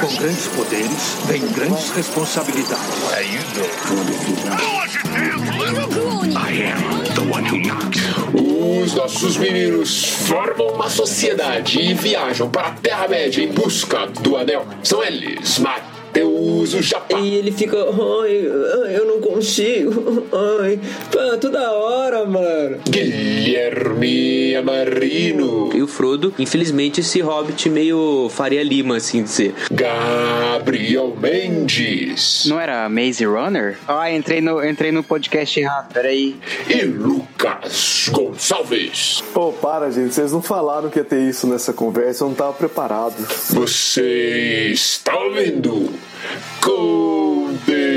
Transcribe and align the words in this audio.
Com 0.00 0.16
grandes 0.16 0.46
poderes, 0.46 1.16
vem 1.26 1.46
grandes 1.48 1.90
responsabilidades. 1.90 2.86
How 3.10 3.20
you 3.20 3.42
doing? 3.54 3.80
I 6.34 6.62
am 6.72 7.04
the 7.14 7.20
one 7.30 7.44
who 7.44 7.58
knocks. 7.58 8.00
Os 8.32 8.94
nossos 8.94 9.36
meninos 9.36 10.04
formam 10.26 10.68
uma 10.68 10.88
sociedade 10.88 11.78
e 11.80 11.92
viajam 11.92 12.48
para 12.48 12.68
a 12.68 12.72
Terra-média 12.72 13.44
em 13.44 13.52
busca 13.52 14.06
do 14.06 14.38
anel. 14.38 14.66
São 14.82 15.04
eles, 15.04 15.58
Mateus, 16.10 16.74
o 16.74 16.82
Japá. 16.82 17.20
E 17.20 17.36
ele 17.36 17.52
fica, 17.52 17.76
ai, 17.76 18.48
ai, 18.84 18.96
eu 18.96 19.06
não 19.06 19.20
consigo, 19.20 20.26
ai, 20.60 20.78
pá, 21.12 21.36
toda 21.38 21.70
hora, 21.70 22.24
mano. 22.24 22.78
Guilherme 22.88 24.56
Amarino. 24.56 25.70
E 25.72 25.80
o 25.80 25.86
Frodo, 25.86 26.34
infelizmente, 26.38 27.00
esse 27.00 27.20
hobbit 27.20 27.68
meio 27.70 28.28
Faria 28.28 28.62
Lima, 28.62 28.96
assim 28.96 29.22
de 29.22 29.30
ser. 29.30 29.54
Gabriel 29.70 31.16
Mendes. 31.16 32.46
Não 32.46 32.58
era 32.58 32.88
Maze 32.88 33.24
Runner? 33.24 33.78
Ah, 33.86 34.10
entrei 34.10 34.40
no, 34.40 34.64
entrei 34.66 34.90
no 34.90 35.04
podcast 35.04 35.60
errado, 35.60 35.92
peraí. 35.92 36.36
E 36.68 36.82
Lucas 36.82 38.10
Gonçalves. 38.10 39.22
Pô, 39.32 39.52
para, 39.52 39.90
gente. 39.90 40.12
Vocês 40.12 40.32
não 40.32 40.42
falaram 40.42 40.90
que 40.90 40.98
ia 40.98 41.04
ter 41.04 41.20
isso 41.20 41.46
nessa 41.46 41.72
conversa. 41.72 42.24
Eu 42.24 42.28
não 42.28 42.34
tava 42.34 42.52
preparado. 42.52 43.14
Você 43.50 44.70
está 44.72 45.16
ouvindo 45.16 45.99
Contemporânea. 46.60 47.90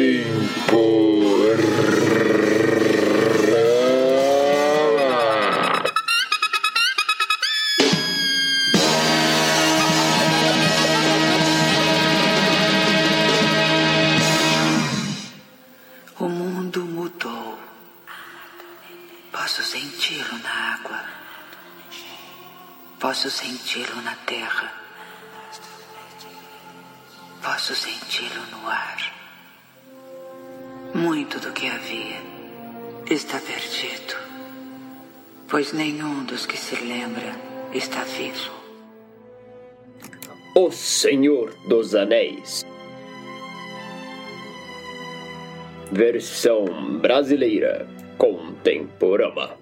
O 16.20 16.27
mundo 16.29 16.85
mudou. 16.85 17.60
Posso 19.32 19.63
senti-lo 19.63 20.38
na 20.40 20.73
água. 20.76 21.04
Posso 22.99 23.29
senti-lo 23.29 24.01
na 24.01 24.15
terra. 24.26 24.82
Posso 27.44 27.76
senti-lo 27.76 28.41
no 28.52 28.70
ar. 28.70 29.13
Muito 30.96 31.41
do 31.41 31.52
que 31.52 31.68
havia 31.68 32.22
está 33.12 33.38
perdido, 33.38 34.16
pois 35.50 35.74
nenhum 35.74 36.24
dos 36.24 36.46
que 36.46 36.55
se 36.55 36.76
lembra 36.77 37.35
está 37.74 38.05
vivo. 38.05 38.54
O 40.55 40.72
Senhor 40.72 41.54
dos 41.68 41.94
Anéis. 41.94 42.66
Versão 45.91 46.98
brasileira 47.02 47.90
contemporânea. 48.18 49.57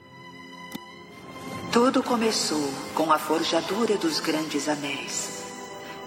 Tudo 1.74 2.04
começou 2.04 2.70
com 2.94 3.12
a 3.12 3.18
forjadura 3.18 3.98
dos 3.98 4.20
grandes 4.20 4.70
anéis. 4.70 5.31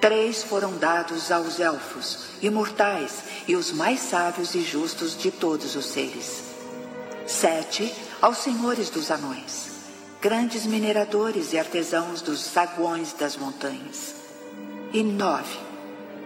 Três 0.04 0.42
foram 0.42 0.76
dados 0.76 1.32
aos 1.32 1.58
elfos, 1.58 2.26
imortais 2.42 3.22
e 3.48 3.56
os 3.56 3.72
mais 3.72 4.00
sábios 4.00 4.54
e 4.54 4.60
justos 4.60 5.16
de 5.16 5.30
todos 5.30 5.74
os 5.76 5.86
seres. 5.86 6.42
Sete 7.26 7.90
aos 8.20 8.36
senhores 8.36 8.90
dos 8.90 9.10
anões, 9.10 9.70
grandes 10.20 10.66
mineradores 10.66 11.54
e 11.54 11.58
artesãos 11.58 12.20
dos 12.20 12.40
saguões 12.40 13.14
das 13.14 13.38
montanhas. 13.38 14.14
E 14.92 15.02
nove, 15.02 15.58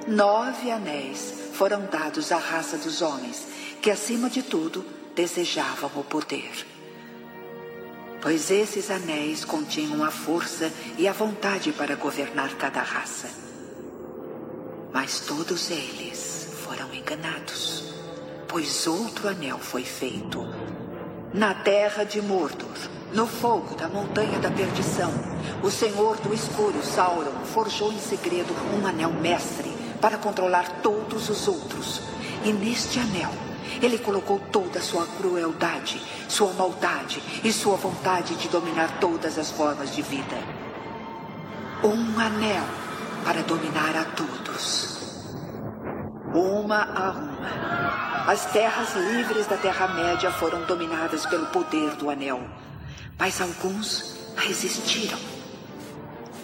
nove 0.09 0.73
anéis 0.73 1.33
foram 1.53 1.87
dados 1.87 2.33
à 2.33 2.37
raça 2.37 2.78
dos 2.78 3.00
homens, 3.00 3.47
que 3.81 3.93
acima 3.93 4.28
de 4.28 4.43
tudo 4.43 4.84
desejavam 5.15 5.93
o 5.95 6.03
poder. 6.03 6.66
Pois 8.21 8.50
esses 8.50 8.91
anéis 8.91 9.45
continham 9.45 10.03
a 10.03 10.10
força 10.10 10.69
e 10.99 11.06
a 11.06 11.12
vontade 11.12 11.71
para 11.71 11.95
governar 11.95 12.56
cada 12.56 12.83
raça. 12.83 13.47
Mas 15.00 15.20
todos 15.20 15.70
eles 15.70 16.48
foram 16.64 16.92
enganados, 16.92 17.84
pois 18.48 18.84
outro 18.88 19.28
anel 19.28 19.56
foi 19.56 19.84
feito. 19.84 20.44
Na 21.32 21.54
terra 21.54 22.03
de 22.03 22.20
Mordor, 22.20 22.76
no 23.12 23.25
fogo 23.25 23.76
da 23.76 23.88
montanha 23.88 24.41
da 24.41 24.50
perdição, 24.50 25.12
o 25.62 25.70
senhor 25.70 26.16
do 26.16 26.34
escuro 26.34 26.82
Sauron 26.82 27.44
forjou 27.44 27.92
em 27.92 27.98
segredo 28.00 28.53
um 28.76 28.84
anel 28.88 29.12
mestre 29.12 29.70
para 30.00 30.19
controlar 30.19 30.82
todos 30.82 31.28
os 31.28 31.47
outros. 31.47 32.03
E 32.44 32.53
neste 32.53 32.98
anel, 32.98 33.30
ele 33.80 33.98
colocou 33.98 34.41
toda 34.50 34.80
a 34.80 34.82
sua 34.82 35.06
crueldade, 35.06 36.03
sua 36.28 36.53
maldade 36.54 37.22
e 37.44 37.53
sua 37.53 37.76
vontade 37.76 38.34
de 38.34 38.48
dominar 38.48 38.98
todas 38.98 39.38
as 39.38 39.48
formas 39.48 39.94
de 39.94 40.03
vida. 40.03 40.36
Um 41.84 42.19
anel 42.19 42.88
para 43.25 43.43
dominar 43.43 43.97
a 43.97 44.05
todos. 44.05 44.99
Uma 46.34 46.83
a 46.83 47.11
uma. 47.11 48.29
As 48.31 48.45
terras 48.47 48.95
livres 48.95 49.47
da 49.47 49.56
Terra-média 49.56 50.31
foram 50.33 50.62
dominadas 50.65 51.25
pelo 51.27 51.47
poder 51.47 51.97
do 51.97 52.11
anel. 52.11 52.41
Mas 53.19 53.41
alguns 53.41 54.34
resistiram. 54.37 55.19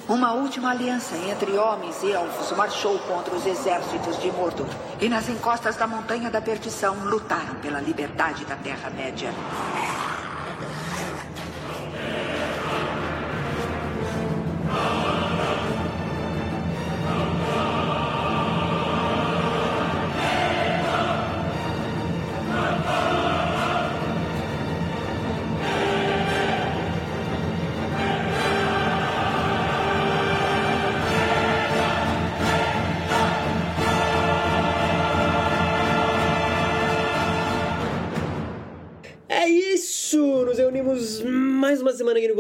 Uma 0.09 0.33
última 0.33 0.71
aliança 0.71 1.17
entre 1.17 1.53
homens 1.57 2.03
e 2.03 2.13
elfos 2.13 2.55
marchou 2.57 2.99
contra 3.01 3.35
os 3.35 3.47
exércitos 3.47 4.21
de 4.21 4.31
Mordor. 4.33 4.69
E 5.01 5.09
nas 5.09 5.29
encostas 5.29 5.77
da 5.77 5.87
Montanha 5.87 6.31
da 6.31 6.43
Perdição 6.43 6.95
lutaram 7.05 7.55
pela 7.57 7.81
liberdade 7.81 8.45
da 8.45 8.57
Terra-média. 8.57 9.33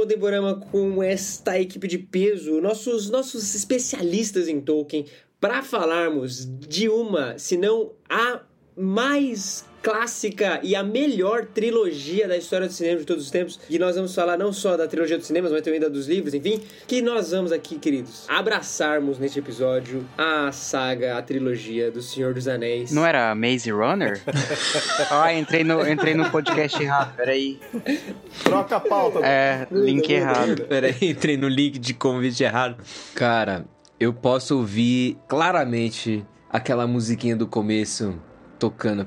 Contemporâneo 0.04 0.60
com 0.70 1.02
esta 1.02 1.58
equipe 1.58 1.88
de 1.88 1.96
peso, 1.96 2.60
nossos, 2.60 3.08
nossos 3.08 3.54
especialistas 3.54 4.48
em 4.48 4.60
Tolkien, 4.60 5.06
para 5.40 5.62
falarmos 5.62 6.44
de 6.44 6.90
uma, 6.90 7.38
se 7.38 7.56
não 7.56 7.92
a 8.06 8.42
mais 8.76 9.64
clássica 9.84 10.60
e 10.62 10.74
a 10.74 10.82
melhor 10.82 11.44
trilogia 11.44 12.26
da 12.26 12.38
história 12.38 12.66
do 12.66 12.72
cinema 12.72 13.00
de 13.00 13.04
todos 13.04 13.24
os 13.24 13.30
tempos. 13.30 13.60
E 13.68 13.78
nós 13.78 13.94
vamos 13.96 14.14
falar 14.14 14.38
não 14.38 14.50
só 14.50 14.78
da 14.78 14.88
trilogia 14.88 15.18
dos 15.18 15.26
cinemas, 15.26 15.52
mas 15.52 15.60
também 15.60 15.78
da 15.78 15.88
dos 15.90 16.08
livros, 16.08 16.32
enfim. 16.32 16.62
Que 16.88 17.02
nós 17.02 17.32
vamos 17.32 17.52
aqui, 17.52 17.78
queridos, 17.78 18.24
abraçarmos 18.26 19.18
neste 19.18 19.38
episódio 19.38 20.02
a 20.16 20.50
saga, 20.50 21.18
a 21.18 21.22
trilogia 21.22 21.90
do 21.90 22.00
Senhor 22.00 22.32
dos 22.32 22.48
Anéis. 22.48 22.92
Não 22.92 23.04
era 23.04 23.34
Maze 23.34 23.70
Runner? 23.70 24.22
ah, 25.10 25.34
entrei 25.34 25.62
no, 25.62 25.86
entrei 25.86 26.14
no 26.14 26.30
podcast 26.30 26.82
errado, 26.82 27.14
peraí. 27.14 27.60
Troca 28.42 28.76
a 28.76 28.80
pauta. 28.80 29.18
É, 29.18 29.66
link 29.70 30.10
errado. 30.10 30.62
Peraí, 30.64 30.96
entrei 31.02 31.36
no 31.36 31.46
link 31.46 31.78
de 31.78 31.92
convite 31.92 32.42
errado. 32.42 32.82
Cara, 33.14 33.66
eu 34.00 34.14
posso 34.14 34.56
ouvir 34.56 35.18
claramente 35.28 36.24
aquela 36.48 36.86
musiquinha 36.86 37.36
do 37.36 37.46
começo 37.46 38.18
tocando. 38.58 39.06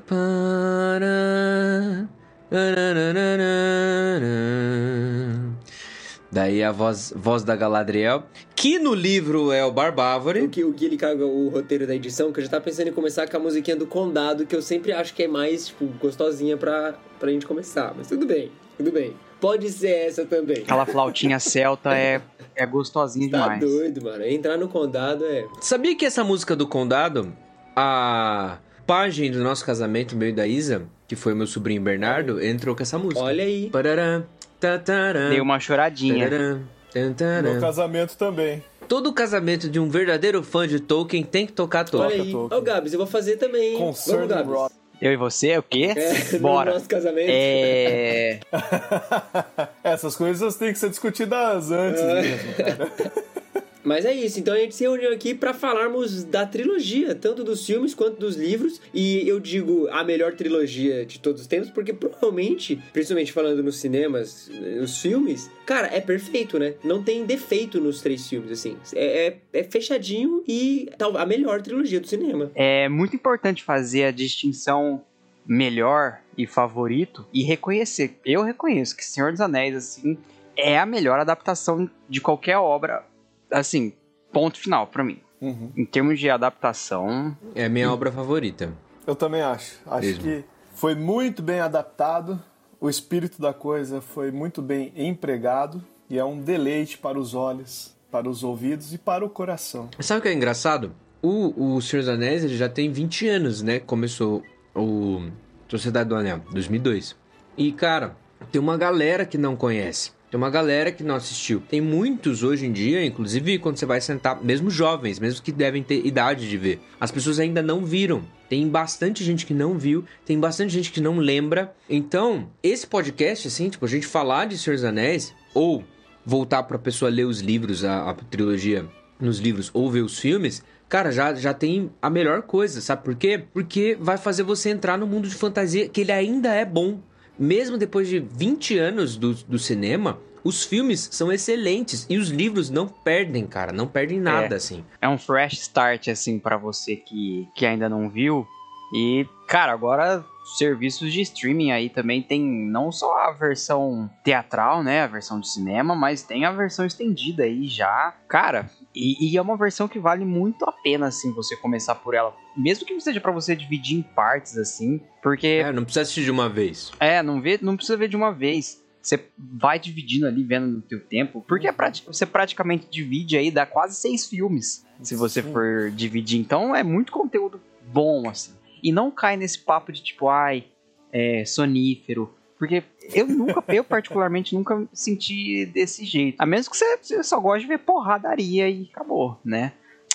Daí 6.30 6.62
a 6.62 6.70
voz, 6.70 7.12
voz 7.16 7.42
da 7.42 7.56
Galadriel, 7.56 8.22
que 8.54 8.78
no 8.78 8.94
livro 8.94 9.50
é 9.50 9.64
o 9.64 9.72
Barbávore. 9.72 10.42
O 10.42 10.48
que 10.50 10.62
o 10.62 10.72
Gui 10.72 10.84
ele 10.84 10.96
caga 10.98 11.24
o 11.24 11.48
roteiro 11.48 11.86
da 11.86 11.94
edição, 11.94 12.30
que 12.30 12.40
eu 12.40 12.44
já 12.44 12.50
tava 12.50 12.64
pensando 12.64 12.88
em 12.88 12.92
começar 12.92 13.26
com 13.28 13.36
a 13.38 13.40
musiquinha 13.40 13.76
do 13.76 13.86
Condado, 13.86 14.44
que 14.44 14.54
eu 14.54 14.60
sempre 14.60 14.92
acho 14.92 15.14
que 15.14 15.22
é 15.22 15.28
mais, 15.28 15.68
tipo, 15.68 15.86
gostosinha 16.00 16.56
pra, 16.56 16.94
pra 17.18 17.30
gente 17.30 17.46
começar. 17.46 17.94
Mas 17.96 18.08
tudo 18.08 18.26
bem, 18.26 18.52
tudo 18.76 18.92
bem. 18.92 19.16
Pode 19.40 19.70
ser 19.70 19.90
essa 20.06 20.26
também. 20.26 20.58
Aquela 20.58 20.84
flautinha 20.84 21.38
celta 21.40 21.96
é, 21.96 22.20
é 22.54 22.66
gostosinha 22.66 23.30
Tá 23.30 23.42
demais. 23.42 23.60
doido, 23.60 24.02
mano. 24.04 24.24
Entrar 24.24 24.58
no 24.58 24.68
Condado 24.68 25.24
é... 25.24 25.46
Sabia 25.60 25.96
que 25.96 26.04
essa 26.04 26.22
música 26.22 26.54
do 26.54 26.66
Condado, 26.66 27.32
a 27.74 28.58
página 28.88 29.36
do 29.36 29.44
nosso 29.44 29.64
casamento, 29.66 30.16
meu 30.16 30.30
e 30.30 30.32
da 30.32 30.46
Isa, 30.46 30.82
que 31.06 31.14
foi 31.14 31.34
meu 31.34 31.46
sobrinho 31.46 31.82
Bernardo, 31.82 32.42
entrou 32.42 32.74
com 32.74 32.82
essa 32.82 32.98
música. 32.98 33.20
Olha 33.20 33.44
aí. 33.44 33.68
Parará, 33.70 34.22
tatará, 34.58 35.28
Dei 35.28 35.40
uma 35.42 35.60
choradinha. 35.60 36.28
tarará, 36.28 36.58
tantará. 36.90 37.42
Meu 37.52 37.60
casamento 37.60 38.16
também. 38.16 38.64
Todo 38.88 39.12
casamento 39.12 39.68
de 39.68 39.78
um 39.78 39.90
verdadeiro 39.90 40.42
fã 40.42 40.66
de 40.66 40.80
Tolkien 40.80 41.22
tem 41.22 41.46
que 41.46 41.52
tocar 41.52 41.80
Olha 41.80 41.90
Tolkien. 41.90 42.20
aí. 42.22 42.34
Ó, 42.34 42.38
Tolkien. 42.48 42.58
o 42.60 42.62
Gabs, 42.64 42.92
eu 42.94 42.98
vou 42.98 43.06
fazer 43.06 43.36
também. 43.36 43.74
hein? 43.74 43.78
Vamos, 43.78 44.06
Gabs. 44.26 44.46
Rock. 44.50 44.74
Eu 45.00 45.12
e 45.12 45.16
você, 45.16 45.56
o 45.58 45.62
quê? 45.62 45.92
É, 45.94 46.38
Bora. 46.40 46.70
No 46.70 46.76
nosso 46.78 46.88
casamento. 46.88 47.28
É. 47.30 48.40
Essas 49.84 50.16
coisas 50.16 50.56
têm 50.56 50.72
que 50.72 50.78
ser 50.78 50.88
discutidas 50.88 51.70
antes 51.70 52.00
É. 52.00 52.22
mesmo, 52.22 52.54
cara. 52.54 52.92
Mas 53.88 54.04
é 54.04 54.12
isso, 54.12 54.38
então 54.38 54.52
a 54.52 54.58
gente 54.58 54.74
se 54.74 54.84
reuniu 54.84 55.10
aqui 55.12 55.34
pra 55.34 55.54
falarmos 55.54 56.22
da 56.22 56.44
trilogia, 56.44 57.14
tanto 57.14 57.42
dos 57.42 57.64
filmes 57.64 57.94
quanto 57.94 58.18
dos 58.20 58.36
livros. 58.36 58.80
E 58.92 59.26
eu 59.26 59.40
digo 59.40 59.88
a 59.88 60.04
melhor 60.04 60.34
trilogia 60.34 61.06
de 61.06 61.18
todos 61.18 61.40
os 61.40 61.46
tempos, 61.46 61.70
porque 61.70 61.94
provavelmente, 61.94 62.78
principalmente 62.92 63.32
falando 63.32 63.62
nos 63.62 63.78
cinemas, 63.78 64.50
nos 64.78 65.00
filmes, 65.00 65.50
cara, 65.64 65.88
é 65.90 66.00
perfeito, 66.02 66.58
né? 66.58 66.74
Não 66.84 67.02
tem 67.02 67.24
defeito 67.24 67.80
nos 67.80 68.02
três 68.02 68.28
filmes, 68.28 68.50
assim. 68.52 68.76
É, 68.94 69.26
é- 69.28 69.36
é 69.60 69.62
fechadinho 69.64 70.44
e 70.46 70.90
tal, 70.98 71.16
a 71.16 71.24
melhor 71.24 71.62
trilogia 71.62 71.98
do 71.98 72.06
cinema. 72.06 72.50
É 72.54 72.88
muito 72.90 73.16
importante 73.16 73.64
fazer 73.64 74.04
a 74.04 74.10
distinção 74.10 75.02
melhor 75.46 76.18
e 76.36 76.46
favorito 76.46 77.26
e 77.32 77.42
reconhecer. 77.42 78.18
Eu 78.22 78.42
reconheço 78.42 78.94
que 78.94 79.02
Senhor 79.04 79.32
dos 79.32 79.40
Anéis, 79.40 79.74
assim, 79.74 80.18
é 80.54 80.78
a 80.78 80.84
melhor 80.84 81.18
adaptação 81.18 81.88
de 82.06 82.20
qualquer 82.20 82.58
obra, 82.58 83.02
assim, 83.50 83.92
ponto 84.32 84.58
final 84.58 84.86
pra 84.86 85.04
mim. 85.04 85.20
Uhum. 85.40 85.70
Em 85.76 85.84
termos 85.84 86.18
de 86.18 86.28
adaptação, 86.28 87.36
É 87.54 87.66
a 87.66 87.68
minha 87.68 87.92
obra 87.92 88.10
favorita. 88.10 88.72
Eu 89.06 89.14
também 89.14 89.40
acho. 89.40 89.78
Acho 89.86 90.06
Mesmo. 90.06 90.22
que 90.22 90.44
foi 90.74 90.94
muito 90.94 91.42
bem 91.42 91.60
adaptado, 91.60 92.40
o 92.80 92.88
espírito 92.88 93.40
da 93.40 93.52
coisa 93.52 94.00
foi 94.00 94.30
muito 94.30 94.60
bem 94.60 94.92
empregado 94.96 95.82
e 96.10 96.18
é 96.18 96.24
um 96.24 96.40
deleite 96.40 96.98
para 96.98 97.18
os 97.18 97.34
olhos, 97.34 97.96
para 98.10 98.28
os 98.28 98.42
ouvidos 98.42 98.92
e 98.92 98.98
para 98.98 99.24
o 99.24 99.30
coração. 99.30 99.88
Sabe 100.00 100.20
o 100.20 100.22
que 100.22 100.28
é 100.28 100.32
engraçado? 100.32 100.92
O, 101.22 101.76
o 101.76 101.80
Senhor 101.82 102.02
dos 102.02 102.08
Anéis 102.08 102.44
ele 102.44 102.56
já 102.56 102.68
tem 102.68 102.92
20 102.92 103.28
anos, 103.28 103.62
né? 103.62 103.80
Começou 103.80 104.42
o 104.74 105.22
Sociedade 105.68 106.08
do 106.08 106.14
Anel, 106.16 106.40
2002. 106.52 107.16
E, 107.56 107.72
cara, 107.72 108.16
tem 108.52 108.60
uma 108.60 108.76
galera 108.76 109.26
que 109.26 109.36
não 109.36 109.56
conhece. 109.56 110.12
Tem 110.30 110.36
uma 110.36 110.50
galera 110.50 110.92
que 110.92 111.02
não 111.02 111.14
assistiu. 111.14 111.62
Tem 111.68 111.80
muitos 111.80 112.42
hoje 112.42 112.66
em 112.66 112.72
dia, 112.72 113.04
inclusive 113.04 113.58
quando 113.58 113.78
você 113.78 113.86
vai 113.86 114.00
sentar, 114.00 114.42
mesmo 114.42 114.70
jovens, 114.70 115.18
mesmo 115.18 115.42
que 115.42 115.50
devem 115.50 115.82
ter 115.82 116.04
idade 116.06 116.48
de 116.48 116.56
ver, 116.58 116.80
as 117.00 117.10
pessoas 117.10 117.38
ainda 117.38 117.62
não 117.62 117.84
viram. 117.84 118.22
Tem 118.48 118.68
bastante 118.68 119.24
gente 119.24 119.46
que 119.46 119.54
não 119.54 119.78
viu, 119.78 120.04
tem 120.26 120.38
bastante 120.38 120.72
gente 120.72 120.92
que 120.92 121.00
não 121.00 121.18
lembra. 121.18 121.74
Então, 121.88 122.48
esse 122.62 122.86
podcast, 122.86 123.48
assim, 123.48 123.70
tipo, 123.70 123.84
a 123.84 123.88
gente 123.88 124.06
falar 124.06 124.46
de 124.46 124.58
Senhor 124.58 124.76
dos 124.76 124.84
Anéis, 124.84 125.34
ou 125.54 125.82
voltar 126.24 126.62
pra 126.62 126.78
pessoa 126.78 127.10
ler 127.10 127.24
os 127.24 127.40
livros, 127.40 127.84
a, 127.84 128.10
a 128.10 128.14
trilogia 128.14 128.86
nos 129.18 129.38
livros, 129.38 129.70
ou 129.72 129.90
ver 129.90 130.02
os 130.02 130.18
filmes, 130.18 130.62
cara, 130.88 131.10
já, 131.10 131.34
já 131.34 131.54
tem 131.54 131.90
a 132.00 132.10
melhor 132.10 132.42
coisa, 132.42 132.80
sabe 132.80 133.02
por 133.02 133.14
quê? 133.14 133.42
Porque 133.52 133.96
vai 133.98 134.18
fazer 134.18 134.42
você 134.42 134.70
entrar 134.70 134.98
no 134.98 135.06
mundo 135.06 135.26
de 135.26 135.34
fantasia, 135.34 135.88
que 135.88 136.02
ele 136.02 136.12
ainda 136.12 136.54
é 136.54 136.64
bom. 136.64 137.00
Mesmo 137.38 137.76
depois 137.78 138.08
de 138.08 138.18
20 138.18 138.78
anos 138.78 139.16
do, 139.16 139.32
do 139.34 139.58
cinema, 139.58 140.18
os 140.42 140.64
filmes 140.64 141.08
são 141.12 141.30
excelentes 141.32 142.06
e 142.08 142.16
os 142.16 142.28
livros 142.30 142.70
não 142.70 142.86
perdem, 142.88 143.46
cara, 143.46 143.72
não 143.72 143.86
perdem 143.86 144.20
nada, 144.20 144.54
É. 144.54 144.56
assim. 144.56 144.84
é 145.00 145.08
um 145.08 145.18
fresh 145.18 145.54
start, 145.54 146.08
assim, 146.08 146.38
pra 146.38 146.56
você 146.56 146.96
que, 146.96 147.46
que 147.54 147.66
ainda 147.66 147.88
não 147.88 148.08
viu. 148.08 148.46
E, 148.92 149.26
cara, 149.46 149.72
agora 149.72 150.24
serviços 150.56 151.12
de 151.12 151.20
streaming 151.20 151.72
aí 151.72 151.90
também 151.90 152.22
tem 152.22 152.40
não 152.42 152.90
só 152.90 153.18
a 153.18 153.32
versão 153.32 154.08
teatral, 154.24 154.82
né, 154.82 155.02
a 155.02 155.06
versão 155.06 155.38
de 155.38 155.46
cinema, 155.48 155.94
mas 155.94 156.22
tem 156.22 156.46
a 156.46 156.50
versão 156.52 156.86
estendida 156.86 157.42
aí 157.42 157.68
já. 157.68 158.14
Cara, 158.26 158.70
e, 158.94 159.30
e 159.30 159.36
é 159.36 159.42
uma 159.42 159.58
versão 159.58 159.86
que 159.86 159.98
vale 159.98 160.24
muito 160.24 160.64
a 160.64 160.72
pena, 160.72 161.08
assim, 161.08 161.32
você 161.34 161.54
começar 161.56 161.96
por 161.96 162.14
ela. 162.14 162.34
Mesmo 162.56 162.86
que 162.86 162.98
seja 163.00 163.20
pra 163.20 163.30
você 163.30 163.54
dividir 163.54 163.98
em 163.98 164.02
partes, 164.02 164.56
assim, 164.56 165.00
porque 165.22 165.46
É, 165.46 165.70
não 165.70 165.84
precisa 165.84 166.00
assistir 166.02 166.24
de 166.24 166.30
uma 166.30 166.48
vez. 166.48 166.90
é, 166.98 167.22
não, 167.22 167.42
vê, 167.42 167.58
não 167.60 167.76
precisa 167.76 167.96
ver 167.98 168.08
de 168.08 168.16
uma 168.16 168.32
vez. 168.32 168.82
Você 169.02 169.22
vai 169.38 169.78
dividindo 169.78 170.26
ali, 170.26 170.42
vendo 170.42 170.66
no 170.66 170.82
teu 170.82 171.00
tempo. 171.06 171.44
Porque 171.46 171.68
é 171.68 171.72
prati- 171.72 172.04
você 172.06 172.26
praticamente 172.26 172.88
divide 172.90 173.36
aí, 173.38 173.50
dá 173.50 173.64
quase 173.64 173.96
seis 173.96 174.26
filmes. 174.26 174.84
Se 175.02 175.14
você 175.14 175.42
for 175.42 175.90
dividir. 175.92 176.38
Então 176.40 176.74
é 176.74 176.82
muito 176.82 177.12
conteúdo 177.12 177.60
bom, 177.90 178.28
assim. 178.28 178.52
E 178.82 178.92
não 178.92 179.10
cai 179.10 179.36
nesse 179.36 179.58
papo 179.58 179.92
de 179.92 180.02
tipo, 180.02 180.28
ai, 180.28 180.64
é, 181.12 181.44
sonífero. 181.44 182.34
Porque 182.58 182.82
eu 183.14 183.26
nunca, 183.26 183.62
eu 183.72 183.84
particularmente 183.84 184.54
nunca 184.54 184.86
senti 184.92 185.64
desse 185.66 186.04
jeito. 186.04 186.36
A 186.40 186.46
menos 186.46 186.68
que 186.68 186.76
você, 186.76 186.96
você 187.00 187.22
só 187.22 187.38
goste 187.38 187.62
de 187.62 187.68
ver 187.68 187.78
porradaria 187.78 188.68
e 188.68 188.88
acabou, 188.92 189.38
né? 189.44 189.72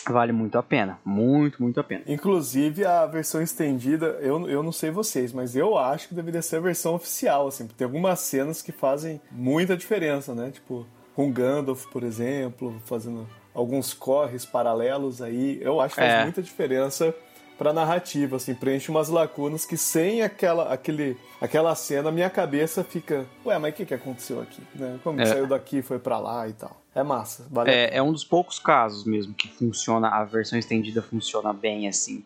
Vale 0.09 0.33
muito 0.33 0.57
a 0.57 0.63
pena. 0.63 0.99
Muito, 1.05 1.63
muito 1.63 1.79
a 1.79 1.83
pena. 1.83 2.03
Inclusive 2.05 2.83
a 2.85 3.05
versão 3.05 3.41
estendida, 3.41 4.17
eu, 4.21 4.49
eu 4.49 4.61
não 4.61 4.73
sei 4.73 4.91
vocês, 4.91 5.31
mas 5.31 5.55
eu 5.55 5.77
acho 5.77 6.09
que 6.09 6.13
deveria 6.13 6.41
ser 6.41 6.57
a 6.57 6.59
versão 6.59 6.95
oficial, 6.95 7.47
assim, 7.47 7.65
porque 7.65 7.77
tem 7.77 7.85
algumas 7.85 8.19
cenas 8.19 8.61
que 8.61 8.73
fazem 8.73 9.21
muita 9.31 9.77
diferença, 9.77 10.35
né? 10.35 10.51
Tipo, 10.51 10.85
com 11.15 11.31
Gandalf, 11.31 11.85
por 11.85 12.03
exemplo, 12.03 12.81
fazendo 12.83 13.25
alguns 13.53 13.93
corres 13.93 14.45
paralelos 14.45 15.21
aí, 15.21 15.59
eu 15.61 15.79
acho 15.79 15.95
que 15.95 16.01
faz 16.01 16.11
É. 16.11 16.23
muita 16.23 16.41
diferença 16.41 17.15
pra 17.57 17.71
narrativa, 17.73 18.35
assim, 18.37 18.53
preenche 18.53 18.89
umas 18.91 19.09
lacunas 19.09 19.65
que 19.65 19.77
sem 19.77 20.21
aquela, 20.21 20.73
aquele, 20.73 21.17
aquela 21.39 21.73
cena, 21.75 22.11
minha 22.11 22.29
cabeça 22.29 22.83
fica, 22.83 23.25
ué, 23.45 23.57
mas 23.59 23.73
o 23.73 23.75
que, 23.77 23.85
que 23.85 23.93
aconteceu 23.93 24.41
aqui? 24.41 24.61
Né? 24.75 24.99
Como 25.03 25.17
que 25.17 25.23
É. 25.23 25.27
saiu 25.27 25.47
daqui 25.47 25.77
e 25.77 25.81
foi 25.81 25.99
pra 25.99 26.17
lá 26.19 26.47
e 26.47 26.53
tal. 26.53 26.75
É 26.95 27.01
massa, 27.03 27.45
vale 27.49 27.71
É, 27.71 27.97
é 27.97 28.01
um 28.03 28.11
dos 28.11 28.23
poucos 28.23 28.59
casos 28.59 29.03
mesmo 29.05 29.33
que 29.33 29.47
funciona, 29.47 30.09
a 30.09 30.23
versão 30.23 30.57
estendida 30.59 31.01
funciona 31.01 31.51
bem 31.51 31.87
assim. 31.87 32.23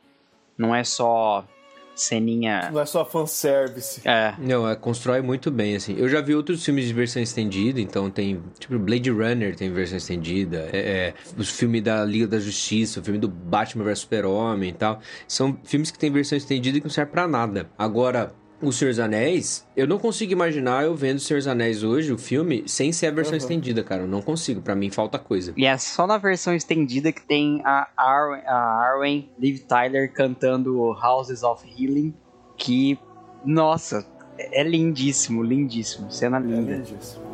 Não 0.58 0.76
é 0.76 0.84
só 0.84 1.46
ceninha. 2.02 2.70
Não 2.72 2.80
é 2.82 2.86
só 2.86 3.04
fanservice. 3.06 4.02
É, 4.06 4.34
Não, 4.38 4.68
é, 4.70 4.76
constrói 4.76 5.22
muito 5.22 5.50
bem, 5.52 5.76
assim. 5.76 5.96
Eu 5.98 6.08
já 6.08 6.22
vi 6.22 6.36
outros 6.36 6.64
filmes 6.64 6.86
de 6.86 6.94
versão 6.94 7.22
estendida, 7.22 7.82
então 7.82 8.10
tem, 8.10 8.42
tipo, 8.60 8.78
Blade 8.80 9.10
Runner 9.10 9.56
tem 9.56 9.72
versão 9.72 9.98
estendida, 9.98 10.70
é, 10.72 10.78
é, 10.78 11.14
os 11.38 11.50
filmes 11.50 11.82
da 11.84 12.04
Liga 12.06 12.28
da 12.28 12.40
Justiça, 12.40 13.00
o 13.00 13.04
filme 13.04 13.20
do 13.20 13.28
Batman 13.28 13.84
vs 13.84 14.00
Super-Homem 14.00 14.70
e 14.70 14.74
tal. 14.74 15.00
São 15.28 15.58
filmes 15.64 15.92
que 15.92 16.00
tem 16.00 16.12
versão 16.12 16.38
estendida 16.38 16.78
e 16.78 16.82
que 16.82 16.86
não 16.88 16.94
serve 16.94 17.12
pra 17.12 17.28
nada. 17.28 17.70
Agora, 17.78 18.34
O 18.60 18.72
Senhor 18.72 18.90
dos 18.90 19.00
Anéis, 19.00 19.68
eu 19.76 19.86
não 19.86 20.00
consigo 20.00 20.32
imaginar 20.32 20.84
eu 20.84 20.96
vendo 20.96 21.18
O 21.18 21.20
Senhor 21.20 21.38
dos 21.38 21.48
Anéis 21.48 21.84
hoje, 21.84 22.12
o 22.12 22.18
filme, 22.18 22.64
sem 22.66 22.92
ser 22.92 23.08
a 23.08 23.12
versão 23.12 23.34
Uhum. 23.34 23.38
estendida, 23.38 23.84
cara. 23.84 24.02
Eu 24.02 24.08
não 24.08 24.20
consigo, 24.22 24.62
pra 24.62 24.76
mim 24.76 24.90
falta 24.90 25.20
coisa. 25.20 25.54
e 25.56 25.66
é 25.66 25.78
só 25.78 26.08
na 26.08 26.18
versão 26.18 26.56
estendida 26.56 27.12
que 27.12 27.22
tem 27.22 27.62
a 27.64 27.88
Arwen, 27.96 28.42
a 28.48 28.56
Arwen 28.56 29.30
Liv 29.38 29.60
Tyler 29.68 30.12
cantando 30.12 30.76
Houses 30.94 31.44
of 31.44 31.64
Healing, 31.70 32.16
que, 32.58 32.98
nossa, 33.46 34.04
é 34.40 34.64
lindíssimo, 34.64 35.44
lindíssimo, 35.44 36.10
cena 36.12 36.38
É 36.38 36.42
linda. 36.42 36.78
lindíssimo. 36.78 37.27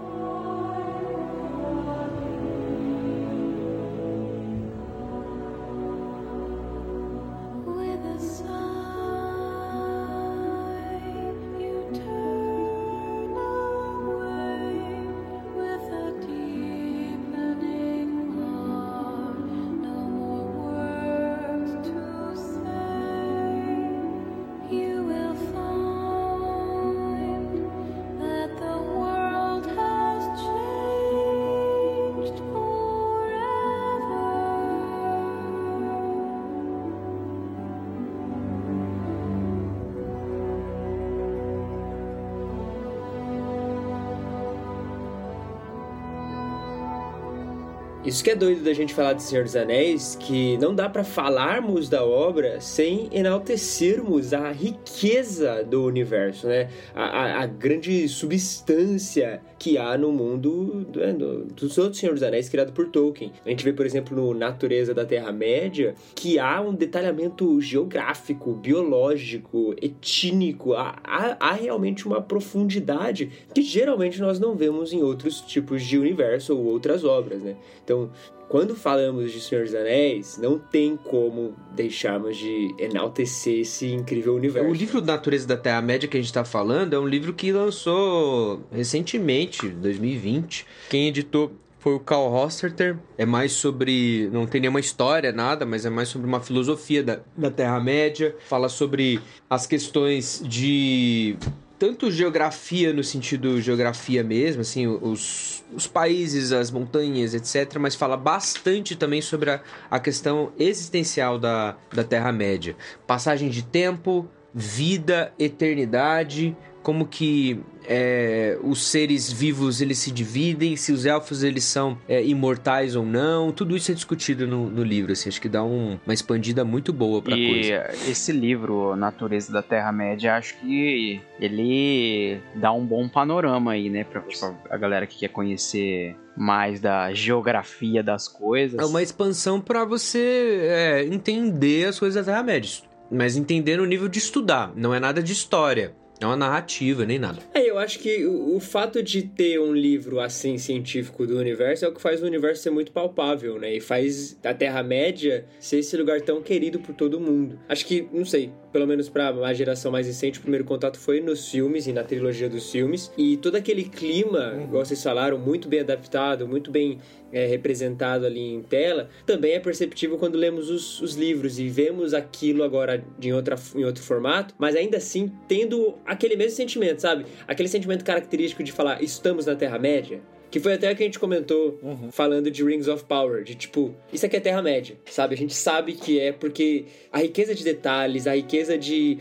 Isso 48.05 48.22
que 48.22 48.31
é 48.31 48.36
doido 48.36 48.65
da 48.65 48.74
gente 48.74 48.93
falar 48.93 49.13
de 49.13 49.24
Senhor 49.24 49.45
dos 49.45 49.55
Anéis, 49.55 50.17
que 50.19 50.57
não 50.57 50.75
dá 50.75 50.89
pra 50.89 51.05
falarmos 51.05 51.88
da 51.88 52.03
obra 52.03 52.60
sem 52.60 53.07
enaltecermos 53.13 54.33
a 54.33 54.51
riqueza 54.51 55.63
do 55.63 55.86
universo, 55.86 56.48
né? 56.48 56.67
A, 56.93 57.03
a- 57.05 57.43
a 57.43 57.45
grande 57.45 58.10
substância 58.10 59.41
que 59.57 59.77
há 59.77 59.98
no 59.98 60.12
mundo 60.12 60.86
né, 60.93 61.13
do- 61.13 61.45
dos 61.45 61.77
outros 61.77 61.98
Senhor 62.00 62.12
dos 62.12 62.24
Anéis 62.24 62.50
criado 62.50 62.74
por 62.74 62.89
Tolkien. 62.89 63.31
A 63.45 63.50
gente 63.50 63.63
vê, 63.63 63.72
por 63.72 63.86
exemplo, 63.86 64.13
no 64.17 64.33
Natureza 64.33 64.93
da 64.93 65.05
Terra-média, 65.05 65.95
que 66.13 66.38
há 66.38 66.60
um 66.60 66.74
detalhamento 66.74 67.62
geográfico, 67.62 68.51
biológico, 68.51 69.74
etníco, 69.81 70.74
há, 70.74 70.98
há- 71.05 71.38
há 71.39 71.53
realmente 71.53 72.05
uma 72.05 72.22
profundidade 72.22 73.31
que 73.55 73.62
geralmente 73.62 74.19
nós 74.19 74.41
não 74.41 74.55
vemos 74.55 74.91
em 74.91 75.01
outros 75.01 75.39
tipos 75.39 75.81
de 75.83 75.98
universo 75.98 76.53
ou 76.57 76.65
outras 76.65 77.05
obras, 77.05 77.41
né? 77.41 77.55
Então 77.81 77.92
Então, 77.93 78.09
quando 78.50 78.75
falamos 78.75 79.31
de 79.31 79.39
Senhor 79.39 79.63
dos 79.65 79.75
Anéis, 79.75 80.38
não 80.38 80.57
tem 80.57 80.97
como 80.97 81.55
deixarmos 81.75 82.35
de 82.38 82.73
enaltecer 82.79 83.59
esse 83.59 83.91
incrível 83.91 84.35
universo. 84.35 84.69
O 84.69 84.73
livro 84.73 85.01
Natureza 85.01 85.47
da 85.47 85.57
Terra-média 85.57 86.09
que 86.09 86.17
a 86.17 86.21
gente 86.21 86.33
tá 86.33 86.43
falando 86.43 86.93
é 86.93 87.00
um 87.00 87.07
livro 87.07 87.33
que 87.33 87.51
lançou 87.51 88.62
recentemente, 88.71 89.67
2020. 89.67 90.65
Quem 90.89 91.07
editou 91.07 91.51
foi 91.83 91.95
o 91.95 92.00
Carl 92.00 92.33
Hosterter. 92.33 92.97
É 93.17 93.25
mais 93.25 93.51
sobre. 93.51 94.29
Não 94.31 94.47
tem 94.47 94.62
nenhuma 94.62 94.79
história, 94.79 95.33
nada, 95.33 95.65
mas 95.65 95.85
é 95.85 95.89
mais 95.89 96.07
sobre 96.07 96.25
uma 96.25 96.39
filosofia 96.39 97.03
da, 97.03 97.19
da 97.35 97.51
Terra-média. 97.51 98.33
Fala 98.47 98.69
sobre 98.69 99.19
as 99.50 99.67
questões 99.67 100.41
de. 100.45 101.35
Tanto 101.84 102.10
geografia 102.10 102.94
no 102.94 103.04
sentido 103.04 103.60
geografia 103.60 104.24
mesmo, 104.24 104.62
assim, 104.62 104.88
os, 104.88 105.66
os 105.75 105.86
países, 105.86 106.54
as 106.54 106.72
montanhas, 106.72 107.34
etc., 107.34 107.78
mas 107.78 107.94
fala 107.94 108.16
bastante 108.16 108.96
também 108.96 109.22
sobre 109.22 109.50
a, 109.50 109.62
a 109.92 110.00
questão 110.00 110.54
existencial 110.58 111.38
da, 111.38 111.75
da 111.94 112.02
Terra-média. 112.02 112.78
Passagem 113.06 113.50
de 113.50 113.63
tempo, 113.63 114.30
vida, 114.54 115.34
eternidade, 115.38 116.56
como 116.84 117.08
que 117.08 117.60
é, 117.88 118.58
os 118.62 118.86
seres 118.88 119.32
vivos 119.32 119.82
eles 119.82 119.98
se 119.98 120.12
dividem, 120.12 120.75
se 120.75 120.92
os 120.92 121.06
elfos 121.06 121.44
eles 121.44 121.63
são 121.63 121.98
é, 122.08 122.24
imortais 122.24 122.96
ou 122.96 123.06
não, 123.06 123.52
tudo 123.52 123.75
isso 123.75 123.92
é 123.92 123.94
discutido 123.96 124.46
no, 124.48 124.70
no 124.70 124.84
livro, 124.84 125.12
assim, 125.12 125.30
acho 125.30 125.42
que 125.42 125.50
dá 125.50 125.63
um- 125.63 125.98
uma 126.06 126.13
expandida 126.13 126.63
muito 126.63 126.94
boa 126.94 127.22
pra 127.22 127.36
e 127.36 127.48
coisa. 127.50 128.10
esse 128.10 128.32
livro, 128.32 128.96
Natureza 128.96 129.52
da 129.52 129.62
Terra-média, 129.62 130.36
acho 130.36 130.58
que 130.60 131.20
ele 131.40 132.40
dá 132.56 132.72
um 132.72 132.86
bom 132.86 133.08
panorama 133.10 133.72
aí, 133.72 133.90
né? 133.90 134.04
Pra 134.04 134.22
tipo, 134.22 134.56
a 134.70 134.78
galera 134.78 135.06
que 135.08 135.18
quer 135.20 135.30
conhecer 135.30 136.16
mais 136.38 136.80
da 136.80 137.13
geografia 137.13 138.02
das 138.04 138.28
coisas. 138.28 138.80
É 138.80 138.86
uma 138.86 139.02
expansão 139.02 139.60
pra 139.62 139.86
você 139.86 140.60
é, 140.70 141.06
entender 141.06 141.86
as 141.88 142.00
coisas 142.00 142.25
da 142.25 142.32
Terra-média, 142.32 142.70
mas 143.12 143.38
entender 143.38 143.78
no 143.78 143.86
nível 143.86 144.08
de 144.08 144.20
estudar, 144.20 144.72
não 144.75 144.94
é 144.94 145.00
nada 145.00 145.22
de 145.22 145.32
história, 145.34 145.94
é 146.20 146.25
uma 146.25 146.36
narrativa, 146.36 147.05
nem 147.05 147.20
nada. 147.20 147.39
É, 147.53 147.70
eu 147.70 147.77
acho 147.77 148.00
que 148.00 148.25
o, 148.25 148.55
o 148.55 148.60
fato 148.60 149.01
de 149.01 149.24
ter 149.24 149.60
um 149.60 149.74
livro 149.74 150.20
assim 150.20 150.58
científico 150.58 151.25
do 151.25 151.38
universo 151.38 151.86
é 151.86 151.88
o 151.88 151.93
que 151.93 152.01
faz 152.01 152.22
o 152.22 152.25
universo 152.25 152.63
ser 152.63 152.70
muito 152.70 152.91
palpável, 152.91 153.60
né? 153.60 153.75
E 153.75 153.82
faz 153.82 154.38
a 154.43 154.53
Terra-média 154.53 155.46
ser 155.60 155.79
esse 155.79 155.96
lugar 155.98 156.22
tão 156.22 156.41
querido 156.41 156.79
por 156.79 156.93
todo 156.96 157.20
mundo. 157.20 157.60
Acho 157.67 157.86
que, 157.86 158.08
não 158.12 158.25
sei, 158.25 158.51
pelo 158.74 158.88
menos 158.88 159.08
pra 159.08 159.32
uma 159.32 159.53
geração 159.53 159.92
mais 159.92 160.08
recente, 160.08 160.39
o 160.39 160.42
primeiro 160.42 160.65
contato 160.65 161.00
foi 161.00 161.22
nos 161.22 161.48
filmes 161.50 161.86
e 161.86 161.94
na 161.94 162.03
trilogia 162.03 162.50
dos 162.50 162.72
filmes. 162.72 163.12
E 163.15 163.38
todo 163.38 163.56
aquele 163.56 163.84
clima, 163.84 164.60
igual 164.63 164.84
vocês 164.84 165.01
falaram, 165.01 165.38
muito 165.38 165.70
bem 165.70 165.82
adaptado, 165.82 166.48
muito 166.48 166.72
bem 166.72 166.98
é, 167.32 167.46
representado 167.46 168.25
ali 168.25 168.42
em 168.42 168.63
tela, 168.63 169.10
também 169.25 169.53
é 169.53 169.60
perceptível 169.60 170.18
quando 170.18 170.36
lemos 170.36 170.72
os, 170.72 171.00
os 171.01 171.15
livros 171.15 171.60
e 171.60 171.70
vemos 171.70 172.15
aquilo 172.15 172.63
agora 172.63 173.03
em, 173.22 173.32
outra, 173.32 173.56
em 173.75 173.86
outro 173.86 174.03
formato, 174.03 174.56
mas 174.58 174.75
ainda 174.75 174.98
assim 174.98 175.32
tendo 175.48 175.96
aquele 176.03 176.36
mesmo 176.36 176.56
sentimento, 176.56 177.00
sabe? 177.00 177.25
Aquele 177.48 177.70
sentimento 177.70 178.03
característico 178.03 178.63
de 178.63 178.72
falar, 178.72 179.03
estamos 179.03 179.46
na 179.46 179.56
Terra-média. 179.56 180.20
Que 180.53 180.60
foi 180.60 180.74
até 180.74 180.91
o 180.91 180.95
que 180.95 181.01
a 181.01 181.05
gente 181.07 181.17
comentou 181.17 181.79
falando 182.12 182.51
de 182.51 182.63
Rings 182.63 182.88
of 182.88 183.05
Power, 183.05 183.43
de 183.43 183.55
tipo, 183.55 183.95
isso 184.13 184.24
aqui 184.24 184.36
é 184.36 184.39
Terra-média, 184.39 184.95
sabe? 185.10 185.33
A 185.33 185.38
gente 185.38 185.55
sabe 185.55 185.93
que 185.93 186.19
é 186.19 186.31
porque 186.31 186.86
a 187.12 187.17
riqueza 187.17 187.55
de 187.55 187.63
detalhes, 187.63 188.27
a 188.27 188.36
riqueza 188.36 188.77
de, 188.77 189.17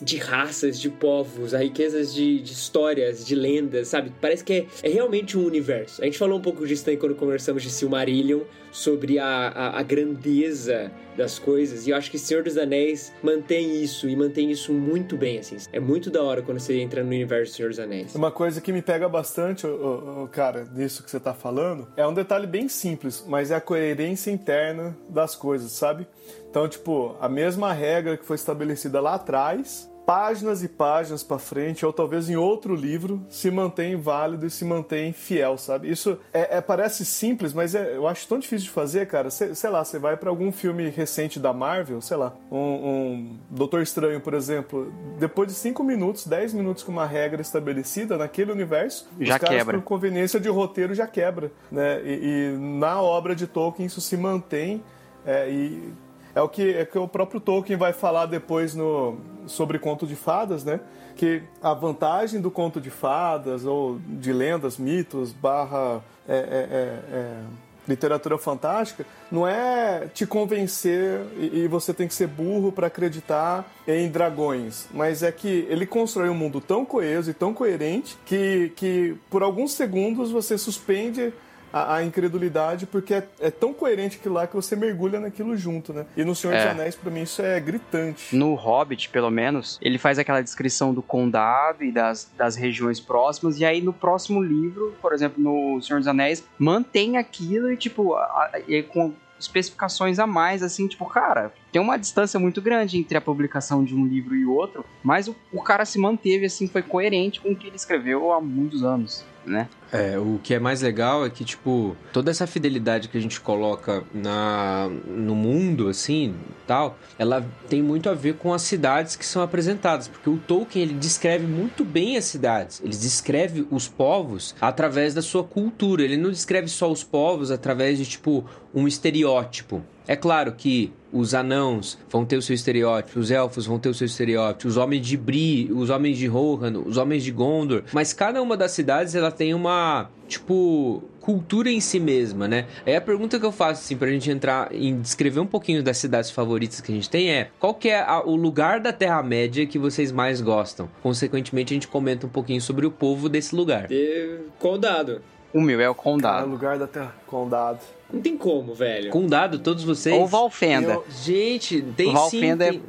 de 0.00 0.16
raças, 0.16 0.80
de 0.80 0.90
povos, 0.90 1.54
a 1.54 1.58
riqueza 1.58 2.04
de, 2.04 2.40
de 2.40 2.52
histórias, 2.52 3.24
de 3.24 3.36
lendas, 3.36 3.86
sabe? 3.86 4.12
Parece 4.20 4.42
que 4.42 4.52
é, 4.52 4.66
é 4.82 4.88
realmente 4.88 5.38
um 5.38 5.46
universo. 5.46 6.02
A 6.02 6.04
gente 6.04 6.18
falou 6.18 6.36
um 6.36 6.42
pouco 6.42 6.66
disso 6.66 6.84
também 6.84 6.98
quando 6.98 7.14
conversamos 7.14 7.62
de 7.62 7.70
Silmarillion, 7.70 8.40
sobre 8.72 9.18
a, 9.18 9.26
a, 9.26 9.78
a 9.78 9.82
grandeza 9.82 10.90
das 11.16 11.38
coisas, 11.38 11.86
e 11.86 11.90
eu 11.90 11.96
acho 11.96 12.10
que 12.10 12.18
Senhor 12.18 12.42
dos 12.42 12.56
Anéis 12.56 13.12
mantém 13.22 13.82
isso, 13.82 14.08
e 14.08 14.16
mantém 14.16 14.50
isso 14.50 14.72
muito 14.72 15.14
bem, 15.16 15.38
assim. 15.38 15.58
É 15.70 15.78
muito 15.78 16.10
da 16.10 16.22
hora 16.22 16.40
quando 16.40 16.58
você 16.58 16.80
entra 16.80 17.02
no 17.02 17.08
universo 17.08 17.52
do 17.52 17.56
Senhor 17.56 17.68
dos 17.68 17.78
Anéis. 17.78 18.14
Uma 18.14 18.30
coisa 18.30 18.60
que 18.60 18.72
me 18.72 18.80
pega 18.80 19.08
bastante, 19.08 19.66
ô, 19.66 20.26
cara, 20.32 20.66
nisso 20.74 21.04
que 21.04 21.10
você 21.10 21.20
tá 21.20 21.34
falando, 21.34 21.86
é 21.96 22.06
um 22.06 22.14
detalhe 22.14 22.46
bem 22.46 22.66
simples, 22.66 23.22
mas 23.28 23.50
é 23.50 23.56
a 23.56 23.60
coerência 23.60 24.30
interna 24.30 24.96
das 25.08 25.36
coisas, 25.36 25.70
sabe? 25.72 26.06
Então, 26.48 26.66
tipo, 26.66 27.14
a 27.20 27.28
mesma 27.28 27.72
regra 27.72 28.16
que 28.16 28.24
foi 28.24 28.36
estabelecida 28.36 29.00
lá 29.00 29.14
atrás, 29.14 29.90
páginas 30.06 30.62
e 30.64 30.68
páginas 30.68 31.22
pra 31.22 31.38
frente, 31.38 31.86
ou 31.86 31.92
talvez 31.92 32.28
em 32.28 32.36
outro 32.36 32.74
livro, 32.74 33.22
se 33.28 33.50
mantém 33.50 33.96
válido 33.96 34.44
e 34.46 34.50
se 34.50 34.64
mantém 34.64 35.12
fiel, 35.12 35.56
sabe? 35.56 35.90
Isso 35.90 36.18
é, 36.32 36.58
é- 36.58 36.60
parece 36.60 37.04
simples, 37.04 37.52
mas 37.52 37.74
é- 37.74 37.96
eu 37.96 38.06
acho 38.08 38.26
tão 38.26 38.38
difícil 38.38 38.64
de 38.66 38.70
fazer, 38.70 39.06
cara. 39.06 39.30
Sei, 39.30 39.54
sei 39.54 39.70
lá, 39.70 39.84
você 39.84 39.98
vai 39.98 40.16
pra 40.16 40.28
algum 40.28 40.50
filme 40.50 40.88
recente 40.88 41.38
da 41.38 41.52
Marvel, 41.52 42.00
sei 42.00 42.16
lá, 42.16 42.34
um, 42.50 42.58
um 42.58 43.38
Doutor 43.50 43.80
Estranho, 43.82 44.20
por 44.20 44.34
exemplo, 44.34 44.92
depois 45.18 45.48
de 45.48 45.54
5 45.54 45.84
minutos, 45.84 46.26
10 46.26 46.52
minutos 46.52 46.82
com 46.82 46.90
uma 46.90 47.06
regra 47.06 47.40
estabelecida 47.40 48.16
naquele 48.18 48.50
universo, 48.52 49.08
Já 49.20 49.34
os 49.36 49.40
caras, 49.40 49.56
quebra. 49.58 49.78
por 49.78 49.84
conveniência 49.84 50.40
de 50.40 50.48
roteiro, 50.48 50.94
já 50.94 51.06
quebra, 51.06 51.52
né? 51.70 52.00
E, 52.04 52.52
e 52.54 52.56
na 52.58 53.00
obra 53.00 53.34
de 53.36 53.46
Tolkien 53.46 53.86
isso 53.86 54.00
se 54.00 54.16
mantém 54.16 54.82
é, 55.24 55.48
e 55.48 55.92
é 56.34 56.40
o 56.42 56.48
que, 56.48 56.74
é 56.74 56.84
que 56.84 56.98
o 56.98 57.06
próprio 57.06 57.38
Tolkien 57.40 57.78
vai 57.78 57.92
falar 57.92 58.26
depois 58.26 58.74
no, 58.74 59.16
sobre 59.46 59.78
conto 59.78 60.06
de 60.06 60.16
fadas, 60.16 60.64
né? 60.64 60.80
Que 61.16 61.42
a 61.62 61.74
vantagem 61.74 62.40
do 62.40 62.50
conto 62.50 62.80
de 62.80 62.90
fadas 62.90 63.64
ou 63.64 63.98
de 64.06 64.32
lendas, 64.32 64.78
mitos, 64.78 65.32
barra 65.32 66.02
é, 66.28 66.34
é, 66.34 66.36
é, 66.36 67.16
é, 67.16 67.42
literatura 67.86 68.38
fantástica, 68.38 69.04
não 69.30 69.46
é 69.46 70.08
te 70.14 70.24
convencer 70.24 71.20
e, 71.36 71.60
e 71.60 71.68
você 71.68 71.92
tem 71.92 72.06
que 72.06 72.14
ser 72.14 72.28
burro 72.28 72.70
para 72.70 72.86
acreditar 72.86 73.70
em 73.86 74.08
dragões, 74.08 74.86
mas 74.92 75.22
é 75.22 75.32
que 75.32 75.66
ele 75.68 75.84
constrói 75.84 76.28
um 76.28 76.34
mundo 76.34 76.60
tão 76.60 76.84
coeso 76.84 77.30
e 77.30 77.34
tão 77.34 77.52
coerente 77.52 78.16
que, 78.24 78.72
que 78.76 79.16
por 79.28 79.42
alguns 79.42 79.72
segundos 79.72 80.30
você 80.30 80.56
suspende 80.56 81.32
a, 81.72 81.96
a 81.96 82.04
incredulidade 82.04 82.86
porque 82.86 83.14
é, 83.14 83.26
é 83.40 83.50
tão 83.50 83.72
coerente 83.72 84.18
aquilo 84.18 84.34
lá 84.34 84.46
que 84.46 84.54
você 84.54 84.76
mergulha 84.76 85.18
naquilo 85.18 85.56
junto, 85.56 85.92
né? 85.92 86.06
E 86.16 86.24
no 86.24 86.34
Senhor 86.34 86.54
dos 86.54 86.64
É. 86.64 86.70
Anéis, 86.70 86.94
pra 86.94 87.10
mim, 87.10 87.22
isso 87.22 87.40
é 87.42 87.58
gritante. 87.60 88.34
No 88.36 88.54
Hobbit, 88.54 89.08
pelo 89.08 89.30
menos, 89.30 89.78
ele 89.82 89.98
faz 89.98 90.18
aquela 90.18 90.40
descrição 90.42 90.92
do 90.92 91.02
condado 91.02 91.82
e 91.84 91.90
das, 91.92 92.30
das 92.36 92.56
regiões 92.56 93.00
próximas, 93.00 93.58
e 93.58 93.64
aí 93.64 93.80
no 93.80 93.92
próximo 93.92 94.42
livro, 94.42 94.94
por 95.00 95.12
exemplo, 95.12 95.42
no 95.42 95.80
Senhor 95.80 95.98
dos 95.98 96.08
Anéis, 96.08 96.44
mantém 96.58 97.16
aquilo 97.16 97.70
e, 97.72 97.76
tipo, 97.76 98.14
a- 98.14 98.50
a- 98.54 98.60
e 98.68 98.82
com 98.82 99.12
especificações 99.38 100.18
a 100.18 100.26
mais, 100.26 100.62
assim, 100.62 100.86
tipo, 100.86 101.04
cara, 101.06 101.52
tem 101.72 101.80
uma 101.80 101.96
distância 101.96 102.38
muito 102.38 102.60
grande 102.60 102.98
entre 102.98 103.16
a 103.16 103.20
publicação 103.20 103.82
de 103.82 103.94
um 103.94 104.06
livro 104.06 104.36
e 104.36 104.44
outro, 104.44 104.84
mas 105.02 105.26
o, 105.26 105.34
o 105.50 105.62
cara 105.62 105.86
se 105.86 105.98
manteve, 105.98 106.44
assim, 106.44 106.68
foi 106.68 106.82
coerente 106.82 107.40
com 107.40 107.50
o 107.50 107.56
que 107.56 107.66
ele 107.66 107.76
escreveu 107.76 108.30
há 108.30 108.40
muitos 108.40 108.84
anos, 108.84 109.24
né? 109.44 109.68
É, 109.90 110.18
o 110.18 110.38
que 110.42 110.54
é 110.54 110.58
mais 110.58 110.82
legal 110.82 111.24
é 111.24 111.30
que, 111.30 111.44
tipo, 111.44 111.96
toda 112.12 112.30
essa 112.30 112.46
fidelidade 112.46 113.08
que 113.08 113.16
a 113.16 113.20
gente 113.20 113.40
coloca 113.40 114.04
na, 114.12 114.88
no 115.06 115.34
mundo, 115.34 115.88
assim, 115.88 116.34
tal, 116.66 116.98
ela 117.18 117.44
tem 117.68 117.82
muito 117.82 118.08
a 118.08 118.14
ver 118.14 118.34
com 118.34 118.52
as 118.52 118.62
cidades 118.62 119.16
que 119.16 119.24
são 119.24 119.42
apresentadas, 119.42 120.08
porque 120.08 120.28
o 120.28 120.38
Tolkien, 120.38 120.84
ele 120.84 120.94
descreve 120.94 121.46
muito 121.46 121.84
bem 121.84 122.16
as 122.16 122.26
cidades, 122.26 122.80
ele 122.80 122.96
descreve 122.96 123.66
os 123.70 123.88
povos 123.88 124.54
através 124.60 125.14
da 125.14 125.22
sua 125.22 125.42
cultura, 125.42 126.02
ele 126.02 126.16
não 126.16 126.30
descreve 126.30 126.68
só 126.68 126.90
os 126.90 127.02
povos 127.02 127.50
através 127.50 127.98
de, 127.98 128.06
tipo, 128.06 128.44
um 128.74 128.86
estereótipo. 128.86 129.82
É 130.06 130.16
claro 130.16 130.52
que 130.52 130.92
os 131.12 131.34
anãos 131.34 131.98
vão 132.08 132.24
ter 132.24 132.36
o 132.36 132.42
seu 132.42 132.54
estereótipo, 132.54 133.20
os 133.20 133.30
elfos 133.30 133.66
vão 133.66 133.78
ter 133.78 133.88
o 133.90 133.94
seu 133.94 134.06
estereótipo, 134.06 134.66
os 134.66 134.76
homens 134.78 135.06
de 135.06 135.16
Bri, 135.16 135.70
os 135.72 135.90
homens 135.90 136.16
de 136.16 136.26
Rohan, 136.26 136.78
os 136.86 136.96
homens 136.96 137.22
de 137.22 137.30
Gondor, 137.30 137.82
mas 137.92 138.12
cada 138.14 138.40
uma 138.40 138.56
das 138.56 138.72
cidades 138.72 139.14
ela 139.14 139.30
tem 139.30 139.52
uma, 139.52 140.08
tipo, 140.26 141.02
cultura 141.20 141.70
em 141.70 141.80
si 141.80 142.00
mesma, 142.00 142.48
né? 142.48 142.64
Aí 142.86 142.96
a 142.96 143.00
pergunta 143.00 143.38
que 143.38 143.44
eu 143.44 143.52
faço 143.52 143.82
assim 143.82 143.96
pra 143.96 144.08
gente 144.08 144.30
entrar 144.30 144.74
em 144.74 144.98
descrever 145.00 145.38
um 145.38 145.46
pouquinho 145.46 145.82
das 145.82 145.98
cidades 145.98 146.30
favoritas 146.30 146.80
que 146.80 146.90
a 146.90 146.94
gente 146.94 147.10
tem 147.10 147.30
é: 147.30 147.50
qual 147.60 147.74
que 147.74 147.88
é 147.90 148.00
a- 148.00 148.22
o 148.24 148.34
lugar 148.34 148.80
da 148.80 148.92
Terra 148.92 149.22
Média 149.22 149.66
que 149.66 149.78
vocês 149.78 150.10
mais 150.10 150.40
gostam? 150.40 150.88
Consequentemente, 151.02 151.72
a 151.72 151.76
gente 151.76 151.88
comenta 151.88 152.26
um 152.26 152.30
pouquinho 152.30 152.60
sobre 152.60 152.86
o 152.86 152.90
povo 152.90 153.28
desse 153.28 153.54
lugar. 153.54 153.86
E, 153.90 154.38
condado. 154.58 155.20
O 155.52 155.60
meu 155.60 155.80
é 155.80 155.84
o 155.84 155.86
É 155.86 155.90
o 155.90 155.94
condado. 155.94 156.48
lugar 156.48 156.78
da 156.78 156.86
Terra 156.86 157.14
Condado. 157.26 157.80
Não 158.12 158.20
tem 158.20 158.36
como, 158.36 158.74
velho. 158.74 159.10
Condado, 159.10 159.58
todos 159.58 159.84
vocês? 159.84 160.14
Ou 160.14 160.26
Valfenda. 160.26 160.94
Eu- 160.94 161.04
Gente, 161.10 161.80
tem 161.96 162.08
sim. 162.08 162.12
Valfenda 162.12 162.66
é-. 162.68 162.80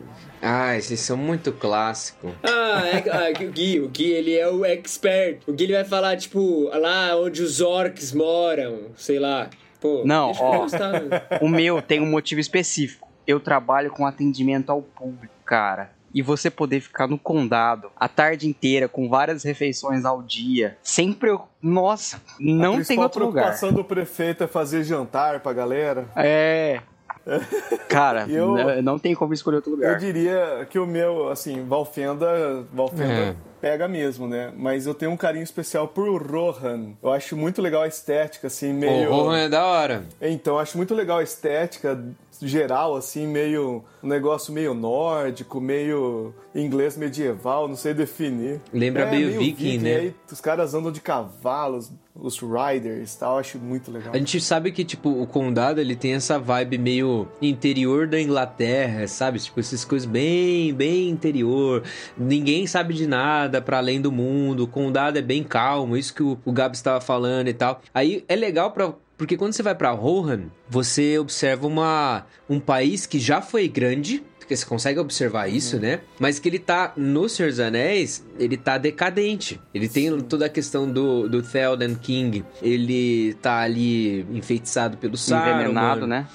Ah, 0.41 0.75
esses 0.75 1.00
são 1.00 1.15
muito 1.15 1.53
clássicos. 1.53 2.32
Ah, 2.43 2.82
é, 2.86 3.10
ah, 3.10 3.43
o 3.46 3.51
Gui, 3.51 3.79
o 3.79 3.88
Gui, 3.88 4.12
ele 4.12 4.36
é 4.38 4.50
o 4.50 4.65
expert. 4.65 5.39
O 5.48 5.53
Gui, 5.53 5.63
ele 5.65 5.74
vai 5.74 5.86
falar, 5.86 6.17
tipo, 6.17 6.70
lá 6.74 7.15
onde 7.17 7.41
os 7.41 7.62
orcs 7.62 8.12
moram, 8.12 8.88
sei 8.98 9.20
lá. 9.20 9.50
Pô, 9.79 10.03
Não, 10.05 10.27
deixa 10.27 10.41
eu 10.43 10.48
ó. 10.48 10.58
gostar. 10.60 11.01
O 11.41 11.48
meu 11.48 11.82
tem 11.82 12.01
um 12.01 12.05
motivo 12.05 12.41
específico. 12.41 13.08
Eu 13.25 13.39
trabalho 13.39 13.89
com 13.91 14.05
atendimento 14.05 14.70
ao 14.70 14.82
público, 14.82 15.34
cara. 15.46 15.91
E 16.13 16.22
você 16.22 16.50
poder 16.50 16.79
ficar 16.82 17.08
no 17.08 17.17
condado 17.17 17.89
a 17.96 18.08
tarde 18.08 18.48
inteira 18.48 18.88
com 18.88 19.10
várias 19.10 19.43
refeições 19.43 20.05
ao 20.05 20.22
dia, 20.22 20.77
sempre 20.84 21.29
eu. 21.32 21.41
Nossa, 21.62 22.17
A 22.17 22.20
não 22.39 22.72
tem 22.72 22.75
principal 22.77 23.03
outro 23.05 23.25
lugar. 23.25 23.41
preocupação 23.43 23.72
do 23.74 23.84
prefeito 23.84 24.43
é 24.43 24.48
fazer 24.48 24.84
jantar 24.84 25.39
pra 25.39 25.53
galera. 25.53 26.05
É. 26.15 26.82
Cara, 27.88 28.25
Eu- 28.29 28.58
n- 28.58 28.82
não 28.82 29.00
tem 29.00 29.15
como 29.15 29.34
escolher 29.34 29.58
outro 29.58 29.72
Eu 29.72 29.75
lugar. 29.77 29.98
diria 29.98 30.67
que 30.70 30.77
o 30.77 30.86
meu, 30.86 31.29
assim, 31.29 31.63
Valfenda, 31.65 32.65
Valfenda 32.74 33.13
É. 33.13 33.36
pega 33.62 33.88
mesmo, 33.88 34.27
né? 34.27 34.51
Mas 34.58 34.86
eu 34.86 34.93
tenho 34.93 35.12
um 35.12 35.15
carinho 35.17 35.43
especial 35.43 35.88
por 35.88 36.22
Rohan. 36.22 36.91
Eu 37.01 37.12
acho 37.13 37.38
muito 37.38 37.62
legal 37.62 37.84
a 37.84 37.88
estética, 37.88 38.48
assim, 38.48 38.72
O 38.72 38.75
meio... 38.75 39.10
Rohan 39.10 39.38
é 39.38 39.50
da 39.50 39.65
hora. 39.65 40.03
Então, 40.22 40.55
eu 40.55 40.60
acho 40.60 40.75
muito 40.75 40.93
legal 40.93 41.20
a 41.20 41.24
estética 41.24 41.98
geral, 42.47 42.95
assim, 42.95 43.27
meio... 43.27 43.83
Um 44.01 44.07
negócio 44.07 44.53
meio 44.53 44.73
nórdico, 44.73 45.62
meio 45.62 46.33
inglês 46.53 46.97
medieval, 46.97 47.69
não 47.69 47.75
sei 47.75 47.93
definir. 47.93 48.59
Lembra 48.73 49.03
É, 49.03 49.12
meio 49.12 49.39
viking, 49.39 49.77
né? 49.77 49.89
E 49.89 49.95
aí 49.95 50.15
os 50.29 50.41
caras 50.41 50.73
andam 50.73 50.91
de 50.91 51.00
cavalos, 51.00 51.89
os 52.13 52.38
riders 52.39 53.15
tal, 53.15 53.38
acho 53.38 53.57
muito 53.57 53.89
legal. 53.89 54.13
A 54.13 54.17
gente 54.17 54.41
sabe 54.41 54.73
que, 54.73 54.83
tipo, 54.83 55.09
o 55.09 55.25
condado, 55.25 55.79
ele 55.79 55.95
tem 55.95 56.15
essa 56.15 56.38
vibe 56.38 56.77
meio 56.77 57.27
interior 57.41 58.05
da 58.05 58.19
Inglaterra, 58.19 59.07
sabe? 59.07 59.39
Tipo, 59.39 59.62
essas 59.62 59.85
coisas 59.85 60.05
bem, 60.05 60.73
bem 60.73 61.07
interior. 61.07 61.81
Ninguém 62.17 62.67
sabe 62.67 62.93
de 62.93 63.07
nada 63.07 63.62
para 63.62 63.77
além 63.77 64.01
do 64.01 64.12
mundo. 64.12 64.65
O 64.65 64.67
condado 64.67 65.17
é 65.17 65.21
bem 65.21 65.43
calmo, 65.43 65.95
isso 65.95 66.13
que 66.13 66.23
o, 66.23 66.38
o 66.43 66.51
Gabs 66.51 66.79
estava 66.79 67.00
falando 67.00 67.47
e 67.47 67.53
tal. 67.53 67.81
Aí 67.93 68.25
é 68.27 68.35
legal 68.35 68.71
pra... 68.71 68.93
Porque 69.17 69.38
quando 69.38 69.53
você 69.53 69.63
vai 69.63 69.75
pra 69.75 69.91
Rohan, 69.91 70.46
você 70.70 71.17
observa 71.20 71.67
uma, 71.67 72.25
um 72.50 72.60
país 72.60 73.05
que 73.05 73.20
já 73.20 73.41
foi 73.41 73.67
grande, 73.67 74.24
porque 74.39 74.58
você 74.58 74.65
consegue 74.65 75.00
observar 75.00 75.48
isso, 75.48 75.79
né? 75.79 76.01
Mas 76.20 76.39
que 76.39 76.50
ele 76.50 76.60
tá 76.60 76.91
no 76.98 77.29
Senhor 77.29 77.50
dos 77.50 77.60
Anéis, 77.60 78.25
ele 78.38 78.58
tá 78.58 78.77
decadente. 78.77 79.60
Ele 79.74 79.88
tem 79.88 80.20
toda 80.22 80.48
a 80.48 80.50
questão 80.50 80.91
do, 80.91 81.29
do 81.29 81.41
Theoden 81.41 81.96
King. 81.96 82.43
Ele 82.62 83.34
tá 83.36 83.60
ali 83.60 84.25
enfeitiçado 84.32 84.98
pelo 84.98 85.15
Saruman. 85.15 85.62
Envenenado, 85.62 86.08
né? 86.08 86.27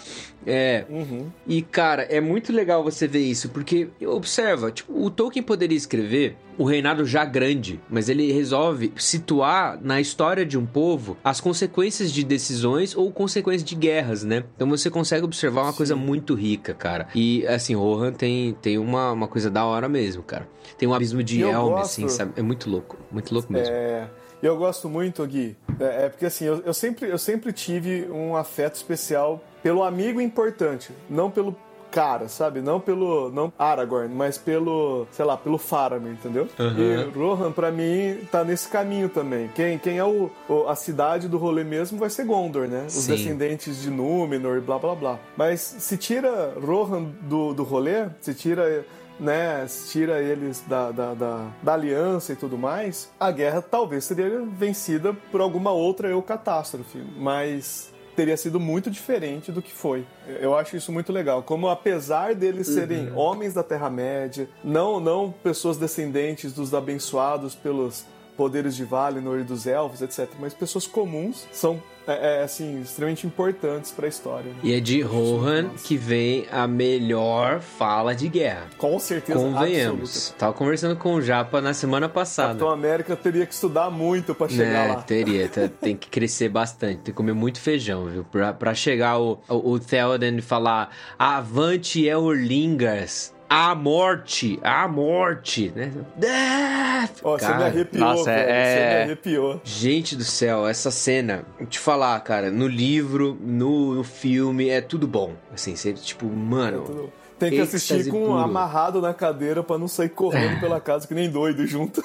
É. 0.46 0.84
Uhum. 0.88 1.30
E, 1.46 1.62
cara, 1.62 2.02
é 2.04 2.20
muito 2.20 2.52
legal 2.52 2.82
você 2.82 3.06
ver 3.06 3.20
isso, 3.20 3.48
porque 3.50 3.88
observa, 4.06 4.70
tipo, 4.70 4.92
o 4.92 5.10
Tolkien 5.10 5.42
poderia 5.42 5.76
escrever 5.76 6.36
o 6.56 6.64
reinado 6.64 7.04
já 7.04 7.24
grande, 7.24 7.80
mas 7.88 8.08
ele 8.08 8.32
resolve 8.32 8.92
situar 8.96 9.78
na 9.82 10.00
história 10.00 10.44
de 10.44 10.58
um 10.58 10.66
povo 10.66 11.16
as 11.22 11.40
consequências 11.40 12.10
de 12.12 12.24
decisões 12.24 12.96
ou 12.96 13.12
consequências 13.12 13.62
de 13.68 13.74
guerras, 13.76 14.24
né? 14.24 14.44
Então 14.56 14.68
você 14.68 14.90
consegue 14.90 15.24
observar 15.24 15.62
uma 15.62 15.72
coisa 15.72 15.94
muito 15.94 16.34
rica, 16.34 16.74
cara. 16.74 17.08
E, 17.14 17.46
assim, 17.46 17.74
Rohan 17.74 18.12
tem, 18.12 18.54
tem 18.60 18.78
uma, 18.78 19.12
uma 19.12 19.28
coisa 19.28 19.50
da 19.50 19.64
hora 19.64 19.88
mesmo, 19.88 20.22
cara. 20.22 20.48
Tem 20.76 20.88
um 20.88 20.94
abismo 20.94 21.22
de 21.22 21.40
eu 21.40 21.50
Helm, 21.50 21.68
gosto- 21.68 21.82
assim, 21.82 22.08
sabe? 22.08 22.32
É 22.36 22.42
muito 22.42 22.68
louco, 22.70 22.96
muito 23.10 23.32
louco 23.32 23.52
mesmo. 23.52 23.72
É, 23.72 24.08
e 24.42 24.46
eu 24.46 24.56
gosto 24.56 24.88
muito, 24.88 25.24
Gui, 25.26 25.56
é, 25.80 26.06
é 26.06 26.08
porque 26.08 26.26
assim, 26.26 26.44
eu, 26.44 26.62
eu 26.64 26.74
sempre, 26.74 27.08
eu 27.08 27.18
sempre 27.18 27.52
tive 27.52 28.08
um 28.10 28.34
afeto 28.36 28.74
especial 28.76 29.42
pelo 29.68 29.82
amigo 29.82 30.18
importante, 30.18 30.92
não 31.10 31.30
pelo 31.30 31.54
cara, 31.90 32.26
sabe? 32.26 32.62
Não 32.62 32.80
pelo, 32.80 33.30
não 33.30 33.52
Aragorn, 33.58 34.14
mas 34.14 34.38
pelo, 34.38 35.06
sei 35.10 35.26
lá, 35.26 35.36
pelo 35.36 35.58
Faramir, 35.58 36.12
entendeu? 36.12 36.48
E 36.58 37.18
Rohan, 37.18 37.52
pra 37.52 37.70
mim, 37.70 38.16
tá 38.32 38.42
nesse 38.42 38.66
caminho 38.68 39.10
também. 39.10 39.48
Quem, 39.54 39.78
quem 39.78 39.98
é 39.98 40.04
o, 40.04 40.30
o- 40.48 40.66
a 40.68 40.74
cidade 40.74 41.28
do 41.28 41.36
rolê 41.36 41.64
mesmo 41.64 41.98
vai 41.98 42.08
ser 42.08 42.24
Gondor, 42.24 42.66
né? 42.66 42.84
Os 42.86 42.94
Sim. 42.94 43.12
descendentes 43.12 43.82
de 43.82 43.90
Númenor 43.90 44.56
e 44.56 44.60
blá 44.62 44.78
blá 44.78 44.94
blá. 44.94 45.18
Mas 45.36 45.60
se 45.60 45.98
tira 45.98 46.54
Rohan 46.58 47.02
do, 47.22 47.52
do 47.52 47.62
rolê, 47.62 48.06
se 48.22 48.32
tira 48.32 48.86
né, 49.20 49.66
se 49.66 49.90
tira 49.90 50.22
eles 50.22 50.64
da, 50.66 50.90
da, 50.92 51.12
da, 51.12 51.46
da 51.62 51.74
aliança 51.74 52.32
e 52.32 52.36
tudo 52.36 52.56
mais, 52.56 53.10
a 53.20 53.30
guerra 53.30 53.60
talvez 53.60 54.04
seria 54.04 54.42
vencida 54.46 55.12
por 55.30 55.42
alguma 55.42 55.72
outra 55.72 56.08
eu 56.08 56.22
catástrofe, 56.22 57.02
mas 57.18 57.92
teria 58.18 58.36
sido 58.36 58.58
muito 58.58 58.90
diferente 58.90 59.52
do 59.52 59.62
que 59.62 59.72
foi. 59.72 60.04
Eu 60.40 60.56
acho 60.56 60.76
isso 60.76 60.90
muito 60.90 61.12
legal. 61.12 61.40
Como 61.40 61.68
apesar 61.68 62.34
deles 62.34 62.66
serem 62.66 63.12
homens 63.14 63.54
da 63.54 63.62
Terra-média, 63.62 64.48
não, 64.64 64.98
não 64.98 65.30
pessoas 65.30 65.76
descendentes 65.76 66.52
dos 66.52 66.74
abençoados 66.74 67.54
pelos 67.54 68.04
poderes 68.38 68.74
de 68.74 68.84
Valinor 68.84 69.40
e 69.40 69.42
dos 69.44 69.66
elfos, 69.66 70.00
etc., 70.00 70.30
mas 70.40 70.54
pessoas 70.54 70.86
comuns 70.86 71.46
são 71.52 71.82
é, 72.06 72.38
é, 72.38 72.42
assim 72.42 72.80
extremamente 72.80 73.26
importantes 73.26 73.90
para 73.90 74.06
a 74.06 74.08
história. 74.08 74.50
né? 74.50 74.58
E 74.62 74.72
é 74.72 74.80
de 74.80 75.02
Rohan 75.02 75.68
que 75.84 75.94
vem 75.98 76.46
a 76.50 76.66
melhor 76.66 77.60
fala 77.60 78.14
de 78.14 78.28
guerra. 78.28 78.66
Com 78.78 78.98
certeza 78.98 79.38
Convenhamos. 79.38 80.08
absoluta. 80.10 80.38
Tava 80.38 80.52
conversando 80.54 80.96
com 80.96 81.16
o 81.16 81.20
Japa 81.20 81.60
na 81.60 81.74
semana 81.74 82.08
passada. 82.08 82.48
Capitão 82.50 82.70
América 82.70 83.14
teria 83.14 83.44
que 83.44 83.52
estudar 83.52 83.90
muito 83.90 84.34
para 84.34 84.48
chegar 84.48 84.88
É, 84.88 84.92
lá. 84.94 85.02
teria, 85.02 85.48
tá- 85.50 85.68
tem 85.82 85.94
que 85.94 86.08
crescer 86.08 86.48
bastante, 86.48 86.94
tem 86.96 87.04
que 87.06 87.12
comer 87.12 87.34
muito 87.34 87.60
feijão, 87.60 88.06
viu? 88.06 88.24
Pra, 88.24 88.54
pra 88.54 88.72
chegar 88.72 89.18
o, 89.18 89.38
o, 89.46 89.72
o 89.72 89.78
Theoden 89.78 90.38
e 90.38 90.40
falar 90.40 90.90
Avante 91.18 92.06
Eorlingas, 92.06 93.34
a 93.48 93.74
morte, 93.74 94.58
a 94.62 94.86
morte, 94.86 95.72
né? 95.74 95.90
Death! 96.16 97.20
Ó, 97.24 97.38
você 97.38 97.46
me 97.46 97.52
Cara, 97.52 97.64
arrepiou, 97.66 98.04
nossa, 98.04 98.24
velho. 98.24 98.46
Você 98.46 98.52
é- 98.52 98.96
me 98.98 99.02
arrepiou. 99.04 99.60
Gente 99.64 100.16
do 100.16 100.24
céu, 100.24 100.66
essa 100.66 100.90
cena, 100.90 101.44
vou 101.58 101.66
te 101.66 101.78
falar, 101.78 102.18
cara, 102.20 102.50
no 102.50 102.66
livro, 102.66 103.36
no, 103.40 103.94
no 103.94 104.04
filme, 104.04 104.68
é 104.68 104.80
tudo 104.80 105.06
bom. 105.08 105.32
Assim, 105.54 105.74
você, 105.74 105.92
tipo, 105.94 106.26
mano. 106.26 107.10
Tem 107.38 107.50
que 107.50 107.60
assistir 107.60 108.08
com 108.10 108.26
puro. 108.26 108.38
amarrado 108.38 109.00
na 109.00 109.14
cadeira 109.14 109.62
pra 109.62 109.78
não 109.78 109.86
sair 109.88 110.08
correndo 110.08 110.58
pela 110.60 110.80
casa 110.80 111.06
que 111.06 111.14
nem 111.14 111.30
doido 111.30 111.64
junto. 111.66 112.02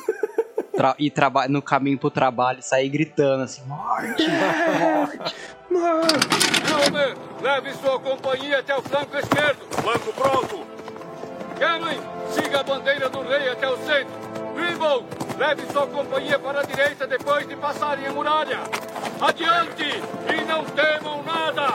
Tra- 0.75 0.95
e 0.99 1.09
traba 1.09 1.47
no 1.47 1.61
caminho 1.61 1.97
pro 1.97 2.09
trabalho 2.11 2.61
sair 2.61 2.87
gritando 2.89 3.43
assim, 3.43 3.61
morte, 3.65 4.23
morte. 4.79 5.35
Helmer, 5.71 7.15
leve 7.41 7.73
sua 7.73 7.99
companhia 7.99 8.59
até 8.59 8.75
o 8.75 8.81
flanco 8.81 9.17
esquerdo. 9.17 9.59
Flanco 9.71 10.13
pronto. 10.13 10.72
Gamlin, 11.59 11.99
siga 12.31 12.59
a 12.59 12.63
bandeira 12.63 13.09
do 13.09 13.21
rei 13.21 13.49
até 13.49 13.69
o 13.69 13.77
centro. 13.77 14.13
Grimble, 14.55 15.05
leve 15.37 15.71
sua 15.71 15.87
companhia 15.87 16.39
para 16.39 16.61
a 16.61 16.63
direita 16.63 17.07
depois 17.07 17.47
de 17.47 17.55
passarem 17.55 18.07
a 18.07 18.11
muralha. 18.11 18.59
Adiante 19.21 19.83
e 19.83 20.45
não 20.45 20.63
temam 20.65 21.23
nada. 21.23 21.73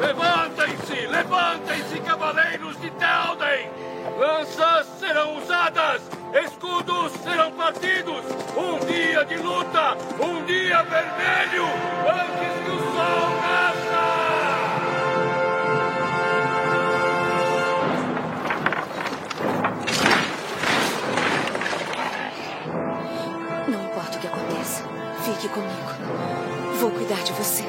Levantem-se, 0.00 1.06
levantem-se, 1.06 2.00
cavaleiros 2.00 2.80
de 2.80 2.90
Telden. 2.90 3.70
Lanças 4.18 4.86
serão 4.98 5.36
usadas, 5.38 6.02
escudos 6.44 7.12
serão 7.22 7.52
partidos. 7.52 8.24
Um 8.56 8.78
dia 8.86 9.24
de 9.24 9.36
luta, 9.36 9.96
um 10.20 10.44
dia 10.44 10.82
vermelho, 10.82 11.66
antes 12.06 12.64
que 12.64 12.70
o 12.70 12.78
sol 12.94 13.51
fique 25.42 25.48
comigo. 25.48 25.90
Vou 26.78 26.90
cuidar 26.92 27.22
de 27.24 27.32
você. 27.32 27.64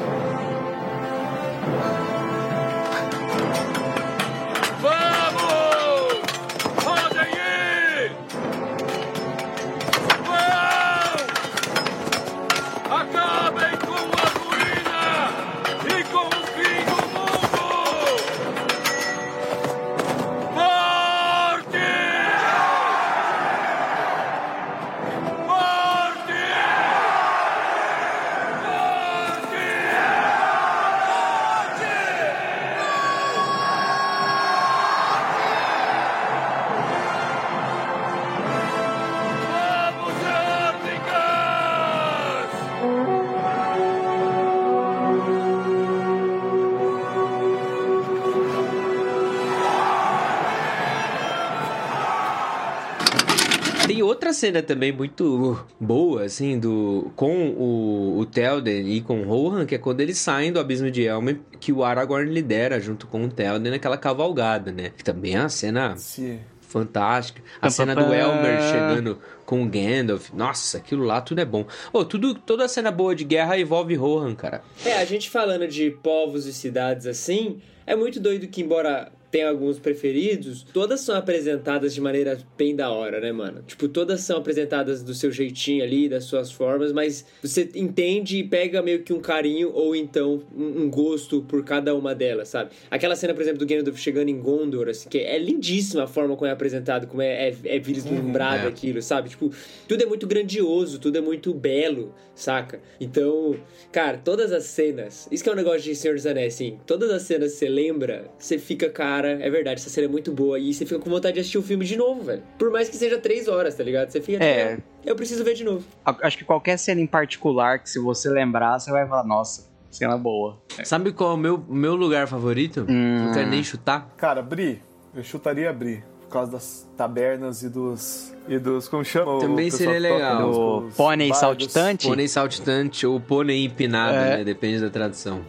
Cena 54.34 54.62
também 54.62 54.91
muito 54.91 55.65
boa, 55.80 56.24
assim, 56.24 56.60
do 56.60 57.12
com 57.15 57.50
o, 57.50 58.19
o 58.19 58.26
Theoden 58.26 58.88
e 58.93 59.02
com 59.02 59.22
o 59.22 59.26
Rohan, 59.26 59.65
que 59.65 59.76
é 59.76 59.78
quando 59.78 60.02
eles 60.02 60.17
saem 60.17 60.52
do 60.52 60.60
Abismo 60.60 60.89
de 60.89 61.04
Helm, 61.04 61.30
que 61.60 61.72
o 61.72 61.84
Aragorn 61.84 62.32
lidera 62.32 62.80
junto 62.80 63.08
com 63.08 63.24
o 63.26 63.30
Theoden 63.30 63.72
naquela 63.72 63.98
cavalgada, 63.98 64.72
né? 64.72 64.91
Que 64.96 65.04
também 65.04 65.36
é 65.36 65.39
uma 65.39 65.50
cena 65.50 65.96
Sim. 65.98 66.39
fantástica. 66.62 67.41
A 67.62 67.69
cena 67.69 67.96
do 67.96 68.13
Elmer 68.13 68.62
chegando 68.62 69.19
com 69.46 69.63
o 69.63 69.69
Gandalf. 69.69 70.32
Nossa, 70.34 70.78
aquilo 70.78 71.04
lá 71.04 71.22
tudo 71.22 71.39
é 71.39 71.46
bom. 71.46 71.65
Oh, 71.91 72.04
tudo, 72.04 72.34
toda 72.34 72.67
cena 72.67 72.91
boa 72.91 73.15
de 73.15 73.24
guerra 73.24 73.58
envolve 73.58 73.96
Rohan, 73.96 74.36
cara. 74.36 74.62
É, 74.86 74.98
a 74.98 75.06
gente 75.06 75.30
falando 75.30 75.67
de 75.67 75.91
povos 75.91 76.46
e 76.46 76.54
cidades 76.54 77.06
assim, 77.06 77.62
é 77.86 77.96
muito 77.96 78.19
doido 78.19 78.48
que, 78.48 78.62
embora 78.62 79.12
tem 79.34 79.43
alguns 79.43 79.80
preferidos, 79.80 80.62
todas 80.62 81.02
são 81.02 81.15
apresentadas 81.15 81.91
de 81.96 82.00
maneira 82.00 82.38
bem 82.56 82.76
da 82.76 82.91
hora, 82.91 83.19
né, 83.19 83.32
mano? 83.32 83.63
Tipo, 83.65 83.88
todas 83.88 84.22
são 84.22 84.38
apresentadas 84.38 85.02
do 85.02 85.12
seu 85.15 85.32
jeitinho 85.32 85.84
ali, 85.84 86.08
das 86.08 86.26
suas 86.26 86.52
formas, 86.52 86.93
mas 86.93 87.26
você 87.41 87.67
entende 87.74 88.38
e 88.38 88.43
pega 88.43 88.80
meio 88.84 89.02
que 89.02 89.12
um 89.12 89.19
carinho 89.19 89.72
ou 89.74 89.96
então 89.96 90.43
um, 90.56 90.84
um 90.84 90.88
gosto 90.88 91.41
por 91.41 91.65
cada 91.65 91.96
uma 91.96 92.13
delas, 92.13 92.50
sabe? 92.50 92.69
Aquela 92.91 93.15
cena, 93.15 93.34
por 93.34 93.41
exemplo, 93.41 93.58
do 93.58 93.65
Gandalf 93.65 93.98
chegando 93.98 94.30
em 94.30 94.39
Gondor, 94.39 94.88
assim, 94.88 95.10
que 95.10 95.17
é 95.17 95.39
lindíssima 95.39 96.04
a 96.04 96.08
forma 96.08 96.36
como 96.36 96.48
é 96.48 96.52
apresentado, 96.52 97.08
como 97.08 97.24
é, 97.24 97.50
é, 97.50 97.56
é 97.65 97.80
vislumbrado 97.80 98.67
é. 98.67 98.69
aquilo, 98.69 99.02
sabe? 99.02 99.30
Tipo, 99.30 99.52
tudo 99.88 100.04
é 100.04 100.06
muito 100.06 100.28
grandioso, 100.28 101.00
tudo 101.00 101.17
é 101.17 101.22
muito 101.22 101.56
belo, 101.56 102.13
saca? 102.36 102.80
Então, 103.02 103.56
cara, 103.91 104.19
todas 104.19 104.52
as 104.52 104.65
cenas, 104.65 105.28
isso 105.32 105.43
que 105.43 105.50
é 105.50 105.54
um 105.54 105.56
negócio 105.56 105.82
de 105.82 105.96
Senhor 105.96 106.13
dos 106.13 106.28
Anéis, 106.28 106.54
assim, 106.54 106.78
todas 106.86 107.10
as 107.10 107.24
cenas 107.24 107.54
que 107.54 107.58
você 107.58 107.67
lembra, 107.67 108.30
você 108.38 108.60
fica, 108.60 108.91
cara, 108.91 109.22
é 109.27 109.49
verdade, 109.49 109.79
essa 109.81 109.89
série 109.89 110.07
é 110.07 110.09
muito 110.09 110.31
boa. 110.31 110.57
E 110.59 110.73
você 110.73 110.86
fica 110.86 110.99
com 110.99 111.09
vontade 111.09 111.36
de 111.36 111.39
assistir 111.41 111.57
o 111.57 111.63
filme 111.63 111.86
de 111.86 111.95
novo, 111.97 112.23
velho. 112.23 112.43
Por 112.57 112.71
mais 112.71 112.89
que 112.89 112.95
seja 112.97 113.17
três 113.17 113.47
horas, 113.47 113.75
tá 113.75 113.83
ligado? 113.83 114.09
Você 114.09 114.21
fica. 114.21 114.43
É. 114.43 114.77
Eu 115.05 115.15
preciso 115.15 115.43
ver 115.43 115.53
de 115.53 115.63
novo. 115.63 115.83
Acho 116.05 116.38
que 116.38 116.43
qualquer 116.43 116.77
cena 116.77 117.01
em 117.01 117.07
particular 117.07 117.79
que 117.79 117.89
se 117.89 117.99
você 117.99 118.29
lembrar, 118.29 118.79
você 118.79 118.91
vai 118.91 119.07
falar, 119.07 119.23
nossa, 119.23 119.69
cena 119.91 120.17
boa. 120.17 120.57
Sabe 120.83 121.12
qual 121.12 121.31
é 121.31 121.33
o 121.33 121.38
meu, 121.38 121.63
meu 121.69 121.95
lugar 121.95 122.27
favorito? 122.27 122.86
Hum. 122.89 123.25
Não 123.25 123.33
quero 123.33 123.49
nem 123.49 123.63
chutar. 123.63 124.09
Cara, 124.17 124.41
Bri, 124.41 124.81
eu 125.15 125.23
chutaria 125.23 125.71
Bri. 125.73 126.03
Por 126.23 126.39
causa 126.39 126.51
das 126.53 126.88
tabernas 126.97 127.62
e 127.62 127.69
dos. 127.69 128.33
E 128.47 128.57
dos. 128.57 128.88
Como 128.88 129.05
chama? 129.05 129.33
o 129.36 129.39
Também 129.39 129.69
seria 129.69 129.99
legal. 129.99 130.51
Do 130.51 130.81
nos 130.86 130.95
pônei 130.95 131.31
saltitante? 131.31 132.07
Pônei 132.07 132.27
saltitante 132.27 133.05
ou 133.05 133.19
pônei 133.19 133.63
empinado, 133.65 134.15
É. 134.15 134.38
né? 134.38 134.43
Depende 134.43 134.79
da 134.79 134.89
tradução. 134.89 135.41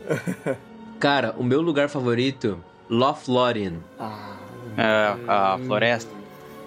Cara, 1.01 1.35
o 1.39 1.43
meu 1.45 1.61
lugar 1.63 1.89
favorito, 1.89 2.63
Lothlórien. 2.89 3.79
É, 4.77 5.15
a 5.29 5.59
floresta. 5.67 6.11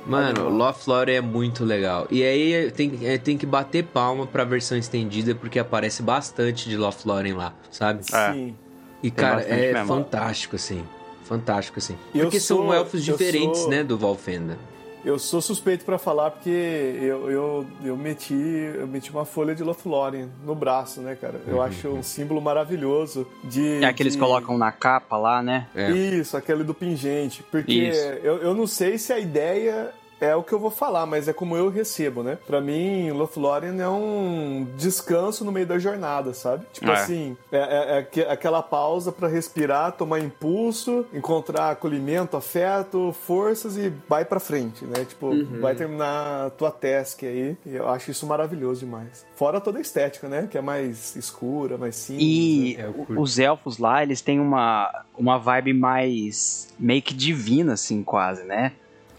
Mano, 0.06 0.48
Lothlórien 0.50 1.18
é 1.18 1.22
muito 1.22 1.66
legal. 1.66 2.08
E 2.10 2.24
aí 2.24 2.72
tem, 2.72 2.98
é, 3.04 3.18
tem 3.18 3.38
que 3.38 3.46
bater 3.46 3.84
palma 3.84 4.26
pra 4.26 4.44
versão 4.46 4.78
estendida, 4.78 5.36
porque 5.36 5.60
aparece 5.60 6.02
bastante 6.02 6.70
de 6.70 6.78
Lothlórien 6.78 7.34
lá, 7.34 7.54
sabe? 7.70 8.02
É. 8.14 8.34
Sim. 8.34 8.56
E, 9.04 9.12
cara, 9.12 9.42
é 9.42 9.74
mesmo. 9.74 9.88
fantástico, 9.88 10.56
assim. 10.56 10.84
Fantástico, 11.24 11.78
assim. 11.80 11.98
Eu 12.16 12.22
Porque 12.26 12.40
são 12.40 12.58
sou- 12.58 12.74
elfos 12.74 13.06
eu 13.06 13.18
diferentes, 13.18 13.60
sou- 13.62 13.70
né, 13.70 13.84
do 13.84 13.98
Valfenda. 13.98 14.58
Eu 15.06 15.18
sou 15.20 15.42
suspeito 15.42 15.86
pra 15.86 15.98
falar 15.98 16.32
porque 16.32 16.50
eu, 16.50 17.30
eu, 17.32 17.68
eu, 17.84 17.96
meti, 17.96 18.34
eu 18.34 18.88
meti 18.88 19.10
uma 19.12 19.24
folha 19.26 19.56
de 19.56 19.64
Lothlórien 19.64 20.30
no 20.44 20.54
braço, 20.56 21.00
né, 21.02 21.16
cara? 21.16 21.40
Eu 21.48 21.62
acho 21.62 21.88
um 21.88 22.04
símbolo 22.04 22.42
maravilhoso 22.42 23.26
de. 23.44 23.84
É 23.84 23.94
que 23.94 24.04
eles 24.04 24.14
de- 24.14 24.20
colocam 24.20 24.58
na 24.58 24.72
capa 24.72 25.16
lá, 25.16 25.42
né? 25.42 25.68
É. 25.76 25.92
Isso, 25.92 26.36
aquele 26.36 26.64
do 26.64 26.74
pingente. 26.74 27.44
Porque 27.44 27.72
Isso. 27.74 28.00
eu, 28.24 28.38
eu 28.38 28.54
não 28.54 28.68
sei 28.68 28.98
se 28.98 29.14
a 29.14 29.20
ideia 29.20 29.92
é 30.20 30.36
o 30.36 30.44
que 30.44 30.54
eu 30.54 30.60
vou 30.60 30.72
falar, 30.72 31.06
mas 31.06 31.28
é 31.28 31.34
como 31.34 31.56
eu 31.56 31.70
recebo, 31.70 32.24
né? 32.24 32.38
Pra 32.48 32.60
mim, 32.62 33.12
Lothlórien 33.12 33.80
é 33.80 33.88
um 33.90 34.68
descanso 34.78 35.44
no 35.46 35.52
meio 35.52 35.66
da 35.68 35.78
jornada, 35.78 36.34
sabe? 36.34 36.66
Tipo 36.74 36.90
É. 36.90 36.94
assim, 36.94 37.38
é, 37.52 37.58
é- 37.58 37.96
é 37.96 37.98
aque- 38.00 38.22
aquela 38.22 38.62
pausa 38.64 39.12
pra 39.12 39.28
respirar, 39.28 39.92
tomar 39.94 40.20
impulso, 40.20 41.06
encontrar 41.14 41.72
acolhimento, 41.72 42.36
afeto, 42.38 43.14
forças 43.26 43.78
e 43.78 43.92
vai 44.08 44.26
pra 44.26 44.40
frente, 44.40 44.86
né? 44.86 45.06
Tipo, 45.06 45.32
vai 45.60 45.76
terminar 45.76 46.48
a 46.48 46.50
tua 46.50 46.72
task 46.72 47.24
aí. 47.24 47.58
E 47.66 47.76
eu 47.76 47.88
acho 47.90 48.12
isso 48.12 48.26
maravilhoso 48.26 48.80
demais. 48.82 49.26
Fora 49.36 49.60
toda 49.62 49.78
a 49.78 49.82
estética, 49.82 50.28
né? 50.28 50.48
Que 50.50 50.58
é 50.58 50.62
mais 50.62 51.16
escura, 51.16 51.78
mais 51.78 51.96
simples. 51.96 52.24
E 52.26 52.76
né? 52.78 52.94
Os 53.18 53.38
elfos 53.40 53.78
lá, 53.78 54.02
eles 54.04 54.22
têm 54.22 54.40
uma, 54.40 55.04
uma 55.18 55.38
vibe 55.38 55.74
mais 55.74 56.74
meio 56.80 57.02
que 57.02 57.14
divina, 57.14 57.74
assim, 57.74 58.04
quase, 58.04 58.44
né? 58.44 58.74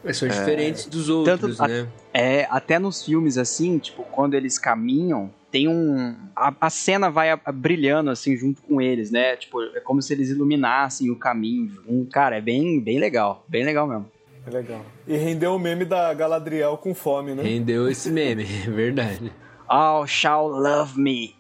Mas 0.05 0.17
são 0.17 0.29
diferentes 0.29 0.87
dos 0.87 1.09
outros, 1.09 1.41
tanto 1.57 1.63
a- 1.63 1.69
né? 1.69 1.89
É, 2.15 2.47
até 2.51 2.79
nos 2.79 3.05
filmes, 3.05 3.37
assim, 3.37 3.79
tipo, 3.79 4.03
quando 4.05 4.35
eles 4.35 4.59
caminham, 4.59 5.31
tem 5.51 5.67
um. 5.69 6.15
A, 6.37 6.55
a 6.61 6.71
cena 6.71 7.11
vai 7.11 7.31
a- 7.31 7.41
brilhando, 7.53 8.11
assim, 8.11 8.37
junto 8.37 8.63
com 8.63 8.81
eles, 8.81 9.11
né? 9.11 9.37
Tipo, 9.37 9.63
é 9.63 9.81
como 9.81 10.01
se 10.01 10.13
eles 10.13 10.31
iluminassem 10.31 11.11
o 11.11 11.17
caminho 11.17 11.69
junto. 11.87 12.11
Cara, 12.11 12.37
é 12.37 12.41
bem, 12.41 12.81
bem 12.81 12.99
legal. 12.99 13.45
Bem 13.49 13.65
legal 13.65 13.87
mesmo. 13.87 14.07
É 14.47 14.51
legal. 14.51 14.85
E 15.07 15.17
rendeu 15.17 15.55
o 15.55 15.59
meme 15.59 15.85
da 15.85 16.13
Galadriel 16.15 16.77
com 16.79 16.95
fome, 16.95 17.35
né? 17.35 17.43
Rendeu 17.43 17.89
esse 17.89 18.11
meme, 18.11 18.45
é 18.67 18.71
verdade. 18.71 19.33
All 19.67 20.07
shall 20.07 20.49
love 20.49 20.99
me 20.99 21.35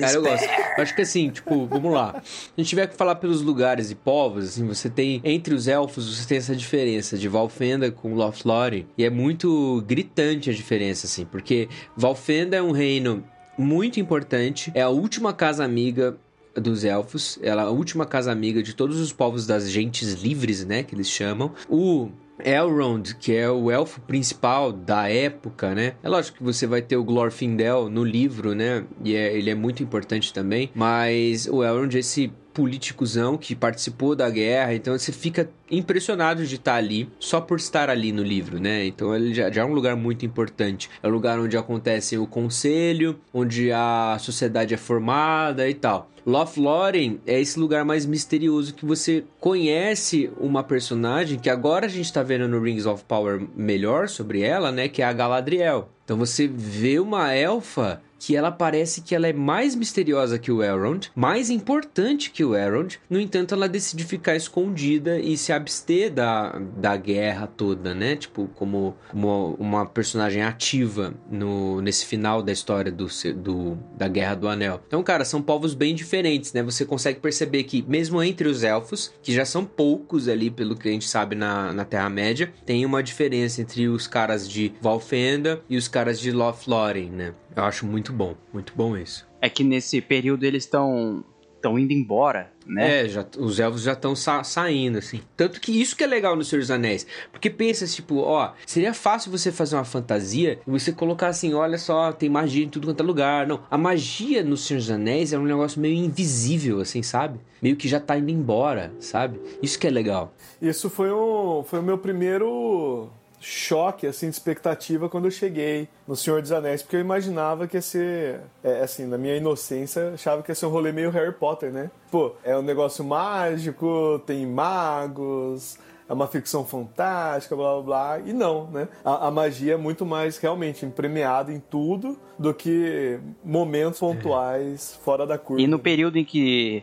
Cara, 0.00 0.12
eu 0.12 0.22
gosto. 0.22 0.44
Eu 0.76 0.82
acho 0.82 0.94
que 0.94 1.02
assim, 1.02 1.30
tipo, 1.30 1.66
vamos 1.66 1.92
lá. 1.92 2.20
Se 2.22 2.50
a 2.56 2.60
gente 2.60 2.68
tiver 2.68 2.86
que 2.86 2.96
falar 2.96 3.14
pelos 3.16 3.40
lugares 3.40 3.90
e 3.90 3.94
povos, 3.94 4.48
assim, 4.48 4.66
você 4.66 4.90
tem. 4.90 5.20
Entre 5.24 5.54
os 5.54 5.66
elfos, 5.66 6.14
você 6.14 6.28
tem 6.28 6.38
essa 6.38 6.54
diferença 6.54 7.16
de 7.16 7.28
Valfenda 7.28 7.90
com 7.90 8.14
Lothlórien. 8.14 8.86
E 8.96 9.04
é 9.04 9.10
muito 9.10 9.82
gritante 9.86 10.50
a 10.50 10.52
diferença, 10.52 11.06
assim, 11.06 11.24
porque 11.24 11.68
Valfenda 11.96 12.56
é 12.56 12.62
um 12.62 12.72
reino 12.72 13.24
muito 13.58 14.00
importante, 14.00 14.70
é 14.74 14.82
a 14.82 14.88
última 14.88 15.32
casa 15.32 15.64
amiga 15.64 16.16
dos 16.54 16.84
elfos, 16.84 17.38
ela 17.42 17.62
é 17.62 17.64
a 17.66 17.70
última 17.70 18.04
casa 18.04 18.30
amiga 18.30 18.62
de 18.62 18.74
todos 18.74 19.00
os 19.00 19.12
povos 19.12 19.46
das 19.46 19.70
gentes 19.70 20.12
livres, 20.14 20.64
né, 20.64 20.82
que 20.82 20.94
eles 20.94 21.08
chamam. 21.08 21.52
O 21.68 22.10
Elrond, 22.44 23.14
que 23.20 23.34
é 23.34 23.50
o 23.50 23.70
elfo 23.70 24.00
principal 24.02 24.72
da 24.72 25.08
época, 25.08 25.74
né? 25.74 25.94
É 26.02 26.08
lógico 26.08 26.38
que 26.38 26.44
você 26.44 26.66
vai 26.66 26.82
ter 26.82 26.96
o 26.96 27.04
Glorfindel 27.04 27.88
no 27.88 28.04
livro, 28.04 28.54
né? 28.54 28.84
E 29.04 29.14
é- 29.14 29.36
ele 29.36 29.50
é 29.50 29.54
muito 29.54 29.82
importante 29.82 30.32
também. 30.32 30.70
Mas 30.74 31.46
o 31.46 31.62
Elrond 31.62 31.94
esse 31.96 32.32
políticozão 32.52 33.36
que 33.36 33.54
participou 33.54 34.14
da 34.14 34.28
guerra, 34.28 34.74
então 34.74 34.96
você 34.96 35.12
fica 35.12 35.50
impressionado 35.70 36.46
de 36.46 36.56
estar 36.56 36.74
ali 36.74 37.08
só 37.18 37.40
por 37.40 37.58
estar 37.58 37.88
ali 37.88 38.12
no 38.12 38.22
livro, 38.22 38.60
né? 38.60 38.84
Então 38.84 39.14
ele 39.14 39.32
já, 39.32 39.50
já 39.50 39.62
é 39.62 39.64
um 39.64 39.72
lugar 39.72 39.96
muito 39.96 40.26
importante. 40.26 40.90
É 41.02 41.08
o 41.08 41.10
lugar 41.10 41.38
onde 41.38 41.56
acontece 41.56 42.18
o 42.18 42.26
conselho, 42.26 43.18
onde 43.32 43.72
a 43.72 44.16
sociedade 44.20 44.74
é 44.74 44.76
formada 44.76 45.68
e 45.68 45.74
tal. 45.74 46.10
Lothlórien 46.24 47.20
é 47.26 47.40
esse 47.40 47.58
lugar 47.58 47.84
mais 47.84 48.06
misterioso 48.06 48.74
que 48.74 48.86
você 48.86 49.24
conhece 49.40 50.30
uma 50.38 50.62
personagem 50.62 51.38
que 51.38 51.50
agora 51.50 51.86
a 51.86 51.88
gente 51.88 52.12
tá 52.12 52.22
vendo 52.22 52.46
no 52.46 52.60
Rings 52.60 52.86
of 52.86 53.02
Power 53.04 53.42
melhor 53.56 54.08
sobre 54.08 54.40
ela, 54.42 54.70
né? 54.70 54.88
Que 54.88 55.02
é 55.02 55.04
a 55.04 55.12
Galadriel. 55.12 55.88
Então 56.04 56.16
você 56.16 56.46
vê 56.46 57.00
uma 57.00 57.32
elfa 57.32 58.00
que 58.22 58.36
ela 58.36 58.52
parece 58.52 59.00
que 59.00 59.16
ela 59.16 59.26
é 59.26 59.32
mais 59.32 59.74
misteriosa 59.74 60.38
que 60.38 60.52
o 60.52 60.62
Elrond, 60.62 61.10
mais 61.12 61.50
importante 61.50 62.30
que 62.30 62.44
o 62.44 62.54
Elrond. 62.54 63.00
No 63.10 63.18
entanto, 63.18 63.52
ela 63.52 63.68
decide 63.68 64.04
ficar 64.04 64.36
escondida 64.36 65.18
e 65.18 65.36
se 65.36 65.52
abster 65.52 66.12
da, 66.12 66.56
da 66.76 66.96
guerra 66.96 67.48
toda, 67.48 67.92
né? 67.92 68.14
Tipo, 68.14 68.48
como, 68.54 68.94
como 69.10 69.56
uma 69.58 69.84
personagem 69.84 70.40
ativa 70.40 71.12
no, 71.28 71.80
nesse 71.80 72.06
final 72.06 72.44
da 72.44 72.52
história 72.52 72.92
do, 72.92 73.08
do, 73.34 73.76
da 73.98 74.06
Guerra 74.06 74.36
do 74.36 74.46
Anel. 74.46 74.80
Então, 74.86 75.02
cara, 75.02 75.24
são 75.24 75.42
povos 75.42 75.74
bem 75.74 75.92
diferentes, 75.92 76.52
né? 76.52 76.62
Você 76.62 76.84
consegue 76.84 77.18
perceber 77.18 77.64
que, 77.64 77.82
mesmo 77.88 78.22
entre 78.22 78.46
os 78.46 78.62
elfos, 78.62 79.12
que 79.20 79.32
já 79.32 79.44
são 79.44 79.64
poucos 79.64 80.28
ali, 80.28 80.48
pelo 80.48 80.76
que 80.76 80.88
a 80.88 80.92
gente 80.92 81.08
sabe 81.08 81.34
na, 81.34 81.72
na 81.72 81.84
Terra-média, 81.84 82.52
tem 82.64 82.86
uma 82.86 83.02
diferença 83.02 83.60
entre 83.60 83.88
os 83.88 84.06
caras 84.06 84.48
de 84.48 84.72
Valfenda 84.80 85.60
e 85.68 85.76
os 85.76 85.88
caras 85.88 86.20
de 86.20 86.30
Lothlórien, 86.30 87.10
né? 87.10 87.34
Eu 87.54 87.64
acho 87.64 87.86
muito 87.86 88.12
bom, 88.12 88.34
muito 88.52 88.72
bom 88.74 88.96
isso. 88.96 89.28
É 89.40 89.48
que 89.48 89.62
nesse 89.64 90.00
período 90.00 90.44
eles 90.44 90.64
estão 90.64 91.24
estão 91.62 91.78
indo 91.78 91.92
embora, 91.92 92.52
né? 92.66 93.04
É, 93.04 93.08
já, 93.08 93.24
os 93.38 93.60
elfos 93.60 93.82
já 93.82 93.92
estão 93.92 94.14
saindo, 94.16 94.98
assim. 94.98 95.20
Tanto 95.36 95.60
que 95.60 95.80
isso 95.80 95.96
que 95.96 96.02
é 96.02 96.06
legal 96.06 96.34
no 96.34 96.44
Senhor 96.44 96.60
dos 96.60 96.70
Anéis. 96.72 97.06
Porque 97.30 97.48
pensa, 97.48 97.86
tipo, 97.86 98.16
ó, 98.18 98.52
seria 98.66 98.92
fácil 98.92 99.30
você 99.30 99.52
fazer 99.52 99.76
uma 99.76 99.84
fantasia 99.84 100.58
e 100.66 100.70
você 100.70 100.92
colocar 100.92 101.28
assim, 101.28 101.54
olha 101.54 101.78
só, 101.78 102.12
tem 102.12 102.28
magia 102.28 102.64
em 102.64 102.68
tudo 102.68 102.88
quanto 102.88 103.00
é 103.00 103.06
lugar. 103.06 103.46
Não, 103.46 103.62
a 103.70 103.78
magia 103.78 104.42
no 104.42 104.56
Senhor 104.56 104.80
dos 104.80 104.90
Anéis 104.90 105.32
é 105.32 105.38
um 105.38 105.44
negócio 105.44 105.80
meio 105.80 105.94
invisível, 105.94 106.80
assim, 106.80 107.02
sabe? 107.02 107.38
Meio 107.62 107.76
que 107.76 107.88
já 107.88 108.00
tá 108.00 108.18
indo 108.18 108.30
embora, 108.30 108.92
sabe? 108.98 109.40
Isso 109.62 109.78
que 109.78 109.86
é 109.86 109.90
legal. 109.90 110.34
Isso 110.60 110.90
foi, 110.90 111.12
um, 111.12 111.62
foi 111.62 111.78
o 111.78 111.82
meu 111.82 111.96
primeiro 111.96 113.08
choque 113.42 114.06
assim 114.06 114.30
de 114.30 114.36
expectativa 114.36 115.08
quando 115.08 115.24
eu 115.24 115.30
cheguei 115.30 115.88
no 116.06 116.14
Senhor 116.14 116.40
dos 116.40 116.52
Anéis, 116.52 116.82
porque 116.82 116.96
eu 116.96 117.00
imaginava 117.00 117.66
que 117.66 117.76
ia 117.76 117.82
ser, 117.82 118.40
é, 118.62 118.80
assim, 118.80 119.04
na 119.04 119.18
minha 119.18 119.36
inocência, 119.36 120.12
achava 120.14 120.42
que 120.42 120.50
ia 120.50 120.54
ser 120.54 120.66
um 120.66 120.70
rolê 120.70 120.92
meio 120.92 121.10
Harry 121.10 121.32
Potter, 121.32 121.72
né? 121.72 121.90
Pô, 122.10 122.32
é 122.44 122.56
um 122.56 122.62
negócio 122.62 123.04
mágico, 123.04 124.22
tem 124.24 124.46
magos, 124.46 125.76
é 126.08 126.12
uma 126.12 126.26
ficção 126.26 126.64
fantástica, 126.64 127.56
blá 127.56 127.74
blá 127.74 127.82
blá. 127.82 128.18
E 128.24 128.32
não, 128.32 128.70
né? 128.70 128.88
A, 129.04 129.28
a 129.28 129.30
magia 129.30 129.74
é 129.74 129.76
muito 129.76 130.04
mais 130.04 130.38
realmente 130.38 130.86
premiada 130.86 131.52
em 131.52 131.58
tudo 131.58 132.18
do 132.38 132.52
que 132.52 133.18
momentos 133.44 133.98
pontuais 133.98 134.98
fora 135.04 135.26
da 135.26 135.38
curva. 135.38 135.62
E 135.62 135.66
no 135.66 135.78
período 135.78 136.18
em 136.18 136.24
que 136.24 136.82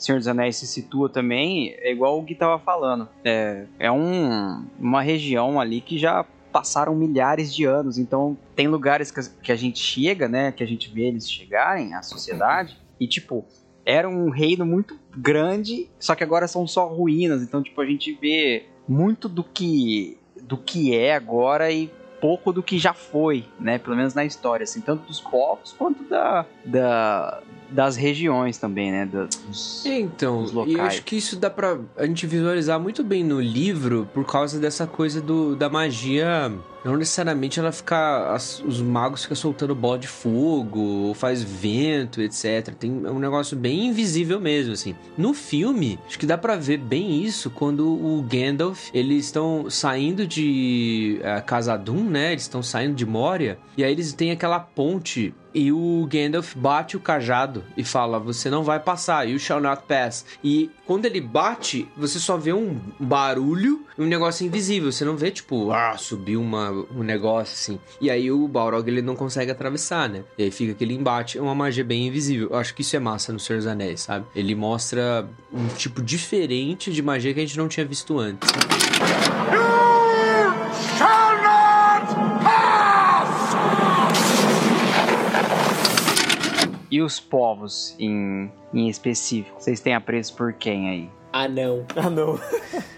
Senhor 0.00 0.18
dos 0.18 0.26
Anéis 0.26 0.56
se 0.56 0.66
situa 0.66 1.10
também, 1.10 1.74
é 1.78 1.92
igual 1.92 2.18
o 2.18 2.22
Gui 2.22 2.34
tava 2.34 2.58
falando. 2.58 3.06
É, 3.22 3.66
é 3.78 3.92
um, 3.92 4.64
uma 4.78 5.02
região 5.02 5.60
ali 5.60 5.80
que 5.80 5.98
já 5.98 6.24
passaram 6.50 6.94
milhares 6.94 7.54
de 7.54 7.64
anos. 7.66 7.98
Então, 7.98 8.36
tem 8.56 8.66
lugares 8.66 9.10
que 9.10 9.20
a, 9.20 9.22
que 9.42 9.52
a 9.52 9.56
gente 9.56 9.78
chega, 9.78 10.26
né? 10.26 10.52
Que 10.52 10.64
a 10.64 10.66
gente 10.66 10.90
vê 10.90 11.02
eles 11.02 11.30
chegarem, 11.30 11.94
a 11.94 12.02
sociedade, 12.02 12.80
e 12.98 13.06
tipo, 13.06 13.44
era 13.84 14.08
um 14.08 14.30
reino 14.30 14.64
muito 14.64 14.98
grande, 15.14 15.90
só 15.98 16.14
que 16.14 16.24
agora 16.24 16.48
são 16.48 16.66
só 16.66 16.86
ruínas. 16.88 17.42
Então, 17.42 17.62
tipo, 17.62 17.80
a 17.80 17.86
gente 17.86 18.12
vê 18.14 18.64
muito 18.88 19.28
do 19.28 19.44
que 19.44 20.16
do 20.42 20.56
que 20.56 20.96
é 20.96 21.14
agora 21.14 21.70
e 21.70 21.90
pouco 22.20 22.52
do 22.52 22.62
que 22.62 22.78
já 22.78 22.92
foi, 22.92 23.44
né? 23.58 23.78
Pelo 23.78 23.96
menos 23.96 24.14
na 24.14 24.24
história, 24.24 24.64
assim, 24.64 24.80
tanto 24.80 25.06
dos 25.06 25.20
povos 25.20 25.72
quanto 25.72 26.04
da, 26.04 26.44
da 26.64 27.42
das 27.70 27.96
regiões 27.96 28.58
também, 28.58 28.90
né? 28.90 29.06
Dos, 29.06 29.84
então, 29.86 30.42
dos 30.42 30.52
e 30.52 30.54
eu 30.54 30.60
locais. 30.60 30.88
acho 30.88 31.04
que 31.04 31.16
isso 31.16 31.36
dá 31.36 31.50
pra 31.50 31.78
a 31.96 32.06
gente 32.06 32.26
visualizar 32.26 32.78
muito 32.80 33.02
bem 33.02 33.24
no 33.24 33.40
livro 33.40 34.08
por 34.12 34.24
causa 34.24 34.58
dessa 34.58 34.86
coisa 34.86 35.20
do, 35.20 35.56
da 35.56 35.68
magia. 35.68 36.52
Não 36.84 36.96
necessariamente 36.96 37.60
ela 37.60 37.72
ficar. 37.72 38.34
os 38.34 38.80
magos 38.80 39.22
ficam 39.22 39.36
soltando 39.36 39.74
bola 39.74 39.98
de 39.98 40.08
fogo, 40.08 40.80
ou 40.80 41.14
faz 41.14 41.42
vento, 41.42 42.22
etc. 42.22 42.74
Tem 42.78 43.02
é 43.04 43.10
um 43.10 43.18
negócio 43.18 43.56
bem 43.56 43.88
invisível 43.88 44.40
mesmo, 44.40 44.72
assim. 44.72 44.94
No 45.16 45.34
filme, 45.34 45.98
acho 46.06 46.18
que 46.18 46.24
dá 46.24 46.38
pra 46.38 46.56
ver 46.56 46.78
bem 46.78 47.22
isso 47.22 47.50
quando 47.50 47.86
o 47.86 48.22
Gandalf. 48.22 48.88
Eles 48.94 49.26
estão 49.26 49.68
saindo 49.68 50.26
de 50.26 51.20
uh, 51.20 51.44
Casadum, 51.44 52.02
né? 52.04 52.32
Eles 52.32 52.42
estão 52.42 52.62
saindo 52.62 52.94
de 52.94 53.04
Moria. 53.04 53.58
E 53.76 53.84
aí 53.84 53.92
eles 53.92 54.14
têm 54.14 54.30
aquela 54.30 54.58
ponte 54.58 55.34
e 55.54 55.72
o 55.72 56.08
Gandalf 56.10 56.54
bate 56.54 56.96
o 56.96 57.00
cajado 57.00 57.64
e 57.76 57.84
fala: 57.84 58.18
Você 58.18 58.50
não 58.50 58.62
vai 58.62 58.80
passar, 58.80 59.28
you 59.28 59.38
shall 59.38 59.60
not 59.60 59.82
pass. 59.86 60.24
E 60.42 60.70
quando 60.86 61.06
ele 61.06 61.20
bate, 61.20 61.88
você 61.96 62.18
só 62.18 62.36
vê 62.36 62.52
um 62.52 62.78
barulho 62.98 63.84
e 63.96 64.02
um 64.02 64.06
negócio 64.06 64.46
invisível. 64.46 64.90
Você 64.90 65.04
não 65.04 65.16
vê, 65.16 65.30
tipo, 65.30 65.70
ah, 65.70 65.96
subiu 65.96 66.40
uma, 66.40 66.70
um 66.70 67.02
negócio 67.02 67.54
assim. 67.54 67.80
E 68.00 68.10
aí 68.10 68.30
o 68.30 68.46
Balrog 68.48 68.88
ele 68.88 69.02
não 69.02 69.14
consegue 69.14 69.50
atravessar, 69.50 70.08
né? 70.08 70.24
E 70.36 70.44
aí 70.44 70.50
fica 70.50 70.72
aquele 70.72 70.94
embate. 70.94 71.38
É 71.38 71.42
uma 71.42 71.54
magia 71.54 71.84
bem 71.84 72.06
invisível. 72.06 72.48
Eu 72.50 72.56
acho 72.56 72.74
que 72.74 72.82
isso 72.82 72.96
é 72.96 72.98
massa 72.98 73.32
no 73.32 73.38
Senhor 73.38 73.58
dos 73.58 73.66
Anéis, 73.66 74.02
sabe? 74.02 74.26
Ele 74.34 74.54
mostra 74.54 75.28
um 75.52 75.68
tipo 75.68 76.02
diferente 76.02 76.92
de 76.92 77.02
magia 77.02 77.32
que 77.34 77.40
a 77.40 77.46
gente 77.46 77.58
não 77.58 77.68
tinha 77.68 77.86
visto 77.86 78.18
antes. 78.18 78.48
E 86.90 87.00
os 87.00 87.20
povos 87.20 87.94
em, 87.98 88.50
em 88.74 88.88
específico? 88.88 89.60
Vocês 89.60 89.80
têm 89.80 89.94
apreço 89.94 90.34
por 90.34 90.52
quem 90.52 90.88
aí? 90.88 91.10
Anão. 91.32 91.84
Ah, 91.96 92.10
não. 92.10 92.38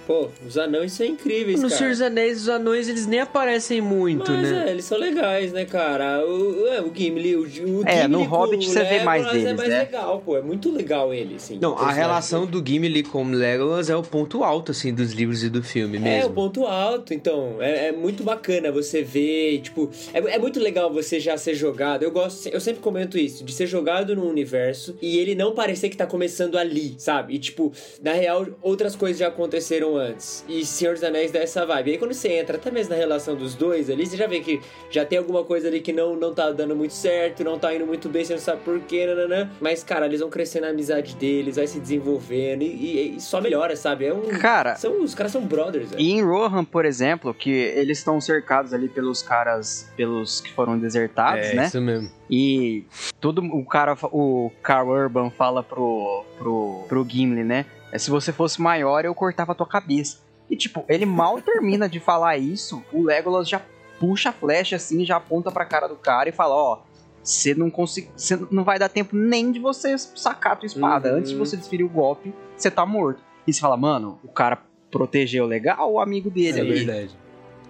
Pô, 0.04 0.28
os 0.44 0.58
anões 0.58 0.92
são 0.92 1.06
incríveis, 1.06 1.60
No 1.62 1.68
cara. 1.68 1.78
Senhor 1.78 1.90
dos 1.90 2.00
Anéis, 2.02 2.42
os 2.42 2.48
anões 2.48 2.88
eles 2.88 3.06
nem 3.06 3.20
aparecem 3.20 3.80
muito, 3.80 4.32
Mas 4.32 4.50
né? 4.50 4.64
é, 4.66 4.70
eles 4.72 4.84
são 4.84 4.98
legais, 4.98 5.52
né, 5.52 5.64
cara? 5.64 6.26
O, 6.26 6.66
é, 6.66 6.82
o 6.82 6.90
Gimli, 6.92 7.36
o, 7.36 7.42
o 7.42 7.82
É, 7.86 8.02
Gimli 8.02 8.08
no 8.08 8.24
Hobbit 8.24 8.66
o 8.66 8.70
você 8.72 8.82
vê 8.82 9.04
mais 9.04 9.24
é 9.24 9.30
deles, 9.30 9.52
mais 9.56 9.68
né? 9.68 9.78
legal, 9.78 10.20
pô. 10.24 10.36
É 10.36 10.42
muito 10.42 10.72
legal 10.72 11.14
ele, 11.14 11.36
assim. 11.36 11.56
Não, 11.60 11.78
a 11.78 11.92
relação 11.92 12.44
do 12.46 12.60
Gimli 12.66 13.04
com 13.04 13.22
Legolas 13.30 13.88
é 13.90 13.94
o 13.96 14.02
ponto 14.02 14.42
alto, 14.42 14.72
assim, 14.72 14.92
dos 14.92 15.12
livros 15.12 15.44
e 15.44 15.48
do 15.48 15.62
filme 15.62 15.98
É, 15.98 16.00
o 16.00 16.02
mesmo. 16.02 16.30
ponto 16.34 16.66
alto, 16.66 17.14
então. 17.14 17.58
É, 17.60 17.88
é 17.88 17.92
muito 17.92 18.24
bacana 18.24 18.72
você 18.72 19.02
ver, 19.04 19.60
tipo. 19.60 19.88
É, 20.12 20.18
é 20.34 20.38
muito 20.38 20.58
legal 20.58 20.92
você 20.92 21.20
já 21.20 21.36
ser 21.38 21.54
jogado. 21.54 22.02
Eu 22.02 22.10
gosto, 22.10 22.48
eu 22.48 22.60
sempre 22.60 22.82
comento 22.82 23.16
isso, 23.16 23.44
de 23.44 23.52
ser 23.52 23.68
jogado 23.68 24.16
num 24.16 24.28
universo 24.28 24.96
e 25.00 25.16
ele 25.18 25.36
não 25.36 25.52
parecer 25.54 25.88
que 25.90 25.96
tá 25.96 26.06
começando 26.06 26.58
ali, 26.58 26.96
sabe? 26.98 27.34
E, 27.34 27.38
tipo, 27.38 27.72
na 28.02 28.12
real, 28.22 28.46
outras 28.62 28.94
coisas 28.94 29.18
já 29.18 29.28
aconteceram 29.28 29.96
antes. 29.96 30.44
E 30.48 30.64
Senhor 30.64 30.94
dos 30.94 31.02
Anéis 31.02 31.30
dá 31.32 31.40
essa 31.40 31.66
vibe. 31.66 31.88
E 31.88 31.92
aí 31.94 31.98
quando 31.98 32.12
você 32.14 32.28
entra, 32.34 32.56
até 32.56 32.70
mesmo 32.70 32.90
na 32.92 32.96
relação 32.98 33.34
dos 33.34 33.54
dois 33.54 33.90
ali, 33.90 34.06
você 34.06 34.16
já 34.16 34.26
vê 34.26 34.40
que 34.40 34.60
já 34.90 35.04
tem 35.04 35.18
alguma 35.18 35.42
coisa 35.44 35.68
ali 35.68 35.80
que 35.80 35.92
não, 35.92 36.14
não 36.16 36.32
tá 36.32 36.50
dando 36.50 36.74
muito 36.76 36.94
certo, 36.94 37.42
não 37.42 37.58
tá 37.58 37.74
indo 37.74 37.86
muito 37.86 38.08
bem, 38.08 38.24
você 38.24 38.34
não 38.34 38.40
sabe 38.40 38.62
porquê, 38.64 39.06
nananã. 39.06 39.50
Mas, 39.60 39.82
cara, 39.82 40.06
eles 40.06 40.20
vão 40.20 40.30
crescendo 40.30 40.66
a 40.66 40.70
amizade 40.70 41.16
deles, 41.16 41.56
vai 41.56 41.66
se 41.66 41.80
desenvolvendo 41.80 42.62
e, 42.62 42.66
e- 42.66 43.16
e 43.16 43.20
só 43.20 43.40
melhora, 43.40 43.74
sabe? 43.76 44.06
É 44.06 44.14
um. 44.14 44.22
Cara, 44.38 44.76
São, 44.76 45.02
os 45.02 45.14
caras 45.14 45.32
são 45.32 45.44
brothers. 45.44 45.90
E 45.98 46.12
em 46.12 46.22
Rohan, 46.22 46.64
por 46.64 46.84
exemplo, 46.84 47.34
que 47.34 47.50
eles 47.50 47.98
estão 47.98 48.20
cercados 48.20 48.72
ali 48.72 48.88
pelos 48.88 49.22
caras, 49.22 49.90
pelos 49.96 50.40
que 50.40 50.52
foram 50.52 50.78
desertados, 50.78 51.46
é, 51.48 51.54
né? 51.54 51.66
isso 51.66 51.80
mesmo. 51.80 52.10
E 52.30 52.84
todo 53.20 53.42
o 53.42 53.64
cara, 53.64 53.96
o 54.04 54.50
Carl 54.62 54.88
Urban 54.88 55.30
fala 55.30 55.62
pro, 55.62 56.24
pro, 56.38 56.84
pro 56.88 57.06
Gimli, 57.08 57.44
né? 57.44 57.66
É, 57.92 57.98
Se 57.98 58.10
você 58.10 58.32
fosse 58.32 58.60
maior, 58.60 59.04
eu 59.04 59.14
cortava 59.14 59.52
a 59.52 59.54
tua 59.54 59.66
cabeça. 59.66 60.18
E 60.50 60.56
tipo, 60.56 60.84
ele 60.88 61.06
mal 61.06 61.40
termina 61.42 61.88
de 61.88 62.00
falar 62.00 62.36
isso, 62.38 62.82
o 62.92 63.02
Legolas 63.02 63.48
já 63.48 63.60
puxa 64.00 64.30
a 64.30 64.32
flecha 64.32 64.76
assim, 64.76 65.04
já 65.04 65.16
aponta 65.16 65.52
pra 65.52 65.64
cara 65.64 65.86
do 65.86 65.94
cara 65.94 66.28
e 66.28 66.32
fala, 66.32 66.54
ó, 66.54 66.80
você 67.22 67.54
não 67.54 67.70
consegue, 67.70 68.10
você 68.16 68.36
não 68.50 68.64
vai 68.64 68.78
dar 68.78 68.88
tempo 68.88 69.14
nem 69.14 69.52
de 69.52 69.60
você 69.60 69.96
sacar 69.96 70.54
a 70.54 70.56
tua 70.56 70.66
espada. 70.66 71.12
Uhum. 71.12 71.18
Antes 71.18 71.30
de 71.30 71.36
você 71.36 71.56
desferir 71.56 71.84
o 71.84 71.88
golpe, 71.88 72.34
você 72.56 72.70
tá 72.70 72.84
morto. 72.84 73.22
E 73.46 73.52
você 73.52 73.60
fala, 73.60 73.76
mano, 73.76 74.18
o 74.24 74.28
cara 74.28 74.58
protegeu 74.90 75.46
legal 75.46 75.92
o 75.92 76.00
amigo 76.00 76.30
dele 76.30 76.58
É 76.58 76.60
ali. 76.62 76.84
verdade. 76.84 77.16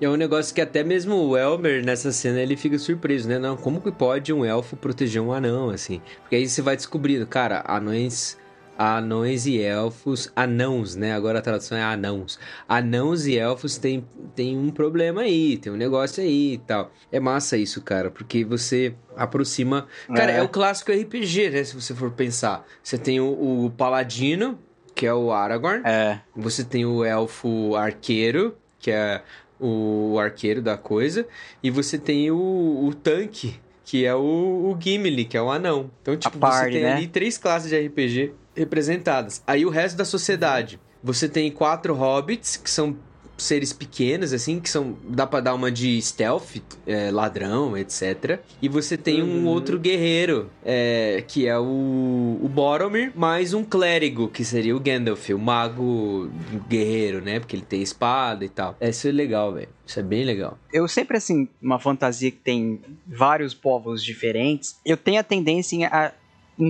É 0.01 0.09
um 0.09 0.17
negócio 0.17 0.53
que 0.53 0.61
até 0.61 0.83
mesmo 0.83 1.15
o 1.15 1.37
Elmer, 1.37 1.85
nessa 1.85 2.11
cena, 2.11 2.41
ele 2.41 2.57
fica 2.57 2.77
surpreso, 2.77 3.29
né? 3.29 3.39
Não, 3.39 3.57
como 3.57 3.81
que 3.81 3.93
pode 3.93 4.33
um 4.33 4.45
elfo 4.45 4.75
proteger 4.75 5.23
um 5.23 5.33
anão, 5.33 5.71
assim? 5.71 6.01
Porque 6.23 6.35
aí 6.35 6.49
você 6.49 6.61
vai 6.61 6.75
descobrindo, 6.75 7.27
cara, 7.27 7.63
anões... 7.67 8.37
Anões 8.79 9.47
e 9.47 9.61
elfos, 9.61 10.33
anãos, 10.35 10.97
né? 10.97 11.13
Agora 11.13 11.39
a 11.39 11.43
tradução 11.43 11.77
é 11.77 11.83
anãos. 11.83 12.39
Anãos 12.69 13.27
e 13.27 13.37
elfos 13.37 13.77
tem, 13.77 14.05
tem 14.35 14.57
um 14.59 14.71
problema 14.71 15.23
aí, 15.23 15.57
tem 15.59 15.71
um 15.73 15.77
negócio 15.77 16.23
aí 16.23 16.55
e 16.55 16.59
tal. 16.59 16.91
É 17.11 17.21
massa 17.21 17.57
isso, 17.57 17.83
cara, 17.83 18.11
porque 18.11 18.45
você 18.45 18.95
aproxima. 19.17 19.87
Cara, 20.15 20.33
é, 20.33 20.37
É. 20.39 20.43
o 20.43 20.49
clássico 20.49 20.91
RPG, 20.91 21.51
né? 21.51 21.65
Se 21.65 21.75
você 21.75 21.95
for 21.95 22.11
pensar. 22.11 22.67
Você 22.83 22.97
tem 22.99 23.21
o, 23.21 23.67
o 23.67 23.71
paladino, 23.71 24.59
que 24.95 25.07
é 25.07 25.15
o 25.15 25.31
Aragorn. 25.33 25.83
É, 25.85 26.21
Você 26.35 26.65
tem 26.65 26.85
o 26.87 27.05
elfo 27.05 27.77
arqueiro, 27.77 28.57
que 28.81 28.91
é 28.91 29.23
o 29.61 30.19
arqueiro 30.19 30.61
da 30.61 30.77
coisa, 30.77 31.27
e 31.63 31.71
você 31.71 31.97
tem 31.97 32.31
o, 32.33 32.37
o 32.37 32.93
tanque, 32.95 33.61
que 33.85 34.05
é 34.05 34.15
o, 34.15 34.19
o 34.19 34.77
Gimli, 34.81 35.25
que 35.25 35.37
é 35.37 35.43
o 35.43 35.51
anão. 35.53 35.89
Então, 36.01 36.17
tipo, 36.17 36.37
party, 36.39 36.65
você 36.65 36.71
tem 36.73 36.83
né? 36.83 36.93
ali 36.95 37.07
três 37.07 37.39
classes 37.39 37.71
de 37.71 37.79
RPG 37.79 38.33
representadas. 38.57 39.43
Aí 39.47 39.65
o 39.65 39.71
resto 39.71 39.97
da 39.97 40.05
sociedade. 40.05 40.79
Você 41.03 41.29
tem 41.29 41.51
quatro 41.51 41.95
hobbits, 41.95 42.57
que 42.57 42.71
são 42.71 42.97
seres 43.37 43.73
pequenos, 43.73 44.33
assim, 44.33 44.61
que 44.61 44.71
são. 44.71 44.97
dá 45.09 45.27
pra 45.27 45.41
dar 45.41 45.55
uma 45.55 45.69
de 45.69 46.01
stealth, 46.01 46.59
é, 46.87 47.11
ladrão, 47.11 47.77
etc. 47.77 48.39
E 48.61 48.69
você 48.69 48.97
tem 48.97 49.21
um 49.21 49.39
Uhum. 49.41 49.47
outro 49.49 49.81
guerreiro, 49.81 50.49
é, 50.65 51.25
que 51.27 51.49
é 51.49 51.59
o, 51.59 52.39
o 52.41 52.49
Boromir, 52.49 53.11
mais 53.17 53.53
um 53.53 53.65
clérigo, 53.65 54.29
que 54.29 54.45
seria 54.45 54.77
o 54.77 54.79
Gandalf, 54.79 55.29
o 55.31 55.39
mago 55.41 56.31
guerreiro, 56.69 57.21
né? 57.21 57.41
Porque 57.41 57.57
ele 57.57 57.65
tem 57.65 57.83
espada 57.83 58.45
e 58.45 58.49
tal. 58.49 58.77
É, 58.79 58.91
Isso 58.91 59.09
é 59.09 59.13
legal, 59.13 59.53
velho. 59.55 59.69
Isso 59.85 59.99
é 59.99 60.03
bem 60.05 60.23
legal. 60.25 60.57
eu 60.73 60.87
sempre, 60.87 61.17
assim, 61.17 61.49
uma 61.61 61.81
fantasia 61.81 62.31
que 62.31 62.39
tem 62.39 62.81
vários 63.07 63.55
povos 63.55 64.05
diferentes, 64.05 64.79
eu 64.87 64.97
tenho 64.97 65.19
a 65.19 65.25
tendência 65.25 65.89
a, 65.89 66.13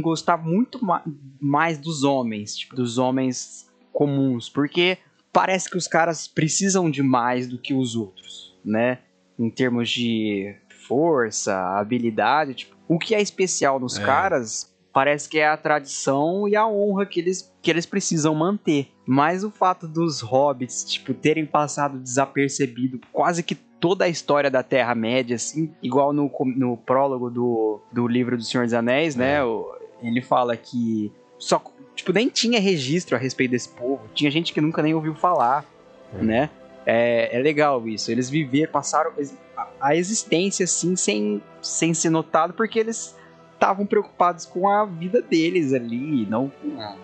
gostar 0.00 0.36
muito 0.36 0.84
ma- 0.84 1.02
mais 1.40 1.78
dos 1.78 2.02
homens, 2.04 2.56
tipo, 2.56 2.74
dos 2.76 2.98
homens 2.98 3.68
comuns, 3.92 4.48
porque 4.48 4.98
parece 5.32 5.68
que 5.70 5.76
os 5.76 5.86
caras 5.88 6.26
precisam 6.28 6.90
de 6.90 7.02
mais 7.02 7.46
do 7.48 7.58
que 7.58 7.74
os 7.74 7.94
outros, 7.96 8.56
né? 8.64 8.98
Em 9.38 9.50
termos 9.50 9.90
de 9.90 10.54
força, 10.86 11.54
habilidade, 11.78 12.54
tipo, 12.54 12.76
o 12.88 12.98
que 12.98 13.14
é 13.14 13.20
especial 13.20 13.78
nos 13.80 13.98
É. 13.98 14.04
caras 14.04 14.70
parece 14.92 15.26
que 15.26 15.38
é 15.38 15.48
a 15.48 15.56
tradição 15.56 16.46
e 16.46 16.54
a 16.54 16.66
honra 16.66 17.06
que 17.06 17.18
eles, 17.18 17.50
que 17.62 17.70
eles 17.70 17.86
precisam 17.86 18.34
manter. 18.34 18.88
Mas 19.06 19.42
o 19.42 19.50
fato 19.50 19.88
dos 19.88 20.20
hobbits, 20.20 20.84
tipo, 20.84 21.14
terem 21.14 21.46
passado 21.46 21.98
desapercebido 21.98 23.00
quase 23.10 23.42
que 23.42 23.54
toda 23.54 24.04
a 24.04 24.08
história 24.08 24.50
da 24.50 24.62
Terra-média, 24.62 25.36
assim, 25.36 25.72
igual 25.82 26.12
no, 26.12 26.30
no 26.56 26.76
prólogo 26.76 27.30
do, 27.30 27.80
do 27.90 28.06
livro 28.06 28.36
do 28.36 28.42
Senhor 28.44 28.64
dos 28.64 28.74
Anéis, 28.74 29.16
né? 29.16 29.42
o- 29.42 29.64
ele 30.02 30.20
fala 30.22 30.56
que 30.56 31.10
só, 31.38 31.62
tipo, 31.94 32.12
nem 32.12 32.28
tinha 32.28 32.60
registro 32.60 33.16
a 33.16 33.18
respeito 33.18 33.50
desse 33.52 33.68
povo. 33.68 34.02
Tinha 34.14 34.30
gente 34.30 34.52
que 34.52 34.60
nunca 34.60 34.82
nem 34.82 34.94
ouviu 34.94 35.14
falar, 35.14 35.64
né? 36.12 36.50
É, 36.86 37.36
é 37.36 37.40
legal 37.40 37.86
isso. 37.88 38.10
Eles 38.10 38.28
viveram, 38.30 38.70
passaram 38.72 39.12
a, 39.56 39.66
a 39.80 39.96
existência, 39.96 40.64
assim, 40.64 40.96
sem, 40.96 41.42
sem 41.60 41.94
ser 41.94 42.10
notado, 42.10 42.52
porque 42.54 42.78
eles 42.78 43.16
estavam 43.54 43.86
preocupados 43.86 44.44
com 44.44 44.68
a 44.68 44.84
vida 44.84 45.22
deles 45.22 45.72
ali, 45.72 46.26
não 46.28 46.50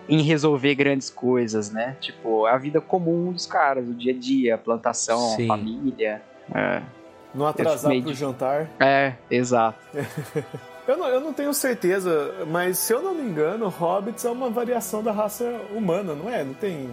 em 0.09 0.21
resolver 0.21 0.75
grandes 0.75 1.09
coisas, 1.09 1.71
né? 1.71 1.95
Tipo, 2.01 2.45
a 2.45 2.57
vida 2.57 2.81
comum 2.81 3.31
dos 3.31 3.45
caras, 3.45 3.87
o 3.87 3.93
dia 3.93 4.11
a 4.11 4.15
dia, 4.17 4.55
a 4.55 4.57
plantação, 4.57 5.17
Sim. 5.37 5.45
a 5.45 5.47
família. 5.47 6.21
É, 6.53 6.81
Não 7.33 7.45
atrasar 7.47 7.91
pro 8.01 8.11
de- 8.11 8.13
jantar. 8.13 8.69
é 8.79 9.13
exato. 9.31 9.79
Eu 10.89 10.97
não, 10.97 11.07
eu 11.07 11.21
não 11.21 11.31
tenho 11.31 11.53
certeza, 11.53 12.33
mas 12.47 12.79
se 12.79 12.91
eu 12.91 12.99
não 12.99 13.13
me 13.13 13.21
engano, 13.21 13.67
hobbits 13.67 14.25
é 14.25 14.29
uma 14.31 14.49
variação 14.49 15.03
da 15.03 15.11
raça 15.11 15.45
humana, 15.71 16.15
não 16.15 16.27
é? 16.27 16.43
Não 16.43 16.55
tem 16.55 16.89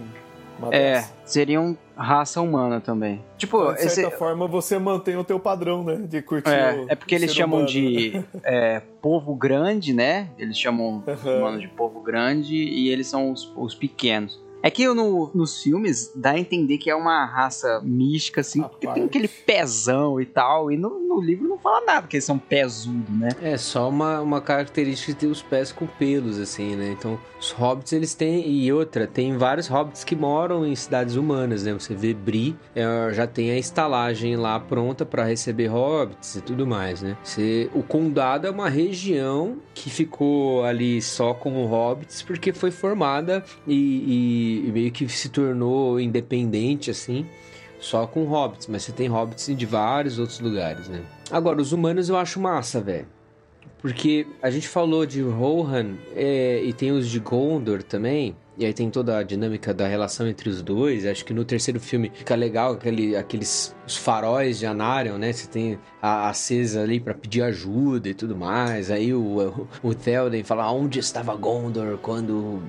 uma 0.59 0.69
É, 0.69 0.93
dessa? 0.93 1.13
seriam 1.25 1.75
raça 1.95 2.39
humana 2.39 2.79
também. 2.79 3.23
Tipo, 3.39 3.57
Então, 3.59 3.73
de 3.73 3.81
certa 3.81 4.01
esse, 4.09 4.17
forma, 4.17 4.45
você 4.47 4.77
mantém 4.77 5.17
o 5.17 5.23
teu 5.23 5.39
padrão, 5.39 5.83
né? 5.83 5.95
De 5.95 6.21
curtir 6.21 6.47
É, 6.51 6.73
o 6.73 6.85
é 6.89 6.95
porque 6.95 7.15
eles 7.15 7.33
chamam 7.33 7.61
humano, 7.61 7.71
de 7.71 8.11
né? 8.13 8.23
é, 8.45 8.81
povo 9.01 9.33
grande, 9.33 9.93
né? 9.93 10.29
Eles 10.37 10.59
chamam 10.59 11.03
Aham. 11.07 11.35
humano 11.39 11.59
de 11.59 11.67
povo 11.67 11.99
grande 11.99 12.53
e 12.53 12.89
eles 12.89 13.07
são 13.07 13.31
os, 13.31 13.51
os 13.57 13.73
pequenos. 13.73 14.39
É 14.61 14.71
que 14.71 14.87
no- 14.87 15.29
nos 15.33 15.61
filmes 15.61 16.11
dá 16.15 16.31
a 16.31 16.39
entender 16.39 16.77
que 16.77 16.89
é 16.89 16.95
uma 16.95 17.25
raça 17.25 17.79
mística, 17.83 18.41
assim, 18.41 18.61
porque 18.61 18.79
tem 18.81 18.89
Rapaz. 18.89 19.05
aquele 19.05 19.27
pezão 19.27 20.19
e 20.19 20.25
tal, 20.25 20.71
e 20.71 20.77
no, 20.77 20.99
no 21.07 21.21
livro 21.21 21.47
não 21.47 21.57
fala 21.57 21.85
nada 21.85 22.07
que 22.07 22.15
eles 22.17 22.25
são 22.25 22.37
pesudos, 22.39 23.09
né? 23.19 23.29
É 23.41 23.57
só 23.57 23.87
uma, 23.89 24.19
uma 24.19 24.41
característica 24.41 25.13
de 25.13 25.17
ter 25.19 25.27
os 25.27 25.41
pés 25.41 25.71
com 25.71 25.85
pelos, 25.85 26.37
assim, 26.39 26.75
né? 26.75 26.95
Então, 26.97 27.19
os 27.39 27.51
hobbits, 27.51 27.93
eles 27.93 28.13
têm. 28.15 28.49
E 28.49 28.71
outra, 28.73 29.05
tem 29.07 29.37
vários 29.37 29.67
hobbits 29.67 30.03
que 30.03 30.15
moram 30.15 30.65
em 30.65 30.75
cidades 30.75 31.15
humanas, 31.15 31.63
né? 31.63 31.73
Você 31.73 31.93
vê 31.93 32.13
Bri, 32.13 32.55
é, 32.75 33.13
já 33.13 33.27
tem 33.27 33.51
a 33.51 33.57
estalagem 33.57 34.35
lá 34.35 34.59
pronta 34.59 35.05
pra 35.05 35.23
receber 35.23 35.67
hobbits 35.67 36.35
e 36.35 36.41
tudo 36.41 36.65
mais, 36.65 37.01
né? 37.01 37.15
Você, 37.23 37.69
o 37.73 37.83
Condado 37.83 38.47
é 38.47 38.49
uma 38.51 38.69
região 38.69 39.57
que 39.73 39.89
ficou 39.89 40.63
ali 40.63 41.01
só 41.01 41.33
com 41.33 41.65
hobbits 41.65 42.21
porque 42.23 42.51
foi 42.51 42.71
formada 42.71 43.43
e, 43.67 43.75
e 43.75 44.46
meio 44.73 44.91
que 44.91 45.07
se 45.07 45.29
tornou 45.29 45.99
independente, 45.99 46.91
assim 46.91 47.25
só 47.79 48.07
com 48.07 48.25
hobbits, 48.25 48.67
mas 48.67 48.83
você 48.83 48.91
tem 48.91 49.07
hobbits 49.07 49.55
de 49.55 49.65
vários 49.65 50.19
outros 50.19 50.39
lugares, 50.39 50.87
né? 50.87 51.01
Agora, 51.29 51.61
os 51.61 51.71
humanos 51.71 52.09
eu 52.09 52.17
acho 52.17 52.39
massa, 52.39 52.81
velho. 52.81 53.07
Porque 53.79 54.25
a 54.41 54.49
gente 54.49 54.67
falou 54.67 55.05
de 55.05 55.21
Rohan 55.21 55.95
é, 56.15 56.61
e 56.63 56.73
tem 56.73 56.91
os 56.91 57.07
de 57.07 57.19
Gondor 57.19 57.83
também. 57.83 58.35
E 58.59 58.65
aí 58.65 58.73
tem 58.73 58.89
toda 58.89 59.19
a 59.19 59.23
dinâmica 59.23 59.71
da 59.71 59.87
relação 59.87 60.27
entre 60.27 60.49
os 60.49 60.63
dois. 60.63 61.05
Acho 61.05 61.23
que 61.23 61.33
no 61.33 61.45
terceiro 61.45 61.79
filme 61.79 62.11
fica 62.11 62.33
legal 62.33 62.73
aquele, 62.73 63.15
aqueles 63.15 63.75
os 63.85 63.95
faróis 63.95 64.57
de 64.57 64.65
Anarion, 64.65 65.17
né? 65.17 65.31
Você 65.31 65.47
tem 65.47 65.79
a 66.01 66.27
acesa 66.29 66.81
ali 66.81 66.99
pra 66.99 67.13
pedir 67.13 67.43
ajuda 67.43 68.09
e 68.09 68.15
tudo 68.15 68.35
mais. 68.35 68.89
Aí 68.89 69.13
o, 69.13 69.67
o, 69.83 69.89
o 69.89 70.43
fala 70.43 70.71
onde 70.71 70.97
estava 70.97 71.35
Gondor 71.35 71.99
quando 71.99 72.63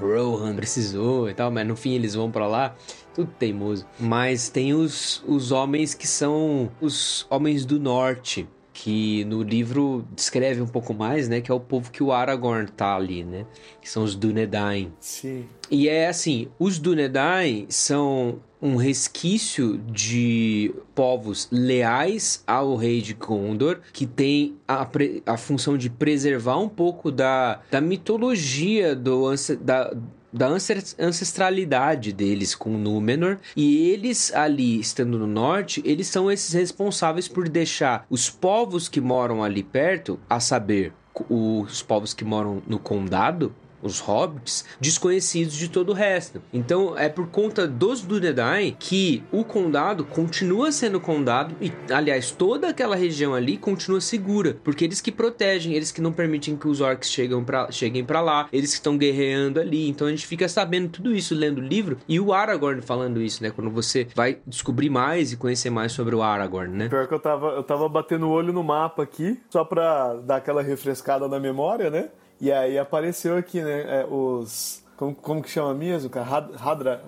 Rohan 0.00 0.56
precisou 0.56 1.28
e 1.28 1.34
tal. 1.34 1.50
Mas 1.50 1.66
no 1.66 1.76
fim 1.76 1.92
eles 1.92 2.14
vão 2.14 2.30
pra 2.30 2.46
lá. 2.46 2.74
Tudo 3.14 3.30
teimoso. 3.38 3.86
Mas 4.00 4.48
tem 4.48 4.72
os, 4.72 5.22
os 5.26 5.52
homens 5.52 5.92
que 5.92 6.06
são 6.06 6.70
os 6.80 7.26
homens 7.28 7.66
do 7.66 7.78
norte 7.78 8.48
que 8.74 9.24
no 9.26 9.40
livro 9.40 10.04
descreve 10.14 10.60
um 10.60 10.66
pouco 10.66 10.92
mais, 10.92 11.28
né? 11.28 11.40
Que 11.40 11.50
é 11.50 11.54
o 11.54 11.60
povo 11.60 11.92
que 11.92 12.02
o 12.02 12.10
Aragorn 12.10 12.66
tá 12.66 12.96
ali, 12.96 13.22
né? 13.24 13.46
Que 13.80 13.88
são 13.88 14.02
os 14.02 14.16
Dúnedain. 14.16 14.92
Sim. 14.98 15.46
E 15.70 15.88
é 15.88 16.08
assim, 16.08 16.48
os 16.58 16.80
Dúnedain 16.80 17.66
são 17.68 18.40
um 18.60 18.76
resquício 18.76 19.78
de 19.78 20.74
povos 20.94 21.48
leais 21.52 22.42
ao 22.46 22.74
rei 22.74 23.00
de 23.00 23.14
Gondor, 23.14 23.78
que 23.92 24.06
tem 24.06 24.56
a, 24.66 24.88
a 25.26 25.36
função 25.36 25.78
de 25.78 25.88
preservar 25.88 26.58
um 26.58 26.68
pouco 26.68 27.12
da, 27.12 27.60
da 27.70 27.80
mitologia 27.80 28.96
do 28.96 29.32
da, 29.60 29.94
da 30.34 30.48
ances- 30.48 30.96
ancestralidade 30.98 32.12
deles 32.12 32.54
com 32.54 32.76
Númenor. 32.76 33.38
E 33.56 33.88
eles 33.88 34.34
ali 34.34 34.80
estando 34.80 35.18
no 35.18 35.26
norte 35.26 35.80
eles 35.84 36.08
são 36.08 36.30
esses 36.30 36.52
responsáveis 36.52 37.28
por 37.28 37.48
deixar 37.48 38.04
os 38.10 38.28
povos 38.28 38.88
que 38.88 39.00
moram 39.00 39.42
ali 39.44 39.62
perto 39.62 40.18
a 40.28 40.40
saber 40.40 40.92
os 41.30 41.80
povos 41.80 42.12
que 42.12 42.24
moram 42.24 42.60
no 42.66 42.78
condado 42.78 43.54
os 43.84 44.00
hobbits, 44.00 44.64
desconhecidos 44.80 45.54
de 45.54 45.68
todo 45.68 45.90
o 45.90 45.94
resto. 45.94 46.42
Então 46.52 46.98
é 46.98 47.08
por 47.08 47.28
conta 47.28 47.66
dos 47.66 48.00
Dúnedain 48.00 48.74
que 48.78 49.22
o 49.30 49.44
condado 49.44 50.04
continua 50.04 50.72
sendo 50.72 51.00
condado 51.00 51.54
e, 51.60 51.70
aliás, 51.92 52.30
toda 52.30 52.68
aquela 52.68 52.96
região 52.96 53.34
ali 53.34 53.56
continua 53.56 54.00
segura, 54.00 54.56
porque 54.64 54.84
eles 54.84 55.00
que 55.00 55.12
protegem, 55.12 55.74
eles 55.74 55.92
que 55.92 56.00
não 56.00 56.12
permitem 56.12 56.56
que 56.56 56.66
os 56.66 56.80
orcs 56.80 57.10
chegam 57.10 57.44
pra, 57.44 57.70
cheguem 57.70 58.04
para 58.04 58.20
lá, 58.20 58.48
eles 58.52 58.70
que 58.70 58.76
estão 58.76 58.96
guerreando 58.96 59.60
ali. 59.60 59.88
Então 59.88 60.06
a 60.06 60.10
gente 60.10 60.26
fica 60.26 60.48
sabendo 60.48 60.88
tudo 60.88 61.14
isso 61.14 61.34
lendo 61.34 61.58
o 61.58 61.60
livro 61.60 61.98
e 62.08 62.18
o 62.18 62.32
Aragorn 62.32 62.80
falando 62.80 63.20
isso, 63.20 63.42
né? 63.42 63.50
Quando 63.50 63.70
você 63.70 64.06
vai 64.14 64.38
descobrir 64.46 64.90
mais 64.90 65.32
e 65.32 65.36
conhecer 65.36 65.70
mais 65.70 65.92
sobre 65.92 66.14
o 66.14 66.22
Aragorn, 66.22 66.76
né? 66.76 66.88
Pior 66.88 67.06
que 67.06 67.14
eu 67.14 67.20
tava, 67.20 67.48
eu 67.48 67.62
tava 67.62 67.88
batendo 67.88 68.26
o 68.26 68.30
olho 68.30 68.52
no 68.52 68.62
mapa 68.62 69.02
aqui, 69.02 69.40
só 69.50 69.64
pra 69.64 70.14
dar 70.14 70.36
aquela 70.36 70.62
refrescada 70.62 71.28
na 71.28 71.38
memória, 71.38 71.90
né? 71.90 72.08
E 72.44 72.52
aí 72.52 72.78
apareceu 72.78 73.36
aqui, 73.38 73.62
né? 73.62 74.00
é, 74.02 74.06
os. 74.08 74.84
Como, 74.96 75.14
como 75.14 75.42
que 75.42 75.48
chama 75.48 75.72
mesmo, 75.72 76.10
cara? 76.10 76.26
Had- 76.28 76.54
Hadra. 76.60 77.02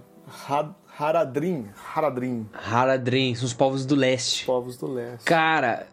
Had, 0.48 0.70
Haradrim. 0.98 1.66
Haradrim. 1.94 2.48
Haradrim, 2.54 3.34
são 3.34 3.44
os 3.44 3.52
povos 3.52 3.84
do 3.84 3.94
leste. 3.94 4.46
Povos 4.46 4.78
do 4.78 4.86
leste. 4.86 5.24
Cara, 5.24 5.86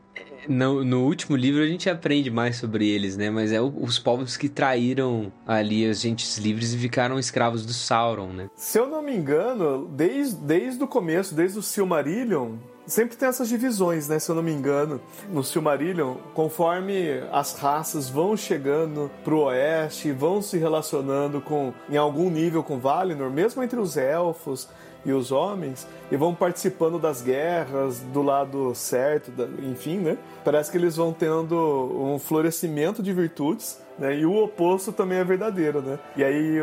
no, 0.48 0.84
no 0.86 1.04
último 1.04 1.36
livro 1.36 1.62
a 1.62 1.68
gente 1.68 1.90
aprende 1.90 2.32
mais 2.32 2.56
sobre 2.56 2.88
eles, 2.88 3.18
né? 3.18 3.30
Mas 3.30 3.52
é 3.52 3.60
o- 3.62 3.74
os 3.84 4.00
povos 4.00 4.38
que 4.38 4.48
traíram 4.48 5.32
ali 5.46 5.88
os 5.90 6.00
gentes 6.00 6.38
livres 6.38 6.74
e 6.74 6.78
ficaram 6.78 7.20
escravos 7.20 7.66
do 7.66 7.74
Sauron, 7.74 8.28
né? 8.30 8.50
Se 8.56 8.80
eu 8.80 8.88
não 8.88 9.02
me 9.04 9.14
engano, 9.16 9.88
desde, 9.90 10.36
desde 10.38 10.82
o 10.84 10.88
começo, 10.88 11.36
desde 11.36 11.60
o 11.60 11.62
Silmarillion, 11.62 12.54
sempre 12.86 13.16
tem 13.16 13.28
essas 13.28 13.48
divisões, 13.48 14.08
né? 14.08 14.20
Se 14.20 14.30
eu 14.30 14.36
não 14.36 14.44
me 14.44 14.52
engano, 14.52 15.00
no 15.30 15.44
Silmarillion, 15.44 16.16
conforme 16.34 17.24
as 17.32 17.56
raças 17.56 18.10
vão 18.10 18.36
chegando 18.36 19.10
pro 19.24 19.42
oeste, 19.42 20.12
vão 20.12 20.42
se 20.42 20.58
relacionando 20.58 21.42
com, 21.42 21.74
em 21.90 21.98
algum 21.98 22.30
nível 22.30 22.64
com 22.64 22.80
Valinor, 22.80 23.30
mesmo 23.30 23.64
entre 23.64 23.80
os 23.80 23.98
elfos 23.98 24.68
e 25.06 25.12
os 25.12 25.32
homens, 25.32 25.86
e 26.10 26.16
vão 26.16 26.34
participando 26.34 26.98
das 26.98 27.22
guerras 27.22 28.00
do 28.00 28.22
lado 28.22 28.74
certo, 28.74 29.32
enfim, 29.62 29.98
né? 29.98 30.18
Parece 30.46 30.72
que 30.72 30.78
eles 30.78 30.96
vão 30.96 31.12
tendo 31.12 31.56
um 31.56 32.18
florescimento 32.18 33.04
de 33.04 33.12
virtudes, 33.12 33.82
né? 34.00 34.18
E 34.18 34.26
o 34.26 34.42
oposto 34.42 34.92
também 34.92 35.18
é 35.18 35.24
verdadeiro, 35.24 35.82
né? 35.82 36.00
E 36.16 36.24
aí 36.24 36.58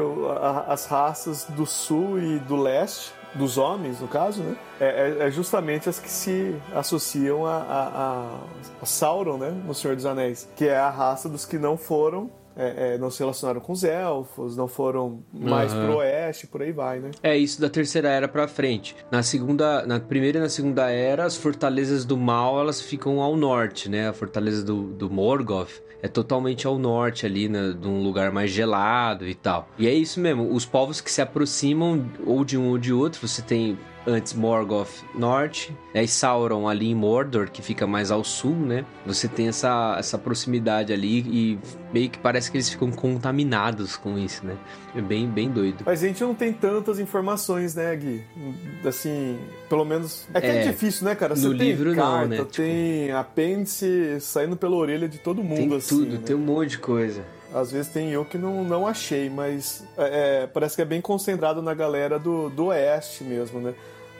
as 0.67 0.87
raças 0.87 1.45
do 1.51 1.67
sul 1.67 2.19
e 2.19 2.39
do 2.39 2.57
leste, 2.57 3.13
dos 3.35 3.57
homens, 3.59 4.01
no 4.01 4.09
caso, 4.09 4.43
né? 4.43 4.57
É, 4.81 4.85
é- 5.21 5.27
é 5.27 5.31
justamente 5.31 5.89
as 5.89 5.99
que 5.99 6.11
se 6.11 6.55
associam 6.75 7.47
a, 7.47 7.57
a- 7.57 8.41
a- 8.83 8.87
Sauron, 8.87 9.37
né? 9.39 9.51
No 9.67 9.75
Senhor 9.75 9.95
dos 9.97 10.07
Anéis, 10.07 10.49
que 10.57 10.67
é 10.67 10.77
a 10.77 10.91
raça 10.91 11.29
dos 11.29 11.45
que 11.45 11.59
não 11.59 11.77
foram 11.77 12.31
é, 12.57 12.95
é, 12.95 12.99
não 12.99 13.11
se 13.11 13.21
relacionaram 13.21 13.61
com 13.61 13.73
os 13.73 13.85
elfos, 13.85 14.57
não 14.57 14.67
foram 14.67 15.21
mais 15.33 15.73
Aham. 15.73 15.87
pro 15.87 15.97
oeste, 15.99 16.47
por 16.49 16.61
aí 16.61 16.73
vai, 16.73 16.99
né? 16.99 17.11
É 17.23 17.35
isso 17.37 17.61
da 17.61 17.71
terceira 17.71 18.09
era 18.11 18.27
pra 18.29 18.47
frente. 18.49 18.95
Na 19.11 19.23
segunda, 19.23 19.87
na 19.87 20.01
primeira 20.01 20.39
e 20.39 20.41
na 20.43 20.49
segunda 20.49 20.91
era, 20.91 21.25
as 21.25 21.37
fortalezas 21.37 22.05
do 22.05 22.17
mal 22.19 22.59
elas 22.61 22.81
ficam 22.83 23.21
ao 23.23 23.37
norte, 23.37 23.89
né? 23.89 24.09
A 24.09 24.13
fortaleza 24.13 24.65
do, 24.65 24.83
do 24.89 25.09
Morgoth 25.09 25.71
é 26.03 26.09
totalmente 26.09 26.67
ao 26.67 26.79
norte 26.79 27.27
ali, 27.27 27.49
né? 27.49 27.75
num 27.81 28.03
lugar 28.03 28.31
mais 28.33 28.51
gelado 28.51 29.27
e 29.27 29.35
tal. 29.35 29.69
E 29.79 29.87
é 29.87 29.93
isso 29.93 30.21
mesmo. 30.21 30.53
Os 30.53 30.65
povos 30.65 31.01
que 31.01 31.11
se 31.11 31.21
aproximam 31.21 32.07
ou 32.25 32.45
de 32.45 32.57
um 32.57 32.69
ou 32.71 32.79
de 32.79 32.93
outro, 32.93 33.27
você 33.27 33.43
tem 33.43 33.79
antes 34.07 34.33
Morgoth 34.33 34.89
norte, 35.15 35.77
né? 35.95 36.03
e 36.03 36.09
Sauron 36.09 36.69
ali 36.69 36.91
em 36.91 36.95
Mordor, 36.95 37.51
que 37.51 37.61
fica 37.63 37.87
mais 37.87 38.11
ao 38.11 38.25
sul, 38.25 38.55
né? 38.55 38.85
Você 39.07 39.29
tem 39.29 39.49
essa, 39.49 39.97
essa 39.99 40.17
proximidade 40.19 40.93
ali 40.93 41.19
e 41.21 41.59
meio 41.93 42.09
que 42.11 42.19
parece 42.19 42.51
que 42.51 42.57
eles 42.57 42.69
ficam 42.69 42.91
contaminados 42.91 43.97
com 43.97 44.19
isso, 44.19 44.45
né? 44.47 44.57
É 44.95 45.01
bem, 45.01 45.29
bem 45.29 45.51
doido. 45.51 45.85
Mas 45.87 46.03
a 46.03 46.07
gente 46.07 46.23
não 46.23 46.35
tem 46.35 46.53
tantas 46.53 46.99
informações, 46.99 47.75
né, 47.75 47.95
Gui? 47.95 48.23
Assim, 48.85 49.39
pelo 49.69 49.85
menos. 49.85 50.27
É 50.35 50.41
que 50.41 50.47
é, 50.47 50.65
É, 50.65 50.71
difícil, 50.71 51.05
né, 51.05 51.15
cara? 51.15 51.35
no 51.35 51.41
Você 51.41 51.49
tem 51.49 51.57
livro 51.69 51.91
não, 51.95 51.97
carta, 51.97 52.27
né? 52.27 52.37
Tipo- 52.39 52.51
tem 52.53 53.13
apêndice 53.13 54.19
saindo 54.21 54.57
pela 54.57 54.77
orelha 54.77 55.09
de 55.09 55.19
todo 55.19 55.43
mundo, 55.43 55.69
Tem 55.69 55.77
assim. 55.77 55.89
tudo, 55.99 56.13
né? 56.15 56.21
tem 56.25 56.35
um 56.37 56.41
monte 56.41 56.71
de 56.71 56.79
coisa. 56.79 57.23
Às 57.55 57.73
vezes 57.73 57.93
tem 57.93 58.11
eu 58.11 58.25
que 58.25 58.39
não, 58.39 58.63
não 58.63 58.87
achei, 58.87 59.29
mas 59.29 59.85
é, 59.97 60.43
é, 60.43 60.47
parece 60.47 60.77
que 60.77 60.83
é 60.83 60.85
bem 60.85 61.01
concentrado 61.01 61.61
na 61.61 61.75
galera 61.75 62.19
do, 62.19 62.49
do 62.51 62.67
oeste 62.67 63.25
mesmo, 63.25 63.61
né? 63.61 63.75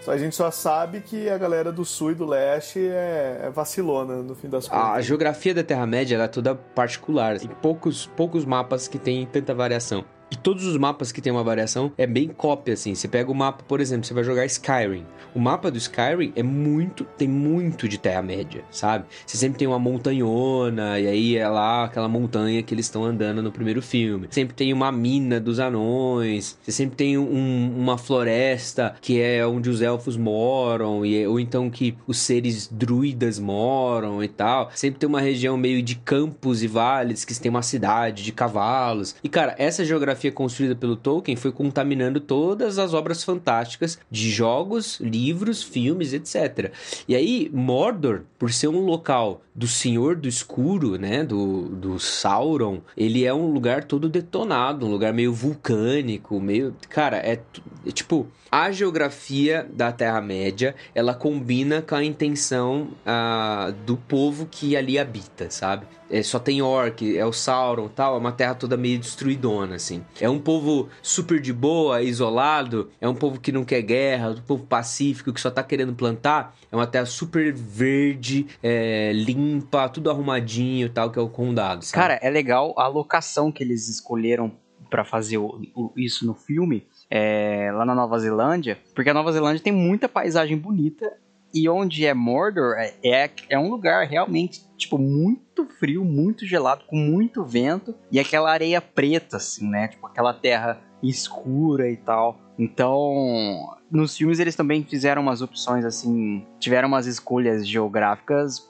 A 0.07 0.17
gente 0.17 0.35
só 0.35 0.51
sabe 0.51 1.01
que 1.01 1.29
a 1.29 1.37
galera 1.37 1.71
do 1.71 1.85
sul 1.85 2.13
e 2.13 2.15
do 2.15 2.25
leste 2.25 2.79
é, 2.79 3.43
é 3.45 3.51
vacilona, 3.51 4.17
no 4.17 4.35
fim 4.35 4.49
das 4.49 4.67
contas. 4.67 4.97
A 4.97 5.01
geografia 5.03 5.55
da 5.55 5.63
Terra-média 5.63 6.17
é 6.17 6.27
toda 6.27 6.55
particular. 6.55 7.39
Tem 7.39 7.51
poucos, 7.61 8.07
poucos 8.07 8.47
mapas 8.47 8.89
que 8.89 8.99
tem 8.99 9.27
tanta 9.27 9.55
variação. 9.55 10.05
E 10.31 10.37
todos 10.37 10.65
os 10.65 10.77
mapas 10.77 11.11
que 11.11 11.21
tem 11.21 11.33
uma 11.33 11.43
variação 11.43 11.93
é 11.99 12.07
bem 12.07 12.29
cópia, 12.29 12.75
assim. 12.75 12.95
Você 12.95 13.09
pega 13.09 13.31
o 13.31 13.35
mapa, 13.35 13.65
por 13.67 13.81
exemplo, 13.81 14.07
você 14.07 14.15
vai 14.15 14.23
jogar 14.23 14.47
Skyrim. 14.47 15.05
O 15.35 15.41
mapa 15.41 15.71
do 15.71 15.79
Skyrim 15.79 16.33
é 16.37 16.43
muito, 16.43 17.05
tem 17.05 17.29
muito 17.29 17.89
de 17.89 17.99
Terra-média, 17.99 18.65
sabe? 18.71 19.05
Você 19.27 19.37
sempre 19.37 19.59
tem 19.59 19.69
uma 19.69 19.79
montanhona, 19.79 20.99
e 20.99 21.07
aí 21.07 21.37
é 21.37 21.49
lá 21.49 21.85
aquela 21.85 22.09
montanha 22.09 22.63
que 22.63 22.75
eles 22.75 22.87
estão 22.87 23.05
andando 23.05 23.43
no 23.43 23.53
primeiro 23.53 23.81
filme. 23.81 24.29
Sempre 24.31 24.55
tem 24.55 24.73
uma 24.73 24.91
mina 24.91 25.41
dos 25.41 25.61
anões, 25.61 26.59
você 26.63 26.73
sempre 26.73 26.97
tem 26.97 27.19
um, 27.19 27.75
uma 27.77 27.97
floresta 27.97 28.95
que 29.01 29.21
é 29.21 29.47
onde 29.47 29.71
os 29.71 29.83
elfos 29.83 30.17
moram, 30.17 31.05
e, 31.07 31.27
ou 31.27 31.39
então 31.39 31.71
que 31.71 31.97
os 32.07 32.19
seres 32.19 32.69
druidas 32.69 33.39
moram 33.39 34.23
e 34.23 34.29
tal. 34.29 34.71
Sempre 34.75 35.01
tem 35.01 35.09
uma 35.09 35.21
região 35.21 35.57
meio 35.57 35.83
de 35.83 35.95
campos 35.95 36.63
e 36.63 36.67
vales 36.67 37.25
que 37.25 37.39
tem 37.41 37.51
uma 37.51 37.63
cidade 37.63 38.23
de 38.23 38.33
cavalos. 38.33 39.15
E 39.23 39.29
cara, 39.29 39.55
essa 39.59 39.85
geografia 39.85 40.20
construída 40.29 40.75
pelo 40.75 40.97
Tolkien 40.97 41.37
foi 41.37 41.53
contaminando 41.53 42.19
todas 42.19 42.79
as 42.79 42.93
obras 42.93 43.23
fantásticas 43.23 43.99
de 44.11 44.29
jogos, 44.29 44.99
livros, 44.99 45.63
filmes, 45.63 46.13
etc. 46.13 46.73
E 47.07 47.15
aí, 47.15 47.49
Mordor, 47.53 48.23
por 48.37 48.53
ser 48.53 48.69
um 48.69 48.85
local 48.85 49.43
do 49.55 49.67
Senhor 49.67 50.17
do 50.17 50.29
Escuro, 50.29 50.97
né, 50.97 51.25
do, 51.25 51.69
do 51.69 51.99
Sauron, 51.99 52.81
ele 52.97 53.25
é 53.25 53.35
um 53.35 53.51
lugar 53.51 53.85
todo 53.85 54.09
detonado, 54.09 54.87
um 54.87 54.91
lugar 54.91 55.13
meio 55.13 55.33
vulcânico, 55.33 56.41
meio... 56.41 56.75
Cara, 56.89 57.17
é, 57.19 57.41
é 57.87 57.91
tipo... 57.91 58.27
A 58.53 58.73
geografia 58.73 59.65
da 59.73 59.93
Terra-média, 59.93 60.75
ela 60.93 61.15
combina 61.15 61.81
com 61.81 61.95
a 61.95 62.03
intenção 62.03 62.89
uh, 63.07 63.73
do 63.87 63.97
povo 63.97 64.45
que 64.51 64.77
ali 64.77 64.99
habita, 64.99 65.49
sabe? 65.51 65.87
É, 66.11 66.21
só 66.25 66.41
tem 66.41 66.61
orc, 66.61 67.17
é 67.17 67.25
o 67.25 67.33
Sauron 67.33 67.87
tal, 67.87 68.17
é 68.17 68.19
uma 68.19 68.33
terra 68.33 68.57
toda 68.57 68.77
meio 68.77 68.99
destruidona, 68.99 69.77
assim. 69.77 70.03
É 70.21 70.29
um 70.29 70.41
povo 70.41 70.89
super 71.01 71.41
de 71.41 71.53
boa, 71.53 72.03
isolado, 72.03 72.91
é 73.01 73.09
um 73.09 73.15
povo 73.15 73.39
que 73.39 73.53
não 73.53 73.65
quer 73.65 73.83
guerra, 73.83 74.31
um 74.31 74.41
povo 74.41 74.67
pacífico, 74.67 75.33
que 75.33 75.41
só 75.41 75.49
tá 75.49 75.63
querendo 75.63 75.95
plantar. 75.95 76.57
É 76.73 76.75
uma 76.75 76.89
terra 76.89 77.07
super 77.07 77.53
verde, 77.53 78.49
é, 78.61 79.13
limpa, 79.51 79.89
tudo 79.89 80.11
arrumadinho 80.11 80.87
e 80.87 80.91
tal, 80.91 81.11
que 81.11 81.19
é 81.19 81.23
o 81.23 81.29
condado, 81.29 81.85
sabe? 81.85 81.95
Cara, 81.95 82.19
é 82.23 82.31
legal 82.31 82.75
a 82.79 82.87
locação 82.87 83.51
que 83.51 83.63
eles 83.63 83.89
escolheram 83.89 84.53
para 84.89 85.05
fazer 85.05 85.39
o, 85.39 85.61
o, 85.75 85.93
isso 85.97 86.27
no 86.27 86.35
filme 86.35 86.87
é, 87.09 87.71
lá 87.73 87.85
na 87.85 87.95
Nova 87.95 88.19
Zelândia, 88.19 88.79
porque 88.95 89.11
a 89.11 89.15
Nova 89.15 89.33
Zelândia 89.33 89.63
tem 89.63 89.73
muita 89.73 90.09
paisagem 90.09 90.59
bonita 90.59 91.11
e 91.53 91.69
onde 91.69 92.07
é 92.07 92.15
Mordor 92.15 92.75
é, 92.77 92.95
é, 93.05 93.31
é 93.49 93.59
um 93.59 93.71
lugar 93.71 94.07
realmente, 94.07 94.63
tipo, 94.77 94.99
muito 94.99 95.67
frio, 95.79 96.05
muito 96.05 96.47
gelado, 96.47 96.85
com 96.87 96.97
muito 96.97 97.45
vento 97.45 97.95
e 98.11 98.21
aquela 98.21 98.51
areia 98.51 98.81
preta, 98.81 99.37
assim, 99.37 99.69
né? 99.69 99.89
Tipo, 99.89 100.07
aquela 100.07 100.33
terra 100.33 100.81
escura 101.03 101.91
e 101.91 101.97
tal. 101.97 102.39
Então, 102.59 103.77
nos 103.91 104.17
filmes 104.17 104.39
eles 104.39 104.55
também 104.55 104.85
fizeram 104.85 105.23
umas 105.23 105.43
opções, 105.43 105.85
assim, 105.85 106.47
tiveram 106.59 106.89
umas 106.89 107.07
escolhas 107.07 107.67
geográficas 107.67 108.70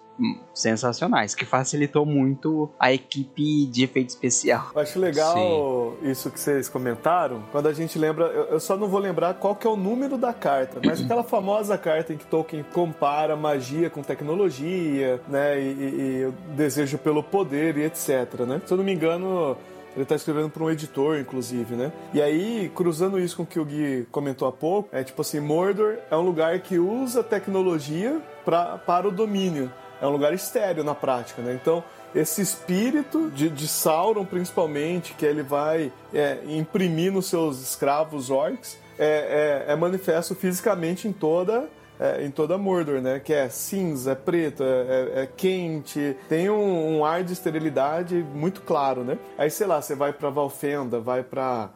sensacionais, 0.54 1.34
que 1.34 1.44
facilitou 1.44 2.04
muito 2.04 2.70
a 2.78 2.92
equipe 2.92 3.66
de 3.66 3.84
efeito 3.84 4.10
especial. 4.10 4.70
Eu 4.74 4.80
acho 4.80 4.98
legal 4.98 5.96
Sim. 6.02 6.10
isso 6.10 6.30
que 6.30 6.38
vocês 6.38 6.68
comentaram, 6.68 7.42
quando 7.50 7.68
a 7.68 7.72
gente 7.72 7.98
lembra, 7.98 8.26
eu 8.26 8.60
só 8.60 8.76
não 8.76 8.88
vou 8.88 9.00
lembrar 9.00 9.34
qual 9.34 9.54
que 9.54 9.66
é 9.66 9.70
o 9.70 9.76
número 9.76 10.16
da 10.18 10.32
carta, 10.32 10.80
mas 10.84 11.00
aquela 11.04 11.24
famosa 11.24 11.76
carta 11.78 12.12
em 12.12 12.16
que 12.16 12.24
Tolkien 12.26 12.64
compara 12.72 13.36
magia 13.36 13.88
com 13.88 14.02
tecnologia, 14.02 15.20
né, 15.28 15.60
e, 15.60 15.64
e, 15.64 16.20
e 16.20 16.24
o 16.26 16.32
desejo 16.54 16.98
pelo 16.98 17.22
poder 17.22 17.76
e 17.76 17.84
etc, 17.84 18.40
né? 18.46 18.60
Se 18.66 18.72
eu 18.72 18.76
não 18.76 18.84
me 18.84 18.92
engano, 18.92 19.56
ele 19.94 20.02
está 20.02 20.14
escrevendo 20.14 20.48
para 20.50 20.62
um 20.62 20.70
editor, 20.70 21.18
inclusive, 21.18 21.74
né? 21.74 21.92
E 22.14 22.22
aí, 22.22 22.70
cruzando 22.74 23.18
isso 23.18 23.36
com 23.36 23.42
o 23.42 23.46
que 23.46 23.58
o 23.58 23.64
Gui 23.64 24.06
comentou 24.10 24.46
há 24.46 24.52
pouco, 24.52 24.88
é 24.92 25.02
tipo 25.02 25.20
assim, 25.22 25.40
Mordor 25.40 25.96
é 26.10 26.16
um 26.16 26.20
lugar 26.20 26.58
que 26.60 26.78
usa 26.78 27.22
tecnologia 27.22 28.20
pra, 28.44 28.78
para 28.78 29.08
o 29.08 29.10
domínio 29.10 29.70
é 30.00 30.06
um 30.06 30.10
lugar 30.10 30.32
estéreo 30.32 30.82
na 30.82 30.94
prática, 30.94 31.42
né? 31.42 31.58
Então, 31.60 31.82
esse 32.14 32.42
espírito 32.42 33.30
de, 33.30 33.48
de 33.48 33.68
Sauron, 33.68 34.24
principalmente, 34.24 35.14
que 35.14 35.24
ele 35.24 35.42
vai 35.42 35.92
é, 36.12 36.38
imprimir 36.46 37.12
nos 37.12 37.26
seus 37.26 37.60
escravos 37.60 38.30
orcs, 38.30 38.78
é, 38.98 39.64
é, 39.68 39.72
é 39.72 39.76
manifesto 39.76 40.34
fisicamente 40.34 41.06
em 41.06 41.12
toda 41.12 41.68
é, 42.00 42.24
em 42.24 42.30
toda 42.30 42.56
Mordor, 42.56 43.02
né? 43.02 43.20
Que 43.20 43.34
é 43.34 43.50
cinza, 43.50 44.12
é 44.12 44.14
preto, 44.14 44.62
é, 44.62 44.66
é, 44.66 45.22
é 45.22 45.26
quente, 45.36 46.16
tem 46.30 46.48
um, 46.48 46.96
um, 46.96 47.04
ar 47.04 47.22
de 47.22 47.34
esterilidade 47.34 48.24
muito 48.34 48.62
claro, 48.62 49.04
né? 49.04 49.18
Aí, 49.36 49.50
sei 49.50 49.66
lá, 49.66 49.82
você 49.82 49.94
vai 49.94 50.10
para 50.10 50.30
Valfenda, 50.30 50.98
vai 50.98 51.22
para 51.22 51.68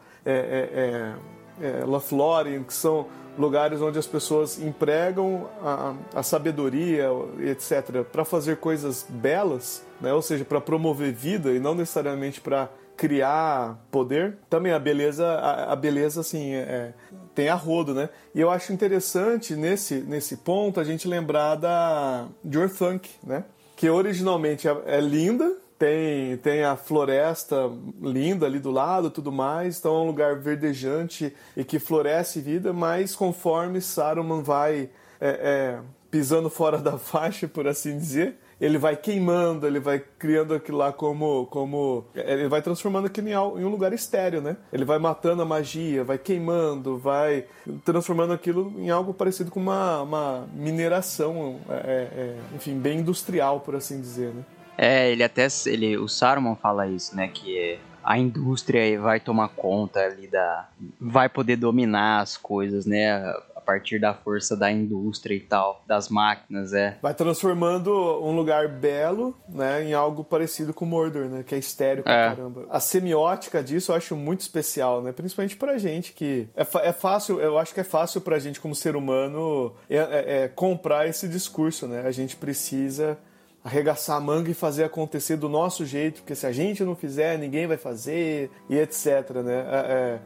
é, 1.61 1.83
Lothlórien, 1.85 2.63
que 2.63 2.73
são 2.73 3.07
lugares 3.37 3.81
onde 3.81 3.99
as 3.99 4.07
pessoas 4.07 4.61
empregam 4.61 5.49
a, 5.61 5.93
a 6.15 6.23
sabedoria, 6.23 7.09
etc., 7.41 8.03
para 8.09 8.23
fazer 8.23 8.57
coisas 8.57 9.05
belas, 9.09 9.83
né? 9.99 10.13
ou 10.13 10.21
seja, 10.21 10.45
para 10.45 10.61
promover 10.61 11.11
vida 11.13 11.51
e 11.51 11.59
não 11.59 11.75
necessariamente 11.75 12.39
para 12.39 12.69
criar 12.95 13.77
poder. 13.91 14.37
Também 14.49 14.71
a 14.71 14.79
beleza, 14.79 15.25
a, 15.27 15.73
a 15.73 15.75
beleza 15.75 16.21
assim, 16.21 16.53
é, 16.53 16.59
é, 16.59 16.93
tem 17.33 17.49
a 17.49 17.55
rodo, 17.55 17.93
né? 17.93 18.09
E 18.33 18.39
eu 18.39 18.49
acho 18.49 18.71
interessante 18.71 19.55
nesse, 19.55 19.95
nesse 19.95 20.37
ponto 20.37 20.79
a 20.79 20.83
gente 20.83 21.07
lembrar 21.07 21.55
da 21.55 22.25
de 22.43 22.57
Orthanc, 22.57 23.09
né? 23.23 23.43
Que 23.75 23.89
originalmente 23.89 24.67
é, 24.67 24.77
é 24.85 25.01
linda, 25.01 25.57
tem, 25.77 26.37
tem 26.37 26.63
a 26.63 26.75
floresta 26.75 27.69
linda 28.01 28.45
ali 28.45 28.59
do 28.59 28.71
lado 28.71 29.09
tudo 29.09 29.31
mais, 29.31 29.79
então 29.79 29.95
é 29.95 29.99
um 29.99 30.07
lugar 30.07 30.37
verdejante 30.37 31.33
e 31.55 31.63
que 31.63 31.79
floresce 31.79 32.39
vida, 32.39 32.71
mas 32.71 33.15
conforme 33.15 33.81
Saruman 33.81 34.41
vai 34.41 34.89
é, 35.19 35.29
é, 35.29 35.79
pisando 36.09 36.49
fora 36.49 36.77
da 36.77 36.97
faixa, 36.99 37.47
por 37.47 37.67
assim 37.67 37.97
dizer, 37.97 38.37
ele 38.59 38.77
vai 38.77 38.95
queimando, 38.95 39.67
ele 39.67 39.81
vai 39.81 39.99
criando 39.99 40.53
aquilo 40.53 40.77
lá 40.77 40.93
como. 40.93 41.45
como 41.47 42.05
ele 42.15 42.47
vai 42.47 42.61
transformando 42.61 43.07
aquilo 43.07 43.27
em, 43.27 43.65
um 43.65 43.69
lugar 43.69 43.91
estéreo, 43.91 44.39
né? 44.39 44.55
Ele 44.71 44.85
vai 44.85 44.97
matando 44.97 45.41
a 45.41 45.45
magia, 45.45 46.05
vai 46.05 46.17
queimando, 46.17 46.97
vai 46.97 47.45
transformando 47.83 48.31
aquilo 48.31 48.73
em 48.77 48.89
algo 48.89 49.13
parecido 49.13 49.51
com 49.51 49.59
uma, 49.59 50.01
uma 50.01 50.47
mineração, 50.53 51.59
é, 51.69 51.73
é, 51.73 52.37
enfim, 52.55 52.79
bem 52.79 52.99
industrial, 52.99 53.59
por 53.59 53.75
assim 53.75 53.99
dizer, 53.99 54.33
né? 54.33 54.43
É, 54.77 55.11
ele 55.11 55.23
até. 55.23 55.47
Ele, 55.65 55.97
o 55.97 56.07
Saruman 56.07 56.55
fala 56.55 56.87
isso, 56.87 57.15
né? 57.15 57.27
Que 57.27 57.79
a 58.03 58.19
indústria 58.19 58.99
vai 59.01 59.19
tomar 59.19 59.49
conta 59.49 59.99
ali 60.01 60.27
da. 60.27 60.69
Vai 60.99 61.27
poder 61.27 61.55
dominar 61.55 62.21
as 62.21 62.37
coisas, 62.37 62.85
né? 62.85 63.11
A 63.55 63.61
partir 63.65 63.99
da 63.99 64.13
força 64.13 64.55
da 64.55 64.71
indústria 64.71 65.33
e 65.33 65.39
tal, 65.39 65.83
das 65.87 66.07
máquinas, 66.07 66.71
é. 66.71 66.99
Vai 67.01 67.15
transformando 67.15 67.91
um 68.23 68.35
lugar 68.35 68.67
belo, 68.67 69.35
né, 69.49 69.83
em 69.83 69.91
algo 69.91 70.23
parecido 70.23 70.71
com 70.71 70.85
Mordor, 70.85 71.25
né, 71.25 71.41
que 71.41 71.55
é 71.55 71.57
estéreo 71.57 72.03
pra 72.03 72.13
é. 72.13 72.29
caramba. 72.29 72.67
A 72.69 72.79
semiótica 72.79 73.63
disso 73.63 73.91
eu 73.91 73.95
acho 73.95 74.15
muito 74.15 74.41
especial, 74.41 75.01
né, 75.01 75.11
principalmente 75.11 75.55
pra 75.55 75.79
gente 75.79 76.13
que 76.13 76.47
é, 76.55 76.61
é 76.87 76.93
fácil, 76.93 77.41
eu 77.41 77.57
acho 77.57 77.73
que 77.73 77.79
é 77.79 77.83
fácil 77.83 78.21
pra 78.21 78.37
gente 78.37 78.59
como 78.59 78.75
ser 78.75 78.95
humano 78.95 79.73
é, 79.89 79.97
é, 79.97 80.43
é 80.43 80.47
comprar 80.47 81.07
esse 81.07 81.27
discurso, 81.27 81.87
né, 81.87 82.03
a 82.05 82.11
gente 82.11 82.35
precisa 82.35 83.17
arregaçar 83.65 84.17
a 84.17 84.19
manga 84.19 84.51
e 84.51 84.53
fazer 84.53 84.83
acontecer 84.83 85.37
do 85.37 85.49
nosso 85.49 85.85
jeito, 85.85 86.21
porque 86.21 86.35
se 86.35 86.45
a 86.45 86.51
gente 86.51 86.83
não 86.83 86.95
fizer, 86.95 87.39
ninguém 87.39 87.65
vai 87.65 87.77
fazer 87.77 88.51
e 88.69 88.77
etc, 88.77 89.31
né? 89.43 89.65
É, 89.67 89.75
é, 89.75 90.19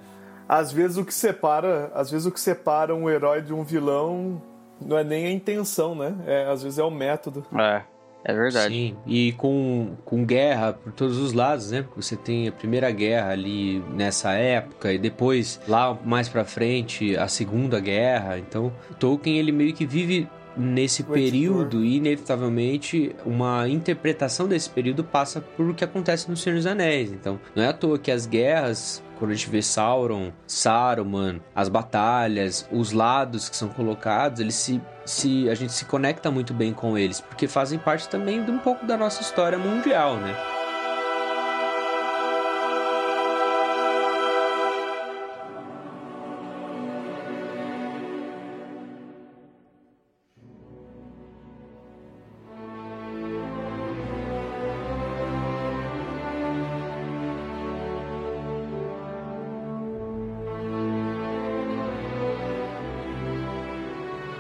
às 0.48 0.74
vezes 0.74 0.98
o 0.98 1.06
que 1.06 1.14
separa, 1.14 1.90
às 1.96 2.12
vezes 2.12 2.28
o 2.28 2.32
que 2.32 2.40
separa 2.40 2.94
um 2.94 3.10
herói 3.10 3.42
de 3.42 3.54
um 3.54 3.64
vilão 3.64 4.42
não 4.82 4.98
é 4.98 5.06
nem 5.06 5.26
a 5.26 5.32
intenção, 5.32 5.96
né? 5.96 6.14
É, 6.28 6.48
às 6.48 6.62
vezes 6.62 6.78
é 6.78 6.84
o 6.84 6.92
método. 6.92 7.46
É. 7.58 7.82
É 8.22 8.34
verdade. 8.34 8.74
Sim, 8.74 8.98
e 9.08 9.32
com, 9.34 9.96
com 10.04 10.26
guerra 10.26 10.74
por 10.74 10.92
todos 10.92 11.18
os 11.18 11.32
lados, 11.32 11.72
né? 11.72 11.86
Você 11.96 12.18
tem 12.18 12.50
a 12.50 12.52
Primeira 12.52 12.92
Guerra 12.92 13.32
ali 13.32 13.80
nessa 13.94 14.34
época 14.34 14.92
e 14.92 14.98
depois, 14.98 15.60
lá 15.68 15.98
mais 16.04 16.28
pra 16.28 16.44
frente, 16.44 17.16
a 17.16 17.30
Segunda 17.30 17.80
Guerra. 17.80 18.38
Então, 18.38 18.74
Tolkien, 19.00 19.38
ele 19.38 19.54
meio 19.54 19.74
que 19.74 19.86
vive 19.86 20.28
nesse 20.56 21.04
período, 21.04 21.84
inevitavelmente, 21.84 23.16
uma 23.26 23.68
interpretação 23.68 24.48
desse 24.48 24.70
período 24.70 25.04
passa 25.04 25.42
por 25.42 25.70
o 25.70 25.74
que 25.74 25.84
acontece 25.84 26.30
no 26.30 26.38
Senhor 26.38 26.56
dos 26.56 26.66
Anéis. 26.66 27.12
Então, 27.12 27.40
não 27.56 27.64
é 27.64 27.68
à 27.68 27.74
toa 27.74 27.98
que 27.98 28.12
as 28.12 28.26
guerras, 28.26 29.04
quando 29.18 29.32
a 29.32 29.34
gente 29.34 29.50
vê 29.50 29.62
Sauron, 29.62 30.32
Saruman, 30.48 31.40
as 31.56 31.70
batalhas, 31.70 32.68
os 32.72 32.92
lados 32.92 33.50
que 33.50 33.56
são 33.56 33.70
colocados, 33.70 34.40
eles 34.40 34.56
se, 34.56 34.82
se 35.06 35.50
a 35.50 35.56
gente 35.56 35.74
se 35.74 35.86
conecta 35.86 36.30
muito 36.32 36.54
bem 36.54 36.74
com 36.74 36.98
eles, 36.98 37.22
porque 37.22 37.48
fazem 37.48 37.80
parte 37.80 38.10
também 38.10 38.44
de 38.44 38.52
um 38.52 38.60
pouco 38.60 38.86
da 38.86 38.98
nossa 38.98 39.22
história 39.22 39.58
mundial, 39.58 40.18
né? 40.18 40.59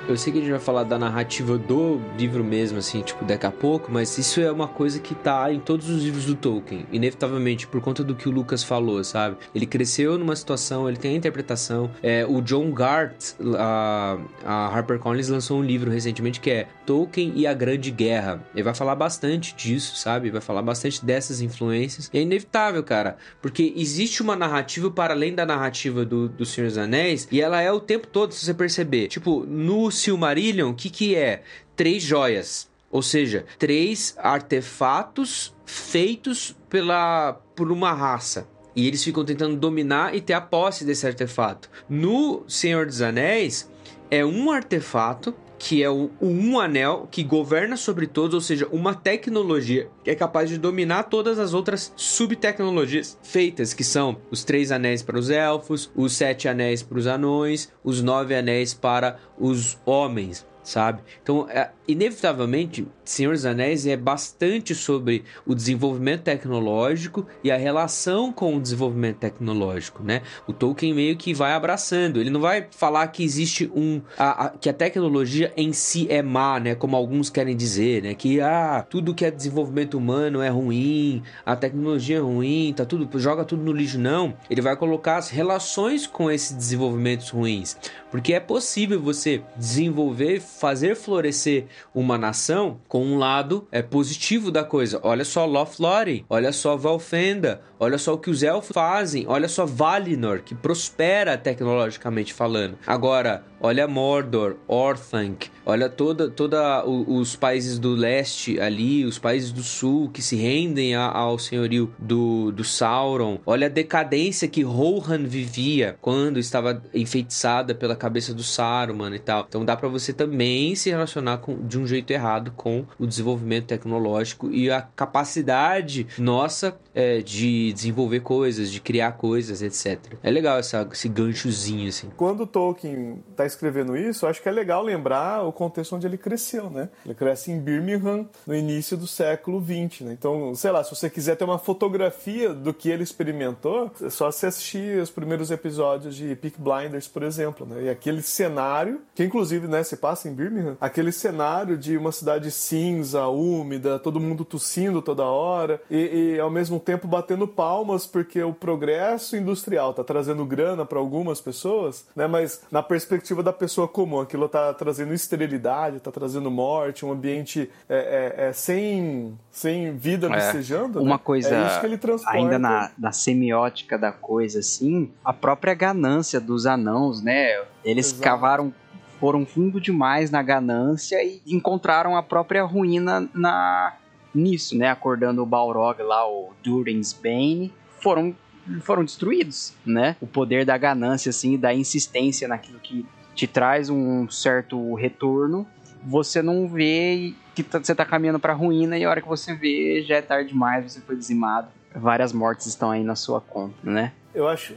Eu 0.10 0.18
sei 0.18 0.34
que 0.34 0.40
a 0.40 0.42
gente 0.42 0.50
vai 0.50 0.60
falar 0.60 0.86
da 0.86 0.98
narrativa 0.98 1.56
do 1.56 2.02
livro 2.18 2.44
mesmo, 2.44 2.80
assim, 2.80 3.04
tipo, 3.04 3.24
daqui 3.24 3.46
a 3.46 3.52
pouco, 3.52 3.92
mas 3.92 4.18
isso 4.18 4.42
é 4.42 4.52
uma 4.52 4.68
coisa 4.68 5.00
que 5.00 5.14
tá 5.14 5.54
em 5.54 5.60
todos 5.60 5.88
os 5.88 6.04
livros 6.04 6.26
do 6.26 6.34
Tolkien, 6.34 6.88
inevitavelmente, 6.92 7.68
por 7.68 7.80
conta 7.80 8.04
do 8.04 8.16
que 8.16 8.28
o 8.28 8.32
Lucas 8.32 8.64
falou, 8.64 9.04
sabe? 9.04 9.38
Ele 9.54 9.68
cresceu 9.68 10.18
numa 10.18 10.36
situação, 10.36 10.90
ele 10.90 10.98
tem 10.98 11.14
a 11.14 11.16
interpretação. 11.16 11.92
É, 12.02 12.26
o 12.26 12.42
John 12.42 12.72
Gart, 12.72 13.34
a, 13.56 14.18
a 14.44 14.76
HarperCollins 14.76 15.30
lançou 15.30 15.60
um 15.60 15.64
livro 15.64 15.92
recentemente 15.92 16.40
que 16.40 16.50
é 16.50 16.68
Tolkien 16.88 17.34
e 17.36 17.46
a 17.46 17.54
Grande 17.54 17.92
Guerra. 17.92 18.44
Ele 18.56 18.64
vai 18.64 18.74
falar 18.74 18.96
bastante 18.96 19.56
disso, 19.56 19.96
sabe? 19.96 20.32
Vai 20.32 20.42
falar 20.42 20.64
bastante 20.64 21.06
dessas 21.06 21.40
influências. 21.40 22.10
E 22.12 22.18
é 22.18 22.22
inevitável, 22.24 22.82
cara, 22.84 23.18
porque 23.44 23.76
existe 23.76 24.24
uma 24.24 24.36
narrativa 24.36 24.90
para 24.90 25.14
além 25.14 25.36
da 25.36 25.46
narrativa 25.46 26.04
do, 26.04 26.28
do 26.28 26.48
Senhor 26.48 26.66
dos 26.66 26.80
Anéis, 26.80 27.28
e 27.32 27.40
ela 27.40 27.62
é 27.62 27.72
o 27.72 27.80
tempo 27.80 28.08
todo, 28.08 28.34
se 28.34 28.44
você 28.44 28.56
perceber. 28.56 29.08
Tipo, 29.08 29.46
no 29.46 29.99
Silmarillion, 30.00 30.70
o 30.70 30.74
que, 30.74 30.90
que 30.90 31.16
é? 31.16 31.44
Três 31.76 32.04
joias. 32.04 32.70
Ou 32.92 33.02
seja, 33.02 33.46
três 33.58 34.16
artefatos 34.18 35.54
feitos 35.66 36.56
pela, 36.70 37.34
por 37.56 37.72
uma 37.72 37.94
raça. 37.94 38.48
E 38.76 38.88
eles 38.88 39.04
ficam 39.04 39.24
tentando 39.26 39.56
dominar 39.56 40.16
e 40.16 40.22
ter 40.22 40.34
a 40.34 40.42
posse 40.42 40.86
desse 40.86 41.06
artefato. 41.06 41.70
No 41.88 42.44
Senhor 42.48 42.86
dos 42.86 43.02
Anéis, 43.02 43.70
é 44.10 44.26
um 44.26 44.50
artefato 44.50 45.36
que 45.60 45.84
é 45.84 45.90
o, 45.90 46.10
um 46.22 46.58
anel 46.58 47.08
que 47.12 47.22
governa 47.22 47.76
sobre 47.76 48.08
todos, 48.08 48.34
ou 48.34 48.42
seja, 48.42 48.68
uma 48.72 48.96
tecnologia 48.96 49.90
que 50.04 50.10
é 50.10 50.16
capaz 50.16 50.50
de 50.50 50.58
dominar 50.58 51.04
todas 51.04 51.38
as 51.38 51.54
outras 51.54 51.94
subtecnologias 51.98 53.20
feitas, 53.22 53.74
que 53.74 53.84
são 53.84 54.18
os 54.32 54.46
três 54.46 54.72
anéis 54.72 55.04
para 55.04 55.20
os 55.20 55.30
elfos, 55.30 55.92
os 55.94 56.14
sete 56.14 56.48
anéis 56.48 56.82
para 56.82 56.98
os 56.98 57.06
anões, 57.06 57.72
os 57.84 58.02
nove 58.02 58.34
anéis 58.34 58.74
para 58.74 59.20
os 59.38 59.78
homens 59.86 60.48
sabe? 60.70 61.02
Então, 61.22 61.48
é, 61.50 61.72
inevitavelmente, 61.90 62.88
Senhor 63.04 63.34
dos 63.34 63.46
Anéis 63.46 63.88
é 63.88 63.98
bastante 63.98 64.76
sobre 64.76 65.24
o 65.44 65.56
desenvolvimento 65.56 66.22
tecnológico 66.22 67.26
e 67.44 67.50
a 67.50 67.58
relação 67.58 68.32
com 68.32 68.56
o 68.56 68.62
desenvolvimento 68.62 69.18
tecnológico, 69.18 70.04
né? 70.04 70.22
O 70.48 70.54
Tolkien 70.54 70.94
meio 70.94 71.18
que 71.18 71.34
vai 71.34 71.54
abraçando, 71.54 72.20
ele 72.20 72.30
não 72.30 72.40
vai 72.40 72.68
falar 72.70 73.08
que 73.08 73.24
existe 73.24 73.72
um 73.76 74.02
a, 74.16 74.46
a, 74.46 74.50
que 74.50 74.70
a 74.70 74.74
tecnologia 74.74 75.52
em 75.58 75.74
si 75.74 76.06
é 76.12 76.22
má, 76.22 76.60
né? 76.60 76.76
Como 76.76 76.96
alguns 76.96 77.32
querem 77.32 77.58
dizer, 77.58 78.04
né? 78.04 78.14
Que 78.14 78.40
ah, 78.40 78.86
tudo 78.88 79.16
que 79.16 79.26
é 79.26 79.32
desenvolvimento 79.32 79.98
humano 79.98 80.44
é 80.44 80.50
ruim, 80.50 81.24
a 81.44 81.56
tecnologia 81.56 82.18
é 82.18 82.22
ruim, 82.22 82.72
tá 82.78 82.86
tudo 82.86 83.10
joga 83.20 83.44
tudo 83.44 83.64
no 83.64 83.72
lixo 83.72 83.98
não. 83.98 84.36
Ele 84.48 84.62
vai 84.62 84.76
colocar 84.76 85.18
as 85.18 85.30
relações 85.32 86.06
com 86.06 86.30
esses 86.30 86.56
desenvolvimentos 86.56 87.32
ruins, 87.32 87.76
porque 88.12 88.34
é 88.34 88.40
possível 88.40 89.02
você 89.02 89.42
desenvolver, 89.58 90.40
fazer 90.40 90.96
florescer 90.96 91.66
uma 91.94 92.18
nação 92.18 92.80
com 92.88 93.04
um 93.04 93.18
lado 93.18 93.68
é 93.72 93.82
positivo 93.82 94.52
da 94.52 94.64
coisa. 94.64 95.00
Olha 95.04 95.26
só 95.26 95.46
Lothlórien, 95.46 96.26
olha 96.30 96.52
só 96.52 96.76
Valfenda, 96.76 97.62
olha 97.80 97.98
só 97.98 98.14
o 98.14 98.18
que 98.18 98.30
os 98.30 98.44
elfos 98.44 98.74
fazem, 98.74 99.26
olha 99.28 99.48
só 99.48 99.66
Valinor, 99.66 100.42
que 100.42 100.54
prospera 100.54 101.38
tecnologicamente 101.38 102.34
falando. 102.34 102.78
Agora, 102.86 103.44
olha 103.62 103.88
Mordor, 103.88 104.58
Orthanc, 104.68 105.50
olha 105.66 105.90
toda, 105.90 106.30
toda 106.30 106.86
os 106.86 107.36
países 107.36 107.80
do 107.80 107.94
leste 107.94 108.60
ali, 108.60 109.06
os 109.06 109.18
países 109.18 109.52
do 109.52 109.64
sul 109.64 110.10
que 110.10 110.22
se 110.22 110.36
rendem 110.36 110.96
ao 110.96 111.40
senhorio 111.40 111.94
do, 111.98 112.52
do 112.52 112.64
Sauron. 112.64 113.40
Olha 113.46 113.68
a 113.68 113.70
decadência 113.70 114.48
que 114.48 114.62
Rohan 114.64 115.24
vivia 115.24 115.98
quando 116.02 116.40
estava 116.40 116.82
enfeitiçada 116.94 117.74
pela 117.74 117.96
cabeça 117.96 118.34
do 118.34 118.44
Saruman 118.44 119.16
e 119.16 119.20
tal. 119.20 119.46
Então 119.48 119.64
dá 119.64 119.76
para 119.76 119.88
você 119.88 120.12
também 120.12 120.76
se 120.76 120.90
relacionar 120.90 121.38
com, 121.38 121.56
de 121.66 121.80
um 121.80 121.88
jeito 121.88 122.12
errado 122.12 122.52
com 122.56 122.86
o 122.98 123.06
desenvolvimento 123.06 123.68
tecnológico 123.68 124.52
e 124.52 124.70
a 124.70 124.82
capacidade 124.82 126.08
nossa 126.18 126.78
é, 127.00 127.22
de 127.22 127.72
desenvolver 127.72 128.20
coisas, 128.20 128.70
de 128.70 128.82
criar 128.82 129.14
coisas, 129.14 129.62
etc. 129.62 130.18
É 130.22 130.30
legal 130.30 130.60
essa, 130.60 130.86
esse 130.92 131.08
ganchozinho, 131.08 131.88
assim. 131.88 132.10
Quando 132.18 132.46
Tolkien 132.46 133.24
está 133.32 133.46
escrevendo 133.46 133.96
isso, 133.96 134.28
acho 134.28 134.42
que 134.42 134.50
é 134.50 134.52
legal 134.52 134.84
lembrar 134.84 135.44
o 135.44 135.54
contexto 135.54 135.96
onde 135.96 136.06
ele 136.06 136.18
cresceu, 136.18 136.70
né? 136.70 136.90
Ele 137.06 137.16
cresce 137.16 137.52
em 137.52 137.60
Birmingham 137.60 138.28
no 138.46 138.54
início 138.54 138.98
do 138.98 139.08
século 139.08 139.64
XX, 139.64 140.02
né? 140.02 140.12
Então, 140.12 140.54
sei 140.56 140.72
lá, 140.72 140.84
se 140.84 140.94
você 140.94 141.10
quiser 141.10 141.38
ter 141.38 141.46
uma 141.46 141.58
fotografia 141.58 142.54
do 142.54 142.74
que 142.74 142.90
ele 142.90 143.04
experimentou, 143.04 143.90
é 144.02 144.10
só 144.10 144.30
você 144.30 144.48
assistir 144.48 145.02
os 145.02 145.10
primeiros 145.10 145.52
episódios 145.52 146.16
de 146.16 146.36
Peak 146.36 146.58
Blinders, 146.60 147.08
por 147.08 147.24
exemplo, 147.24 147.66
né? 147.66 147.84
E 147.84 147.90
aquele 147.90 148.22
cenário, 148.22 149.00
que 149.16 149.24
inclusive, 149.24 149.68
né, 149.68 149.84
se 149.84 149.96
passa 149.96 150.28
em 150.28 150.34
Birmingham, 150.34 150.76
aquele 150.82 151.14
cenário 151.14 151.78
de 151.78 151.96
uma 151.96 152.12
cidade 152.12 152.52
cinza, 152.52 153.26
úmida, 153.28 153.98
todo 153.98 154.20
mundo 154.20 154.44
tossindo 154.44 155.02
toda 155.02 155.24
hora 155.24 155.82
e, 155.90 156.34
e 156.36 156.40
ao 156.42 156.50
mesmo 156.50 156.78
tempo 156.78 156.89
tempo 156.90 157.08
batendo 157.08 157.48
palmas 157.48 158.08
porque 158.08 158.42
o 158.42 158.52
progresso 158.52 159.38
industrial 159.38 159.92
está 159.92 160.04
trazendo 160.04 160.44
grana 160.44 160.84
para 160.84 160.98
algumas 160.98 161.40
pessoas, 161.40 162.08
né? 162.16 162.26
Mas 162.26 162.64
na 162.72 162.82
perspectiva 162.82 163.44
da 163.44 163.54
pessoa 163.54 163.88
comum, 163.88 164.22
aquilo 164.22 164.48
está 164.48 164.74
trazendo 164.74 165.14
esterilidade, 165.14 165.98
está 165.98 166.12
trazendo 166.12 166.50
morte, 166.50 167.06
um 167.06 167.12
ambiente 167.12 167.70
é, 167.88 168.34
é, 168.40 168.48
é 168.48 168.54
sem, 168.54 169.38
sem 169.52 169.96
vida 169.96 170.26
é, 170.26 170.36
vicejando. 170.36 171.00
Uma 171.00 171.18
né? 171.18 171.22
coisa 171.24 171.56
é 171.56 171.68
isso 171.68 171.80
que 171.80 171.86
ele 171.86 171.98
transporta. 172.00 172.36
ainda 172.36 172.58
na, 172.58 172.92
na 172.98 173.12
semiótica 173.12 173.96
da 173.96 174.12
coisa, 174.12 174.58
assim, 174.58 175.12
a 175.24 175.32
própria 175.32 175.76
ganância 175.76 176.40
dos 176.40 176.66
anãos, 176.66 177.22
né? 177.22 177.62
Eles 177.86 178.08
Exato. 178.08 178.24
cavaram 178.24 178.74
foram 179.20 179.46
fundo 179.46 179.82
demais 179.82 180.32
na 180.32 180.42
ganância 180.42 181.22
e 181.22 181.42
encontraram 181.46 182.16
a 182.16 182.24
própria 182.24 182.64
ruína 182.64 183.30
na 183.34 183.94
nisso, 184.34 184.78
né? 184.78 184.90
Acordando 184.90 185.42
o 185.42 185.46
Balrog 185.46 186.02
lá, 186.02 186.28
o 186.28 186.54
Durin's 186.64 187.14
Bane, 187.14 187.74
foram, 188.00 188.36
foram 188.82 189.04
destruídos, 189.04 189.74
né? 189.86 190.16
O 190.22 190.28
poder 190.28 190.66
da 190.66 190.78
ganância, 190.78 191.30
assim, 191.30 191.58
da 191.58 191.74
insistência 191.74 192.48
naquilo 192.48 192.80
que 192.80 193.06
te 193.36 193.48
traz 193.48 193.90
um 193.90 194.30
certo 194.30 194.94
retorno, 194.96 195.66
você 196.04 196.42
não 196.42 196.68
vê 196.68 197.34
que 197.56 197.64
tá, 197.64 197.80
você 197.80 197.94
tá 197.94 198.06
caminhando 198.06 198.40
pra 198.40 198.54
ruína 198.54 198.98
e 198.98 199.04
a 199.04 199.10
hora 199.10 199.22
que 199.22 199.28
você 199.28 199.54
vê 199.54 200.04
já 200.04 200.16
é 200.16 200.22
tarde 200.22 200.50
demais, 200.50 200.92
você 200.92 201.02
foi 201.02 201.16
dizimado. 201.16 201.68
Várias 201.94 202.32
mortes 202.32 202.68
estão 202.68 202.92
aí 202.92 203.04
na 203.04 203.16
sua 203.16 203.42
conta, 203.42 203.76
né? 203.84 204.14
Eu 204.34 204.48
acho, 204.48 204.76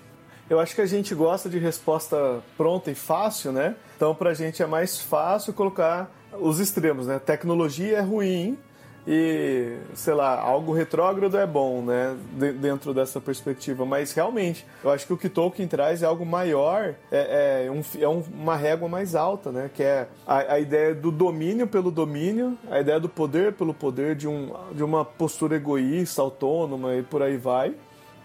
eu 0.48 0.58
acho 0.58 0.74
que 0.74 0.80
a 0.80 0.86
gente 0.86 1.14
gosta 1.14 1.48
de 1.48 1.58
resposta 1.58 2.42
pronta 2.56 2.90
e 2.90 2.94
fácil, 2.94 3.52
né? 3.52 3.74
Então 3.96 4.14
pra 4.14 4.34
gente 4.34 4.62
é 4.62 4.66
mais 4.66 4.98
fácil 4.98 5.52
colocar 5.52 6.10
os 6.40 6.58
extremos, 6.58 7.06
né? 7.06 7.18
Tecnologia 7.18 7.98
é 7.98 8.00
ruim, 8.00 8.58
e, 9.06 9.76
sei 9.94 10.14
lá, 10.14 10.38
algo 10.38 10.72
retrógrado 10.72 11.36
é 11.36 11.46
bom, 11.46 11.82
né, 11.82 12.16
dentro 12.60 12.94
dessa 12.94 13.20
perspectiva, 13.20 13.84
mas 13.84 14.12
realmente, 14.12 14.64
eu 14.82 14.90
acho 14.90 15.06
que 15.06 15.12
o 15.12 15.16
que 15.16 15.28
Tolkien 15.28 15.66
traz 15.66 16.02
é 16.02 16.06
algo 16.06 16.24
maior, 16.24 16.94
é, 17.10 17.66
é, 17.66 17.70
um, 17.70 17.82
é 17.98 18.08
uma 18.08 18.56
régua 18.56 18.88
mais 18.88 19.14
alta, 19.14 19.50
né, 19.50 19.70
que 19.74 19.82
é 19.82 20.06
a, 20.26 20.54
a, 20.54 20.60
ideia 20.60 20.94
do 20.94 21.10
domínio 21.10 21.66
pelo 21.66 21.90
domínio, 21.90 22.56
a 22.70 22.80
ideia 22.80 23.00
do 23.00 23.08
poder 23.08 23.54
pelo 23.54 23.74
poder, 23.74 24.14
de, 24.14 24.28
um, 24.28 24.52
de 24.72 24.84
uma 24.84 25.04
postura 25.04 25.56
egoísta, 25.56 26.22
autônoma 26.22 26.94
e 26.94 27.02
por 27.02 27.22
aí 27.22 27.36
vai, 27.36 27.74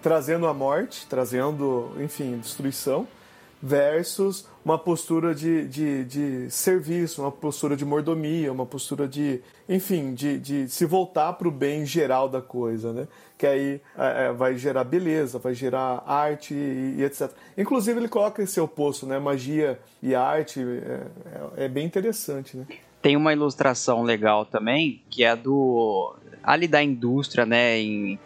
trazendo 0.01 0.47
a 0.47 0.53
morte, 0.53 1.07
trazendo, 1.09 1.91
enfim, 1.99 2.37
destruição, 2.37 3.07
versus 3.61 4.47
uma 4.63 4.77
postura 4.77 5.33
de, 5.33 5.67
de, 5.67 6.05
de 6.05 6.51
serviço, 6.51 7.21
uma 7.21 7.31
postura 7.31 7.75
de 7.75 7.85
mordomia, 7.85 8.51
uma 8.51 8.65
postura 8.65 9.07
de, 9.07 9.41
enfim, 9.67 10.13
de, 10.13 10.37
de 10.39 10.69
se 10.69 10.85
voltar 10.85 11.33
para 11.33 11.47
o 11.47 11.51
bem 11.51 11.85
geral 11.85 12.27
da 12.29 12.41
coisa, 12.41 12.93
né? 12.93 13.07
Que 13.37 13.47
aí 13.47 13.81
é, 13.97 14.25
é, 14.25 14.31
vai 14.33 14.57
gerar 14.57 14.83
beleza, 14.83 15.39
vai 15.39 15.53
gerar 15.53 16.03
arte 16.05 16.53
e, 16.53 16.95
e, 16.97 17.03
etc. 17.03 17.31
Inclusive 17.57 17.99
ele 17.99 18.09
coloca 18.09 18.43
esse 18.43 18.59
oposto, 18.59 19.05
né? 19.05 19.17
Magia 19.19 19.79
e 20.01 20.13
arte 20.13 20.59
é, 20.59 21.07
é, 21.57 21.65
é 21.65 21.67
bem 21.67 21.85
interessante, 21.85 22.57
né? 22.57 22.65
Tem 23.01 23.15
uma 23.15 23.31
ilustração 23.31 24.03
legal 24.03 24.45
também, 24.45 25.01
que 25.09 25.23
é 25.23 25.35
do 25.35 26.15
ali 26.43 26.67
da 26.67 26.81
indústria, 26.81 27.45
né, 27.45 27.77
em 27.77 28.19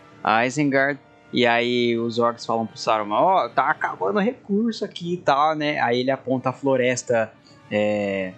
Isengard, 0.46 1.00
e 1.34 1.46
aí 1.46 1.98
os 1.98 2.20
orcs 2.20 2.46
falam 2.46 2.66
pro 2.66 2.78
Saruman, 2.78 3.16
ó, 3.16 3.46
oh, 3.46 3.50
tá 3.50 3.70
acabando 3.70 4.20
recurso 4.20 4.84
aqui 4.84 5.14
e 5.14 5.18
tal, 5.18 5.56
né? 5.56 5.80
Aí 5.80 6.00
ele 6.00 6.12
aponta 6.12 6.50
a 6.50 6.54
floresta 6.54 7.32
é, 7.70 8.34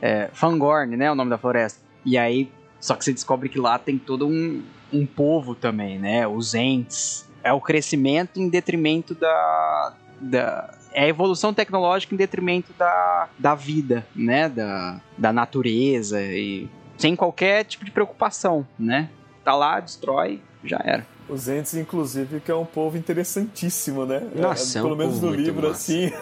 é, 0.00 0.30
Fangorn, 0.32 0.96
né? 0.96 1.10
O 1.10 1.14
nome 1.14 1.30
da 1.30 1.38
floresta. 1.38 1.80
E 2.04 2.16
aí, 2.16 2.50
só 2.80 2.94
que 2.94 3.04
você 3.04 3.12
descobre 3.12 3.48
que 3.48 3.58
lá 3.58 3.78
tem 3.78 3.98
todo 3.98 4.26
um, 4.26 4.62
um 4.92 5.04
povo 5.04 5.54
também, 5.54 5.98
né? 5.98 6.26
Os 6.26 6.54
Ents. 6.54 7.28
É 7.42 7.52
o 7.52 7.60
crescimento 7.60 8.40
em 8.40 8.48
detrimento 8.48 9.14
da, 9.14 9.94
da, 10.20 10.74
é 10.92 11.04
a 11.04 11.08
evolução 11.08 11.54
tecnológica 11.54 12.14
em 12.14 12.18
detrimento 12.18 12.72
da, 12.78 13.28
da 13.38 13.54
vida, 13.54 14.06
né? 14.14 14.48
Da, 14.48 15.00
da 15.16 15.32
natureza 15.32 16.20
e 16.22 16.68
sem 16.96 17.14
qualquer 17.14 17.64
tipo 17.64 17.84
de 17.84 17.90
preocupação, 17.90 18.66
né? 18.78 19.08
Tá 19.44 19.54
lá, 19.54 19.78
destrói, 19.80 20.40
já 20.64 20.80
era. 20.84 21.06
Os 21.28 21.46
Ents, 21.48 21.74
inclusive, 21.74 22.40
que 22.40 22.50
é 22.50 22.54
um 22.54 22.64
povo 22.64 22.96
interessantíssimo, 22.96 24.06
né? 24.06 24.22
Nossa, 24.34 24.78
é, 24.78 24.80
é 24.80 24.82
Pelo 24.82 24.96
menos 24.96 25.14
povo 25.14 25.26
no 25.26 25.32
muito 25.32 25.44
livro, 25.44 25.68
massa. 25.68 25.92
assim. 25.92 26.06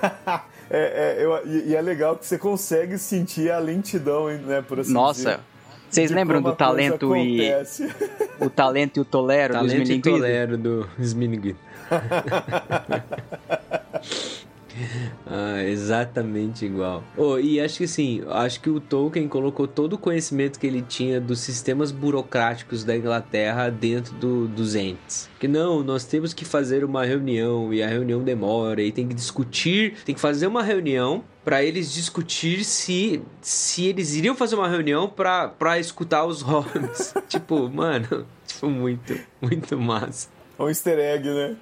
é, 0.68 1.16
é, 1.20 1.24
eu- 1.24 1.46
e, 1.46 1.68
e 1.70 1.74
é 1.76 1.80
legal 1.80 2.16
que 2.16 2.26
você 2.26 2.36
consegue 2.36 2.98
sentir 2.98 3.50
a 3.52 3.58
lentidão, 3.58 4.26
né? 4.28 4.60
Por 4.62 4.80
assim 4.80 4.88
dizer, 4.88 4.94
Nossa, 4.94 5.40
vocês 5.88 6.08
de 6.10 6.14
lembram 6.16 6.42
do 6.42 6.56
talento 6.56 7.14
e 7.16 7.48
acontece. 7.48 7.88
o 8.40 8.50
talento 8.50 8.96
e 8.96 9.00
o 9.00 9.04
tolero 9.04 9.54
Talento 9.54 9.74
e 9.74 9.82
Smilinguido? 9.82 10.10
tolero 10.16 10.58
do 10.58 10.90
Smilinguido. 10.98 11.58
ah, 15.26 15.62
exatamente 15.64 16.64
igual. 16.64 17.02
Oh, 17.16 17.38
e 17.38 17.60
acho 17.60 17.78
que 17.78 17.84
assim, 17.84 18.22
acho 18.28 18.60
que 18.60 18.70
o 18.70 18.80
Tolkien 18.80 19.28
colocou 19.28 19.66
todo 19.66 19.94
o 19.94 19.98
conhecimento 19.98 20.58
que 20.58 20.66
ele 20.66 20.82
tinha 20.82 21.20
dos 21.20 21.40
sistemas 21.40 21.90
burocráticos 21.90 22.84
da 22.84 22.96
Inglaterra 22.96 23.70
dentro 23.70 24.14
do, 24.14 24.48
dos 24.48 24.74
entes. 24.74 25.28
Que 25.38 25.48
não, 25.48 25.82
nós 25.82 26.04
temos 26.04 26.32
que 26.32 26.44
fazer 26.44 26.84
uma 26.84 27.04
reunião 27.04 27.72
e 27.72 27.82
a 27.82 27.88
reunião 27.88 28.22
demora 28.22 28.82
e 28.82 28.92
tem 28.92 29.06
que 29.06 29.14
discutir, 29.14 29.94
tem 30.04 30.14
que 30.14 30.20
fazer 30.20 30.46
uma 30.46 30.62
reunião 30.62 31.24
para 31.44 31.62
eles 31.62 31.92
discutir 31.92 32.64
se 32.64 33.22
se 33.40 33.86
eles 33.86 34.14
iriam 34.14 34.34
fazer 34.34 34.56
uma 34.56 34.68
reunião 34.68 35.08
pra 35.08 35.78
escutar 35.78 36.24
os 36.24 36.42
hobbits. 36.42 37.14
tipo, 37.28 37.68
mano, 37.70 38.26
tipo 38.46 38.68
muito, 38.68 39.18
muito 39.40 39.78
massa. 39.78 40.28
É 40.58 40.62
um 40.62 40.68
easter 40.68 40.98
egg, 40.98 41.28
né? 41.28 41.56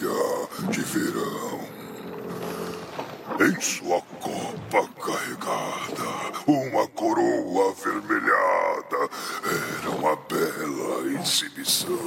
Dia 0.00 0.68
de 0.70 0.80
verão. 0.80 1.60
Em 3.38 3.60
sua 3.60 4.00
copa 4.00 4.88
carregada, 4.98 6.40
uma 6.46 6.86
coroa 6.88 7.70
avermelhada. 7.70 9.10
Era 9.44 9.90
uma 9.90 10.16
bela 10.16 11.20
exibição. 11.20 11.98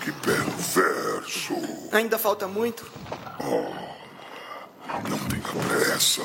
Que 0.00 0.10
belo 0.26 0.50
verso. 0.50 1.54
Ainda 1.92 2.18
falta 2.18 2.48
muito? 2.48 2.84
Não 5.08 5.18
tenha 5.28 5.68
pressa. 5.68 6.22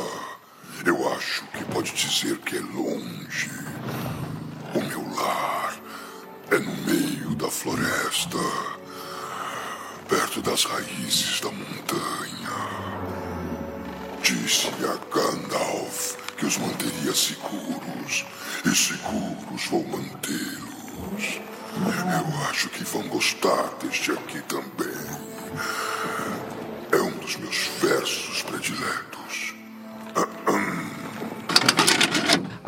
Eu 0.84 1.14
acho 1.14 1.45
que 1.49 1.64
pode 1.66 1.91
dizer 1.93 2.39
que 2.39 2.58
é 2.58 2.62
longe. 2.62 3.52
O 4.74 4.82
meu 4.82 5.16
lar 5.16 5.76
é 6.49 6.58
no 6.58 6.76
meio 6.88 7.36
da 7.36 7.52
floresta, 7.52 8.39
perto 10.12 10.41
das 10.41 10.66
raízes 10.66 11.39
da 11.39 11.49
montanha. 11.49 12.51
Disse 14.22 14.68
a 14.68 15.16
Gandalf 15.16 16.18
que 16.38 16.45
os 16.45 16.57
manteria 16.57 17.14
seguros, 17.14 18.26
e 18.66 18.76
seguros 18.76 19.66
vou 19.70 19.88
mantê-los. 19.88 21.39
Eu 21.78 22.49
acho 22.49 22.68
que 22.70 22.84
vão 22.84 23.07
gostar 23.07 23.70
deste 23.82 24.12
aqui 24.12 24.41
também. 24.41 24.91
É 26.91 26.97
um 26.97 27.12
dos 27.12 27.38
meus 27.38 27.70
versos 27.82 28.41
prediletos. 28.41 29.20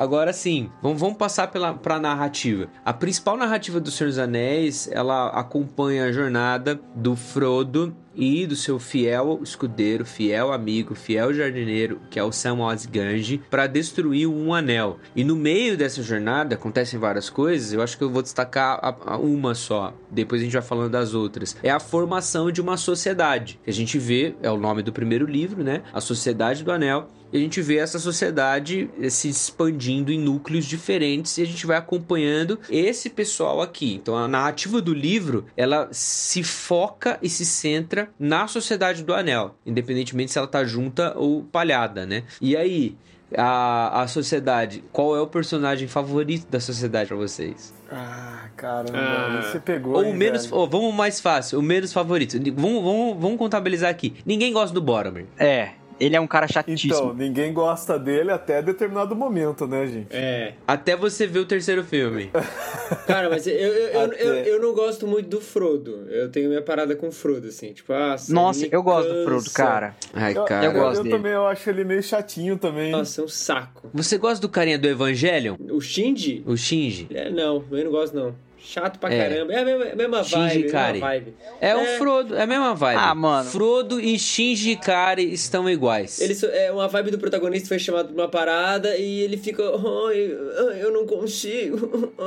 Agora 0.03 0.33
sim, 0.33 0.69
vamos, 0.81 0.99
vamos 0.99 1.15
passar 1.17 1.47
pela, 1.47 1.73
pra 1.73 1.97
narrativa. 1.97 2.67
A 2.83 2.91
principal 2.91 3.37
narrativa 3.37 3.79
do 3.79 3.89
Senhor 3.89 4.09
dos 4.09 4.19
Anéis, 4.19 4.89
ela 4.91 5.27
acompanha 5.29 6.03
a 6.03 6.11
jornada 6.11 6.77
do 6.93 7.15
Frodo 7.15 7.95
e 8.13 8.45
do 8.45 8.53
seu 8.55 8.77
fiel 8.79 9.39
escudeiro, 9.41 10.05
fiel 10.05 10.51
amigo, 10.51 10.93
fiel 10.93 11.33
jardineiro, 11.33 12.01
que 12.11 12.19
é 12.19 12.23
o 12.23 12.33
Samwise 12.33 12.87
Gamgee, 12.87 13.41
para 13.49 13.65
destruir 13.65 14.27
um 14.27 14.53
anel. 14.53 14.99
E 15.15 15.23
no 15.23 15.37
meio 15.37 15.77
dessa 15.77 16.03
jornada 16.03 16.53
acontecem 16.55 16.99
várias 16.99 17.29
coisas, 17.29 17.71
eu 17.71 17.81
acho 17.81 17.97
que 17.97 18.03
eu 18.03 18.09
vou 18.11 18.21
destacar 18.21 18.77
a- 18.83 19.13
a 19.13 19.17
uma 19.17 19.55
só, 19.55 19.93
depois 20.11 20.41
a 20.41 20.43
gente 20.43 20.53
vai 20.53 20.61
falando 20.61 20.91
das 20.91 21.13
outras. 21.13 21.55
É 21.63 21.71
a 21.71 21.79
formação 21.79 22.51
de 22.51 22.59
uma 22.61 22.75
sociedade, 22.77 23.57
que 23.63 23.69
a 23.69 23.73
gente 23.73 23.97
vê, 23.97 24.35
é 24.43 24.51
o 24.51 24.57
nome 24.57 24.83
do 24.83 24.91
primeiro 24.91 25.25
livro, 25.25 25.63
né? 25.63 25.81
A 25.93 26.01
Sociedade 26.01 26.63
do 26.63 26.71
Anel, 26.71 27.07
e 27.33 27.37
a 27.37 27.39
gente 27.39 27.59
vê 27.61 27.77
essa 27.77 27.97
sociedade 27.97 28.89
eh, 29.01 29.09
se 29.09 29.27
expandindo 29.27 30.11
em 30.11 30.19
núcleos 30.19 30.65
diferentes 30.65 31.35
e 31.37 31.41
a 31.41 31.45
gente 31.45 31.65
vai 31.65 31.75
acompanhando 31.77 32.59
esse 32.69 33.09
pessoal 33.09 33.59
aqui. 33.59 33.95
Então 33.95 34.15
a 34.15 34.27
narrativa 34.27 34.79
do 34.79 34.93
livro, 34.93 35.45
ela 35.57 35.89
se 35.91 36.43
foca 36.43 37.17
e 37.21 37.27
se 37.27 37.43
centra 37.45 38.09
na 38.19 38.47
sociedade 38.47 39.03
do 39.03 39.13
anel, 39.13 39.55
independentemente 39.65 40.31
se 40.31 40.37
ela 40.37 40.47
tá 40.47 40.63
junta 40.63 41.13
ou 41.17 41.43
palhada, 41.43 42.05
né? 42.05 42.23
E 42.39 42.55
aí, 42.55 42.95
a, 43.35 44.03
a 44.03 44.07
sociedade, 44.07 44.83
qual 44.91 45.15
é 45.15 45.21
o 45.21 45.25
personagem 45.27 45.87
favorito 45.87 46.47
da 46.51 46.59
sociedade 46.59 47.07
pra 47.07 47.17
vocês? 47.17 47.73
Ah, 47.91 48.47
caramba, 48.55 48.97
Ah. 48.97 49.41
você 49.41 49.59
pegou. 49.59 49.95
Ou 49.95 50.03
hein, 50.03 50.11
o 50.11 50.15
menos, 50.15 50.51
ó, 50.51 50.65
vamos 50.67 50.93
mais 50.93 51.19
fácil, 51.19 51.57
o 51.59 51.61
menos 51.63 51.91
favorito. 51.91 52.37
Vamos, 52.55 52.83
vamos, 52.83 53.17
vamos 53.19 53.37
contabilizar 53.37 53.89
aqui. 53.89 54.13
Ninguém 54.25 54.53
gosta 54.53 54.73
do 54.73 54.81
Boromir. 54.81 55.25
É, 55.37 55.71
ele 56.03 56.15
é 56.15 56.19
um 56.19 56.27
cara 56.27 56.47
chatíssimo. 56.47 56.93
Então, 56.93 57.13
ninguém 57.13 57.53
gosta 57.53 57.97
dele 57.97 58.31
até 58.31 58.61
determinado 58.61 59.15
momento, 59.15 59.65
né, 59.67 59.87
gente? 59.87 60.07
É. 60.11 60.53
Até 60.67 60.95
você 60.95 61.25
ver 61.25 61.39
o 61.39 61.45
terceiro 61.45 61.83
filme. 61.83 62.29
Cara, 63.07 63.29
mas 63.29 63.47
eu, 63.47 63.53
eu, 63.53 63.73
eu, 63.89 64.01
Até. 64.01 64.23
eu, 64.23 64.33
eu 64.35 64.61
não 64.61 64.73
gosto 64.73 65.07
muito 65.07 65.29
do 65.29 65.41
Frodo. 65.41 66.07
Eu 66.09 66.29
tenho 66.29 66.49
minha 66.49 66.61
parada 66.61 66.95
com 66.95 67.07
o 67.07 67.11
Frodo, 67.11 67.47
assim. 67.47 67.73
Tipo, 67.73 67.93
ah, 67.93 68.15
Nossa, 68.29 68.61
me 68.61 68.69
eu 68.71 68.83
gosto 68.83 69.11
do. 69.11 69.23
Frodo, 69.23 69.51
cara. 69.51 69.95
Ai, 70.13 70.35
Eu, 70.37 70.45
cara. 70.45 70.65
eu 70.65 70.71
gosto 70.73 70.97
eu 70.99 71.03
dele. 71.03 71.15
também 71.15 71.31
eu 71.31 71.47
acho 71.47 71.69
ele 71.69 71.83
meio 71.83 72.03
chatinho 72.03 72.57
também. 72.57 72.91
Nossa, 72.91 73.21
é 73.21 73.23
um 73.23 73.27
saco. 73.27 73.89
Você 73.93 74.17
gosta 74.17 74.41
do 74.41 74.49
carinha 74.49 74.77
do 74.77 74.87
Evangelion? 74.87 75.55
O 75.71 75.81
Shinji? 75.81 76.43
O 76.45 76.55
Shinji? 76.55 77.07
É, 77.13 77.29
não, 77.29 77.63
eu 77.71 77.83
não 77.85 77.91
gosto, 77.91 78.15
não. 78.15 78.35
Chato 78.65 78.97
pra 78.97 79.13
É. 79.13 79.29
caramba. 79.29 79.53
É 79.53 79.59
a 79.59 79.65
mesma, 79.65 79.85
a 79.91 79.95
mesma 79.95 80.23
Shinji 80.23 80.67
vibe, 80.67 80.71
mesma 80.71 80.99
vibe. 81.07 81.35
É, 81.59 81.75
o 81.75 81.79
É. 81.79 81.97
Frodo, 81.97 82.35
é 82.35 82.41
a 82.43 82.47
mesma 82.47 82.73
vibe. 82.73 82.97
Ah, 82.99 83.13
mano. 83.13 83.49
Frodo 83.49 83.99
e 83.99 84.17
Shinji 84.17 84.71
Ikari 84.71 85.33
estão 85.33 85.69
iguais. 85.69 86.21
Ele 86.21 86.33
é 86.53 86.71
uma 86.71 86.87
vibe 86.87 87.11
do 87.11 87.19
protagonista 87.19 87.67
foi 87.67 87.77
chamado 87.77 88.13
pra 88.13 88.23
uma 88.23 88.29
parada 88.29 88.95
e 88.95 89.19
ele 89.21 89.35
fica, 89.37 89.61
ai, 89.63 90.81
eu 90.81 90.91
não 90.91 91.05
consigo. 91.05 92.13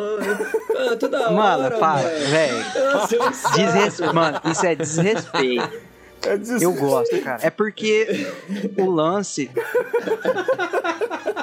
Ah, 0.78 0.94
toda 0.96 1.20
hora. 1.22 1.30
Mano, 1.32 1.78
para, 1.78 2.02
mano. 2.02 2.26
velho. 2.26 2.56
É. 4.08 4.12
Mano, 4.12 4.40
isso 4.50 4.66
é 4.66 4.74
desrespeito. 4.74 5.70
É 6.22 6.38
Eu 6.64 6.72
gosto, 6.74 7.18
cara. 7.22 7.40
É 7.42 7.50
porque 7.50 8.26
o 8.76 8.90
lance. 8.90 9.50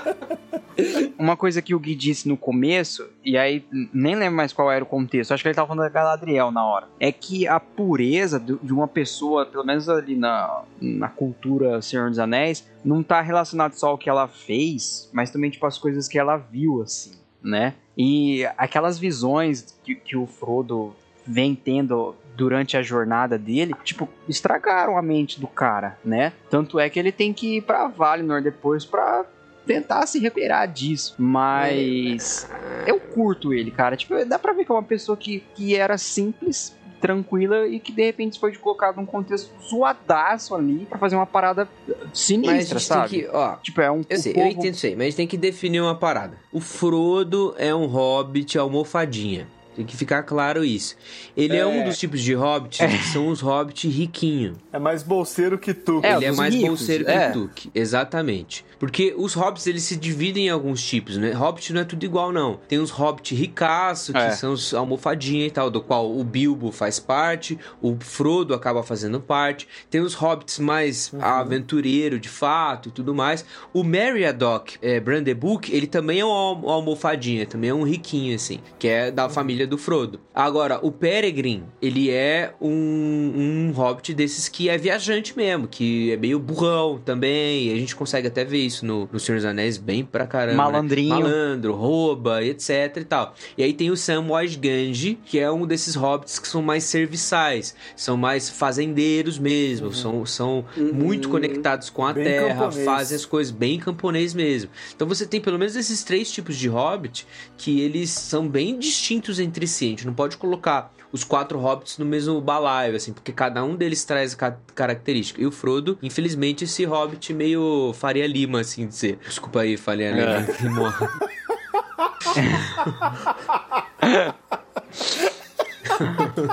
Uma 1.18 1.38
coisa 1.38 1.62
que 1.62 1.76
o 1.76 1.80
Gui 1.80 1.96
disse 1.96 2.28
no 2.28 2.38
começo, 2.38 3.08
e 3.24 3.38
aí 3.38 3.66
nem 3.94 4.16
lembro 4.16 4.36
mais 4.36 4.54
qual 4.54 4.72
era 4.72 4.84
o 4.84 4.88
contexto, 4.88 5.34
acho 5.34 5.44
que 5.44 5.50
ele 5.50 5.56
tava 5.56 5.68
falando 5.68 5.84
da 5.84 5.90
Galadriel 5.90 6.52
na 6.52 6.66
hora. 6.66 6.88
É 7.00 7.12
que 7.12 7.48
a 7.48 7.60
pureza 7.60 8.40
de 8.40 8.74
uma 8.74 8.88
pessoa, 8.88 9.46
pelo 9.46 9.64
menos 9.64 9.88
ali 9.90 10.16
na, 10.16 10.64
na 10.82 11.08
cultura 11.08 11.82
Senhor 11.82 12.10
dos 12.10 12.20
Anéis, 12.20 12.68
não 12.84 13.04
tá 13.04 13.22
relacionado 13.22 13.74
só 13.74 13.90
ao 13.90 13.98
que 13.98 14.10
ela 14.10 14.28
fez, 14.28 15.10
mas 15.14 15.32
também 15.32 15.50
tipo 15.50 15.66
as 15.66 15.78
coisas 15.78 16.08
que 16.08 16.18
ela 16.18 16.38
viu, 16.38 16.82
assim, 16.82 17.12
né? 17.42 17.76
E 17.98 18.46
aquelas 18.58 18.98
visões 18.98 19.78
que, 19.84 19.96
que 19.96 20.18
o 20.18 20.26
Frodo 20.26 20.96
vem 21.26 21.56
tendo 21.56 22.16
durante 22.36 22.76
a 22.76 22.82
jornada 22.82 23.38
dele, 23.38 23.76
tipo, 23.84 24.10
estragaram 24.28 24.98
a 24.98 25.02
mente 25.02 25.40
do 25.40 25.48
cara, 25.48 25.98
né? 26.04 26.34
Tanto 26.50 26.80
é 26.80 26.90
que 26.90 27.00
ele 27.00 27.12
tem 27.12 27.32
que 27.32 27.58
ir 27.58 27.62
pra 27.62 27.88
Valinor 27.88 28.42
depois 28.42 28.86
pra 28.86 29.26
tentar 29.66 30.06
se 30.08 30.20
recuperar 30.20 30.68
disso. 30.72 31.16
Mas 31.18 32.48
eu 32.88 33.00
curto 33.00 33.54
ele, 33.54 33.72
cara. 33.72 33.96
Tipo, 33.96 34.24
dá 34.26 34.38
pra 34.40 34.54
ver 34.54 34.66
que 34.66 34.72
é 34.72 34.76
uma 34.76 34.84
pessoa 34.84 35.18
que, 35.18 35.44
que 35.56 35.76
era 35.76 35.98
simples, 35.98 36.76
tranquila 37.02 37.68
e 37.68 37.80
que 37.80 37.92
de 37.92 38.02
repente 38.06 38.40
foi 38.40 38.56
colocado 38.56 38.96
num 38.96 39.06
contexto 39.06 39.52
zoadaço 39.70 40.56
ali 40.56 40.86
pra 40.86 40.98
fazer 40.98 41.16
uma 41.16 41.26
parada 41.26 41.68
sinistra, 42.14 42.80
sabe? 42.80 43.10
que, 43.10 43.28
ó, 43.28 43.58
Tipo, 43.58 43.82
é 43.82 43.92
um 43.92 44.04
eu 44.10 44.18
sei, 44.18 44.34
povo- 44.34 44.46
eu 44.46 44.52
entendo 44.52 44.74
isso 44.76 44.86
aí, 44.86 44.96
mas 44.96 45.02
a 45.02 45.06
gente 45.10 45.18
tem 45.18 45.28
que 45.28 45.38
definir 45.38 45.82
uma 45.82 45.96
parada. 45.96 46.38
O 46.52 46.60
Frodo 46.62 47.54
é 47.58 47.74
um 47.76 47.86
hobbit 47.88 48.58
almofadinha. 48.58 49.48
Tem 49.76 49.86
que 49.86 49.96
ficar 49.98 50.24
claro 50.24 50.64
isso. 50.64 50.96
Ele 51.36 51.56
é, 51.56 51.60
É. 51.60 51.66
um 51.66 51.84
dos 51.84 51.98
tipos 51.98 52.22
de 52.22 52.34
hobbits 52.34 52.78
que 52.80 53.04
são 53.08 53.28
os 53.30 53.42
hobbits 53.42 53.92
riquinhos. 53.92 54.58
É 54.72 54.78
mais 54.80 55.02
bolseiro 55.04 55.58
que 55.58 55.74
tu. 55.74 56.00
É, 56.04 56.14
ele 56.16 56.26
é 56.26 56.30
dos 56.30 56.38
mais 56.38 56.54
ricos, 56.54 56.70
bolseiro 56.70 57.10
é. 57.10 57.32
que 57.32 57.38
o 57.38 57.42
Tuque. 57.48 57.72
Exatamente. 57.74 58.66
Porque 58.80 59.14
os 59.18 59.34
hobbits, 59.34 59.66
eles 59.66 59.84
se 59.84 59.96
dividem 59.96 60.48
em 60.48 60.50
alguns 60.50 60.84
tipos, 60.84 61.16
né? 61.18 61.32
Hobbit 61.32 61.72
não 61.74 61.82
é 61.82 61.86
tudo 61.86 62.04
igual, 62.06 62.32
não. 62.32 62.60
Tem 62.68 62.80
os 62.80 62.90
hobbits 62.92 63.38
ricaço, 63.38 64.12
que 64.12 64.20
É. 64.20 64.32
são 64.32 64.52
os 64.54 64.74
almofadinha 64.74 65.46
e 65.48 65.52
tal, 65.52 65.70
do 65.72 65.82
qual 65.82 66.12
o 66.16 66.24
Bilbo 66.24 66.72
faz 66.72 67.00
parte, 67.00 67.58
o 67.82 67.96
Frodo 68.00 68.54
acaba 68.54 68.84
fazendo 68.84 69.20
parte. 69.22 69.68
Tem 69.90 70.02
os 70.02 70.14
hobbits 70.14 70.60
mais 70.60 71.12
aventureiro, 71.20 72.20
de 72.20 72.30
fato, 72.30 72.90
e 72.90 72.92
tudo 72.92 73.14
mais. 73.14 73.46
O 73.74 73.84
Meriadoc 73.84 74.72
é, 74.82 75.00
Brandebuck, 75.00 75.74
ele 75.74 75.88
também 75.88 76.20
é 76.20 76.26
um 76.26 76.32
al- 76.32 76.70
almofadinha, 76.70 77.46
também 77.46 77.70
é 77.70 77.74
um 77.74 77.84
riquinho, 77.84 78.36
assim. 78.36 78.60
Que 78.78 78.88
é 78.88 79.12
da 79.12 79.30
família 79.30 79.63
família 79.64 79.68
do 79.68 79.78
Frodo. 79.78 80.20
Agora, 80.34 80.80
o 80.82 80.92
Peregrin, 80.92 81.64
ele 81.82 82.10
é 82.10 82.54
um, 82.62 83.70
um 83.70 83.72
hobbit 83.72 84.14
desses 84.14 84.48
que 84.48 84.70
é 84.70 84.78
viajante 84.78 85.36
mesmo, 85.36 85.68
que 85.68 86.12
é 86.12 86.18
meio 86.18 86.40
burrão 86.40 87.00
também, 87.04 87.68
e 87.68 87.74
a 87.74 87.76
gente 87.76 87.96
consegue 87.96 88.28
até 88.28 88.44
ver 88.44 88.60
isso 88.60 88.86
no, 88.86 89.10
no 89.12 89.20
Senhor 89.20 89.38
dos 89.38 89.46
Anéis 89.46 89.78
bem 89.78 90.04
pra 90.04 90.26
caramba. 90.28 90.52
né? 90.58 90.58
Malandrinho. 90.58 91.10
Malandro, 91.10 91.74
rouba, 91.76 92.44
etc 92.44 92.98
e 92.98 93.04
tal. 93.06 93.36
E 93.58 93.64
aí 93.64 93.74
tem 93.74 93.90
o 93.90 93.98
Samwise 93.98 94.58
Ganji, 94.58 95.18
que 95.26 95.40
é 95.40 95.52
um 95.52 95.66
desses 95.66 95.96
hobbits 95.96 96.40
que 96.40 96.48
são 96.48 96.62
mais 96.62 96.84
serviçais, 96.84 97.76
são 97.96 98.18
mais 98.18 98.50
fazendeiros 98.50 99.40
mesmo, 99.40 99.94
são, 99.94 100.26
são 100.26 100.66
muito 100.94 101.30
conectados 101.30 101.90
com 101.90 102.06
a 102.06 102.14
Bem 102.14 102.24
terra, 102.24 102.66
camponês. 102.66 102.86
fazem 102.86 103.16
as 103.16 103.26
coisas 103.26 103.52
bem 103.52 103.80
camponês 103.80 104.34
mesmo. 104.34 104.70
Então 104.96 105.08
você 105.08 105.26
tem 105.26 105.40
pelo 105.42 105.58
menos 105.58 105.76
esses 105.76 106.04
três 106.04 106.32
tipos 106.32 106.58
de 106.58 106.68
hobbit 106.68 107.26
que 107.58 107.80
eles 107.82 108.10
são 108.10 108.48
bem 108.48 108.78
distintos 108.78 109.40
entre 109.40 109.53
si. 109.68 109.86
A 109.86 109.90
gente 109.90 110.06
não 110.06 110.14
pode 110.14 110.38
colocar 110.38 110.92
os 111.12 111.24
quatro 111.24 111.60
hobbits 111.60 111.98
no 112.00 112.06
mesmo 112.06 112.40
balaio, 112.42 112.96
assim, 112.96 113.14
porque 113.14 113.32
cada 113.32 113.64
um 113.64 113.76
deles 113.76 114.04
traz 114.04 114.34
ca 114.34 114.58
característica. 114.74 115.40
E 115.42 115.46
o 115.46 115.52
Frodo, 115.52 115.98
infelizmente, 116.02 116.64
esse 116.64 116.84
hobbit 116.86 117.34
meio 117.34 117.94
Faria 117.94 118.26
Lima, 118.26 118.62
assim 118.62 118.88
de 118.88 118.96
ser. 118.96 119.20
Desculpa 119.26 119.62
aí, 119.62 119.78
Faria 119.78 120.12
Lima. 120.12 120.98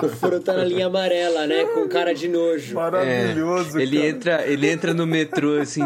O 0.04 0.08
Frodo 0.08 0.40
tá 0.40 0.52
na 0.52 0.64
linha 0.64 0.86
amarela, 0.86 1.46
né? 1.46 1.64
Com 1.64 1.88
cara 1.88 2.14
de 2.14 2.28
nojo. 2.28 2.74
Maravilhoso, 2.74 3.78
É, 3.78 3.82
ele 3.82 3.96
cara. 3.96 4.08
entra, 4.08 4.46
ele 4.46 4.70
entra 4.70 4.94
no 4.94 5.06
metrô 5.06 5.58
assim, 5.60 5.82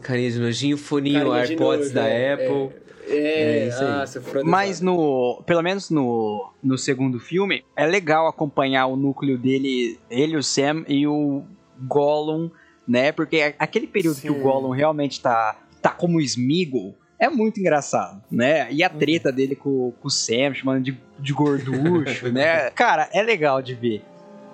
carinha 0.00 0.30
de 0.30 0.38
nojinho, 0.38 0.78
foninho, 0.78 1.30
Carinha 1.30 1.36
AirPods 1.36 1.80
nojo, 1.86 1.94
da 1.94 2.08
é, 2.08 2.32
Apple. 2.32 2.46
É, 2.46 2.70
É 3.08 3.68
nossa, 3.80 4.18
o 4.18 4.22
Frodo 4.22 4.48
Mas 4.48 4.80
no. 4.80 5.42
Pelo 5.46 5.62
menos 5.62 5.90
no, 5.90 6.52
no 6.62 6.78
segundo 6.78 7.20
filme, 7.20 7.64
é 7.76 7.86
legal 7.86 8.26
acompanhar 8.26 8.86
o 8.86 8.96
núcleo 8.96 9.36
dele, 9.36 9.98
ele, 10.10 10.36
o 10.36 10.42
Sam 10.42 10.84
e 10.88 11.06
o 11.06 11.42
Gollum, 11.82 12.50
né? 12.86 13.12
Porque 13.12 13.54
aquele 13.58 13.86
período 13.86 14.20
que 14.20 14.30
o 14.30 14.34
Sim. 14.34 14.40
Gollum 14.40 14.70
realmente 14.70 15.20
tá, 15.20 15.56
tá 15.82 15.90
como 15.90 16.20
Smeagol 16.20 16.96
é 17.18 17.28
muito 17.28 17.60
engraçado, 17.60 18.22
né? 18.30 18.70
E 18.70 18.82
a 18.82 18.88
treta 18.88 19.32
dele 19.32 19.54
com, 19.54 19.92
com 20.00 20.08
o 20.08 20.10
Sam, 20.10 20.52
chamando 20.52 20.82
de, 20.82 20.98
de 21.18 21.32
gorducho, 21.32 22.30
né? 22.32 22.70
Cara, 22.70 23.08
é 23.12 23.22
legal 23.22 23.62
de 23.62 23.74
ver. 23.74 24.02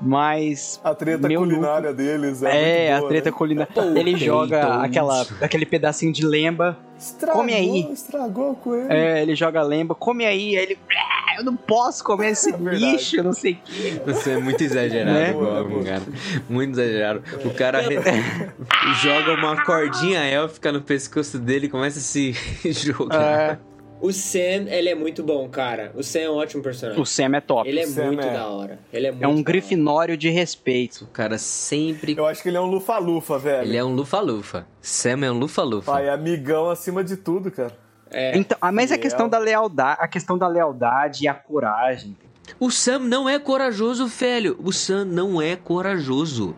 Mas. 0.00 0.80
A 0.82 0.94
treta 0.94 1.28
culinária 1.28 1.92
deles 1.92 2.42
é, 2.42 2.48
É, 2.48 2.80
muito 2.88 2.96
a 2.96 2.98
boa, 3.00 3.08
treta 3.10 3.30
né? 3.30 3.36
culinária. 3.36 3.72
Pô, 3.74 3.82
Ele 3.82 4.16
joga 4.16 4.82
aquela, 4.82 5.26
aquele 5.40 5.66
pedacinho 5.66 6.12
de 6.12 6.24
lembra 6.24 6.76
Estragou, 6.98 7.40
Come 7.40 7.54
aí. 7.54 7.88
Estragou 7.92 8.54
com 8.56 8.74
ele. 8.74 8.92
É, 8.92 9.22
ele 9.22 9.34
joga 9.34 9.62
lembra, 9.62 9.94
come 9.94 10.24
aí, 10.26 10.56
aí 10.58 10.64
ele. 10.64 10.78
"Ah, 10.90 11.36
Eu 11.38 11.44
não 11.44 11.56
posso 11.56 12.04
comer 12.04 12.32
esse 12.32 12.50
É 12.52 12.56
verdade. 12.56 12.92
bicho, 12.96 13.16
eu 13.16 13.24
não 13.24 13.32
sei 13.32 13.52
o 13.52 13.56
que. 13.56 14.00
Você 14.04 14.32
é 14.32 14.36
muito 14.38 14.62
exagerado, 14.62 15.18
Né? 15.18 15.84
Cara. 15.84 16.02
Muito 16.48 16.72
exagerado. 16.72 17.22
O 17.44 17.50
cara 17.54 17.80
re- 17.80 17.96
joga 19.02 19.32
uma 19.34 19.64
cordinha 19.64 20.20
élfica 20.20 20.70
no 20.72 20.82
pescoço 20.82 21.38
dele 21.38 21.66
e 21.66 21.68
começa 21.70 21.98
a 21.98 22.02
se 22.02 22.34
jogar. 22.70 23.22
É, 23.22 23.58
O 24.00 24.12
Sam, 24.12 24.66
ele 24.68 24.88
é 24.88 24.94
muito 24.94 25.22
bom, 25.22 25.48
cara. 25.48 25.92
O 25.94 26.02
Sam 26.02 26.20
é 26.20 26.30
um 26.30 26.36
ótimo 26.36 26.62
personagem. 26.62 27.00
o 27.00 27.04
Sam 27.04 27.36
é 27.36 27.40
top. 27.40 27.68
Ele 27.68 27.80
é 27.80 27.86
Sam 27.86 28.06
muito 28.06 28.26
é- 28.26 28.32
da 28.32 28.46
hora. 28.48 28.78
Ele 28.92 29.06
é, 29.06 29.10
muito 29.10 29.24
É 29.24 29.28
um 29.28 29.42
grifinório 29.42 30.16
de 30.16 30.30
respeito. 30.30 31.04
O 31.04 31.08
cara 31.08 31.36
sempre. 31.36 32.14
Eu 32.16 32.26
acho 32.26 32.42
que 32.42 32.48
ele 32.48 32.56
é 32.56 32.60
um 32.60 32.66
lufa-lufa, 32.66 33.38
velho. 33.38 33.68
Ele 33.68 33.76
é 33.76 33.84
um 33.84 33.94
lufa-lufa. 33.94 34.66
Sam 34.80 35.24
é 35.26 35.30
um 35.30 35.38
lufa-lufa. 35.38 35.92
Pai, 35.92 36.06
é 36.06 36.10
amigão 36.10 36.70
acima 36.70 37.04
de 37.04 37.16
tudo, 37.16 37.50
cara. 37.50 37.76
É. 38.10 38.36
Então, 38.36 38.58
ah, 38.60 38.72
mas 38.72 38.90
a 38.90 38.98
questão 38.98 39.28
da 39.28 39.38
lealdade, 39.38 39.98
a 40.00 40.08
questão 40.08 40.36
da 40.36 40.48
lealdade 40.48 41.24
e 41.24 41.28
a 41.28 41.34
coragem. 41.34 42.16
O 42.58 42.70
Sam 42.70 43.00
não 43.00 43.28
é 43.28 43.38
corajoso, 43.38 44.06
velho. 44.06 44.56
O 44.62 44.72
Sam 44.72 45.04
não 45.04 45.40
é 45.40 45.54
corajoso. 45.54 46.56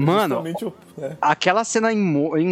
Mano, 0.00 0.36
Justamente 0.36 0.64
o- 0.64 0.72
é. 1.00 1.16
aquela 1.20 1.64
cena 1.64 1.92
em, 1.92 1.96
em 1.96 2.00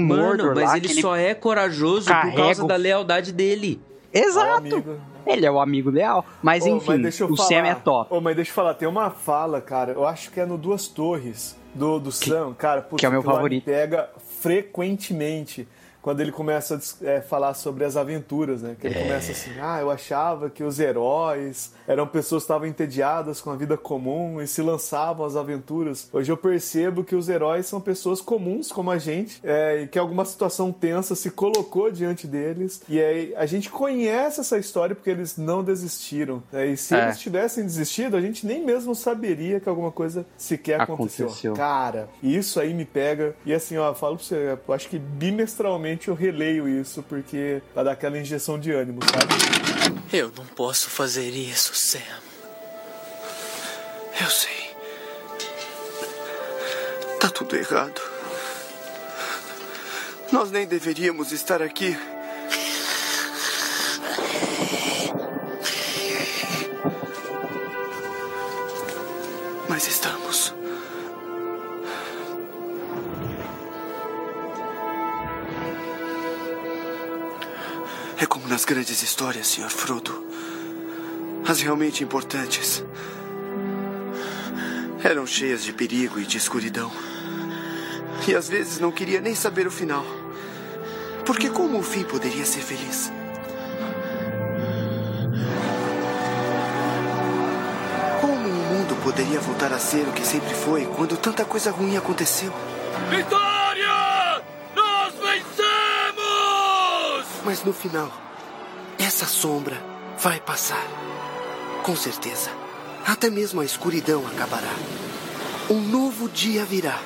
Mano, 0.04 0.06
Mordor 0.22 0.54
mas 0.54 0.64
lá, 0.70 0.76
ele 0.76 0.86
que 0.88 0.94
ele... 0.94 1.00
só 1.00 1.14
é 1.16 1.34
corajoso 1.34 2.10
por 2.10 2.34
causa 2.34 2.66
da 2.66 2.76
lealdade 2.76 3.32
dele. 3.32 3.80
Exato. 4.12 4.56
amigo. 4.56 4.96
Ele 5.26 5.44
é 5.44 5.50
o 5.50 5.60
amigo 5.60 5.90
leal. 5.90 6.24
Mas 6.42 6.64
Ô, 6.64 6.68
enfim, 6.76 7.02
deixa 7.02 7.24
eu 7.24 7.30
o 7.32 7.36
falar. 7.36 7.48
Sam 7.48 7.66
é 7.66 7.74
top. 7.74 8.14
Ô, 8.14 8.20
mas 8.20 8.36
deixa 8.36 8.50
eu 8.50 8.54
falar, 8.54 8.74
tem 8.74 8.86
uma 8.88 9.10
fala, 9.10 9.60
cara, 9.60 9.92
eu 9.92 10.06
acho 10.06 10.30
que 10.30 10.40
é 10.40 10.46
no 10.46 10.56
Duas 10.56 10.86
Torres, 10.88 11.56
do, 11.74 11.98
do 11.98 12.10
Sam, 12.12 12.54
cara, 12.56 12.80
putz, 12.82 13.00
que 13.00 13.06
é 13.06 13.08
o 13.08 13.12
meu 13.12 13.22
favorito. 13.22 13.64
pega 13.64 14.08
frequentemente 14.40 15.66
quando 16.06 16.20
ele 16.20 16.30
começa 16.30 16.76
a 16.76 17.04
é, 17.04 17.20
falar 17.20 17.52
sobre 17.54 17.84
as 17.84 17.96
aventuras, 17.96 18.62
né? 18.62 18.76
Que 18.80 18.86
ele 18.86 18.94
começa 19.02 19.32
assim, 19.32 19.50
ah, 19.60 19.80
eu 19.80 19.90
achava 19.90 20.48
que 20.48 20.62
os 20.62 20.78
heróis 20.78 21.72
eram 21.84 22.06
pessoas 22.06 22.44
que 22.44 22.44
estavam 22.44 22.68
entediadas 22.68 23.40
com 23.40 23.50
a 23.50 23.56
vida 23.56 23.76
comum 23.76 24.40
e 24.40 24.46
se 24.46 24.62
lançavam 24.62 25.26
às 25.26 25.34
aventuras. 25.34 26.08
Hoje 26.12 26.30
eu 26.30 26.36
percebo 26.36 27.02
que 27.02 27.16
os 27.16 27.28
heróis 27.28 27.66
são 27.66 27.80
pessoas 27.80 28.20
comuns 28.20 28.70
como 28.70 28.92
a 28.92 28.98
gente 28.98 29.40
é, 29.42 29.82
e 29.82 29.88
que 29.88 29.98
alguma 29.98 30.24
situação 30.24 30.70
tensa 30.70 31.16
se 31.16 31.28
colocou 31.28 31.90
diante 31.90 32.28
deles 32.28 32.80
e 32.88 33.00
aí 33.02 33.34
a 33.36 33.44
gente 33.44 33.68
conhece 33.68 34.38
essa 34.38 34.56
história 34.58 34.94
porque 34.94 35.10
eles 35.10 35.36
não 35.36 35.64
desistiram. 35.64 36.40
né? 36.52 36.68
E 36.68 36.76
se 36.76 36.94
É. 36.94 37.02
eles 37.06 37.18
tivessem 37.18 37.64
desistido, 37.64 38.16
a 38.16 38.20
gente 38.20 38.46
nem 38.46 38.64
mesmo 38.64 38.94
saberia 38.94 39.58
que 39.58 39.68
alguma 39.68 39.90
coisa 39.90 40.24
sequer 40.36 40.80
aconteceu. 40.82 41.26
Aconteceu. 41.26 41.54
Cara, 41.54 42.08
isso 42.22 42.60
aí 42.60 42.72
me 42.72 42.84
pega. 42.84 43.34
E 43.44 43.52
assim, 43.52 43.76
ó, 43.76 43.88
eu 43.88 43.94
falo 43.96 44.14
pra 44.14 44.24
você, 44.24 44.56
eu 44.68 44.72
acho 44.72 44.88
que 44.88 45.00
bimestralmente 45.00 45.95
eu 46.04 46.14
releio 46.14 46.68
isso, 46.68 47.02
porque 47.02 47.62
vai 47.74 47.84
dar 47.84 47.92
aquela 47.92 48.18
injeção 48.18 48.58
de 48.58 48.72
ânimo, 48.72 49.00
sabe? 49.04 49.34
Eu 50.12 50.30
não 50.36 50.44
posso 50.44 50.90
fazer 50.90 51.30
isso, 51.30 51.74
Sam. 51.74 51.98
Eu 54.20 54.30
sei. 54.30 54.70
Tá 57.20 57.28
tudo 57.30 57.56
errado. 57.56 58.00
Nós 60.32 60.50
nem 60.50 60.66
deveríamos 60.66 61.32
estar 61.32 61.62
aqui. 61.62 61.96
Mas 69.68 69.86
estamos. 69.86 70.05
É 78.18 78.24
como 78.24 78.48
nas 78.48 78.64
grandes 78.64 79.02
histórias, 79.02 79.46
Sr. 79.48 79.68
Frodo. 79.68 80.24
As 81.46 81.60
realmente 81.60 82.02
importantes 82.02 82.82
eram 85.04 85.26
cheias 85.26 85.62
de 85.62 85.72
perigo 85.72 86.18
e 86.18 86.24
de 86.24 86.38
escuridão. 86.38 86.90
E 88.26 88.34
às 88.34 88.48
vezes 88.48 88.80
não 88.80 88.90
queria 88.90 89.20
nem 89.20 89.34
saber 89.34 89.66
o 89.66 89.70
final. 89.70 90.04
Porque 91.26 91.50
como 91.50 91.78
o 91.78 91.82
fim 91.82 92.04
poderia 92.04 92.46
ser 92.46 92.60
feliz? 92.60 93.12
Como 98.20 98.34
o 98.34 98.52
mundo 98.52 98.96
poderia 99.02 99.40
voltar 99.40 99.72
a 99.72 99.78
ser 99.78 100.08
o 100.08 100.12
que 100.12 100.26
sempre 100.26 100.54
foi 100.54 100.86
quando 100.86 101.16
tanta 101.18 101.44
coisa 101.44 101.70
ruim 101.70 101.96
aconteceu? 101.96 102.52
Vitória! 103.10 103.45
Mas 107.46 107.62
no 107.62 107.72
final, 107.72 108.12
essa 108.98 109.24
sombra 109.24 109.80
vai 110.18 110.40
passar. 110.40 110.84
Com 111.84 111.94
certeza. 111.94 112.50
Até 113.06 113.30
mesmo 113.30 113.60
a 113.60 113.64
escuridão 113.64 114.26
acabará. 114.26 114.74
Um 115.70 115.80
novo 115.80 116.28
dia 116.28 116.64
virá. 116.64 116.98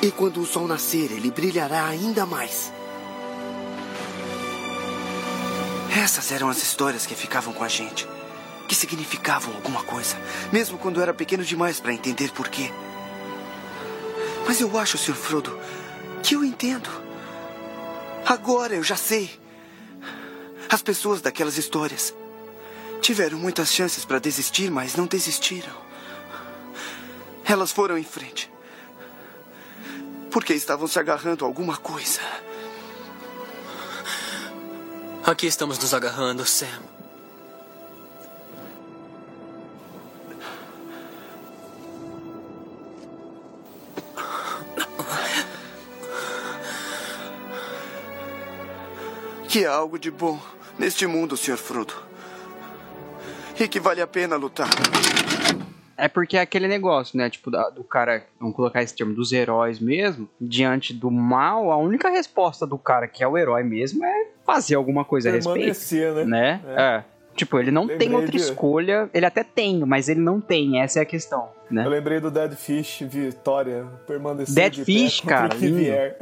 E 0.00 0.10
quando 0.10 0.40
o 0.40 0.46
sol 0.46 0.66
nascer, 0.66 1.12
ele 1.12 1.30
brilhará 1.30 1.84
ainda 1.84 2.24
mais. 2.24 2.72
Essas 5.94 6.32
eram 6.32 6.48
as 6.48 6.62
histórias 6.62 7.04
que 7.04 7.14
ficavam 7.14 7.52
com 7.52 7.62
a 7.62 7.68
gente. 7.68 8.08
Que 8.66 8.74
significavam 8.74 9.54
alguma 9.54 9.82
coisa. 9.82 10.16
Mesmo 10.50 10.78
quando 10.78 11.02
era 11.02 11.12
pequeno 11.12 11.44
demais 11.44 11.78
para 11.78 11.92
entender 11.92 12.32
por 12.32 12.48
quê. 12.48 12.72
Mas 14.46 14.62
eu 14.62 14.78
acho, 14.78 14.96
Sr. 14.96 15.14
Frodo, 15.14 15.58
que 16.22 16.34
eu 16.34 16.42
entendo. 16.42 17.03
Agora 18.26 18.74
eu 18.74 18.82
já 18.82 18.96
sei. 18.96 19.30
As 20.68 20.82
pessoas 20.82 21.20
daquelas 21.20 21.58
histórias 21.58 22.14
tiveram 23.00 23.38
muitas 23.38 23.72
chances 23.72 24.04
para 24.04 24.18
desistir, 24.18 24.70
mas 24.70 24.96
não 24.96 25.06
desistiram. 25.06 25.72
Elas 27.44 27.70
foram 27.70 27.98
em 27.98 28.04
frente. 28.04 28.50
Porque 30.30 30.54
estavam 30.54 30.88
se 30.88 30.98
agarrando 30.98 31.44
a 31.44 31.48
alguma 31.48 31.76
coisa. 31.76 32.20
Aqui 35.24 35.46
estamos 35.46 35.78
nos 35.78 35.94
agarrando, 35.94 36.44
Sam. 36.44 36.93
Que 49.54 49.64
há 49.64 49.72
algo 49.72 50.00
de 50.00 50.10
bom 50.10 50.36
neste 50.76 51.06
mundo, 51.06 51.36
Sr. 51.36 51.56
Frodo. 51.56 51.94
e 53.56 53.68
que 53.68 53.78
vale 53.78 54.00
a 54.02 54.06
pena 54.08 54.34
lutar. 54.34 54.68
É 55.96 56.08
porque 56.08 56.36
é 56.36 56.40
aquele 56.40 56.66
negócio, 56.66 57.16
né? 57.16 57.30
Tipo, 57.30 57.52
do 57.52 57.84
cara, 57.84 58.26
vamos 58.40 58.56
colocar 58.56 58.82
esse 58.82 58.92
termo, 58.96 59.14
dos 59.14 59.30
heróis 59.32 59.78
mesmo, 59.78 60.28
diante 60.40 60.92
do 60.92 61.08
mal, 61.08 61.70
a 61.70 61.76
única 61.76 62.08
resposta 62.10 62.66
do 62.66 62.76
cara 62.76 63.06
que 63.06 63.22
é 63.22 63.28
o 63.28 63.38
herói 63.38 63.62
mesmo 63.62 64.04
é 64.04 64.26
fazer 64.44 64.74
alguma 64.74 65.04
coisa 65.04 65.28
a 65.28 65.32
respeito. 65.32 65.54
Permanecer, 65.54 66.12
né? 66.12 66.24
Né? 66.24 66.60
É. 66.76 67.04
Tipo, 67.36 67.60
ele 67.60 67.70
não 67.70 67.82
Lembrei 67.82 67.98
tem 68.08 68.12
outra 68.12 68.32
de- 68.32 68.36
escolha. 68.38 69.08
Ele 69.14 69.24
até 69.24 69.44
tem, 69.44 69.78
mas 69.86 70.08
ele 70.08 70.18
não 70.20 70.40
tem. 70.40 70.80
Essa 70.80 70.98
é 70.98 71.02
a 71.02 71.06
questão, 71.06 71.48
né? 71.70 71.84
Eu 71.86 71.90
lembrei 71.90 72.18
do 72.18 72.28
Dead 72.28 72.54
Fish, 72.56 73.02
Vitória, 73.08 73.86
permanecer 74.04 74.52
Dead 74.52 74.72
de 74.72 74.84
Fish, 74.84 75.20
cara, 75.20 75.50
que 75.54 75.68
vier. 75.70 76.18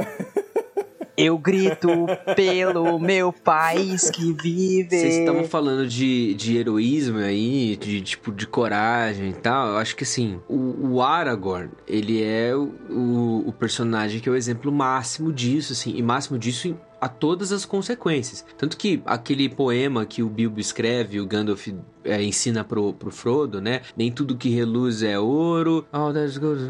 Eu 1.23 1.39
grito 1.39 1.89
pelo 2.35 2.99
meu 2.99 3.33
país 3.33 4.11
que 4.11 4.33
vive. 4.33 4.89
Vocês 4.99 5.17
estavam 5.19 5.45
falando 5.45 5.87
de, 5.87 6.35
de 6.35 6.57
heroísmo 6.57 7.19
aí, 7.19 7.77
de 7.77 8.01
tipo 8.01 8.33
de 8.33 8.47
coragem 8.47 9.31
e 9.31 9.35
tal. 9.35 9.69
Eu 9.69 9.77
acho 9.79 9.95
que 9.97 10.05
assim, 10.05 10.41
o, 10.49 10.95
o 10.95 11.03
Aragorn, 11.03 11.71
ele 11.87 12.23
é 12.23 12.55
o, 12.55 13.45
o, 13.47 13.53
personagem 13.53 14.21
que 14.21 14.29
é 14.29 14.33
o 14.33 14.37
exemplo 14.37 14.73
máximo 14.73 15.33
disso, 15.33 15.73
assim, 15.73 15.95
e 15.97 16.03
máximo 16.03 16.39
disso 16.39 16.69
em- 16.69 16.77
a 17.03 17.09
todas 17.09 17.51
as 17.51 17.65
consequências. 17.65 18.47
Tanto 18.57 18.77
que 18.77 19.03
aquele 19.05 19.49
poema 19.49 20.07
que 20.07 20.23
o 20.23 20.29
Bilbo 20.29 20.61
escreve, 20.61 21.21
o 21.21 21.27
Gandalf 21.27 21.67
é, 22.05 22.23
ensina 22.23 22.63
pro, 22.63 22.93
pro 22.93 23.11
Frodo, 23.11 23.61
né? 23.61 23.81
Nem 23.97 24.13
tudo 24.13 24.37
que 24.37 24.49
reluz 24.49 25.03
é 25.03 25.19
ouro, 25.19 25.85
that's 26.15 26.39
good, 26.39 26.63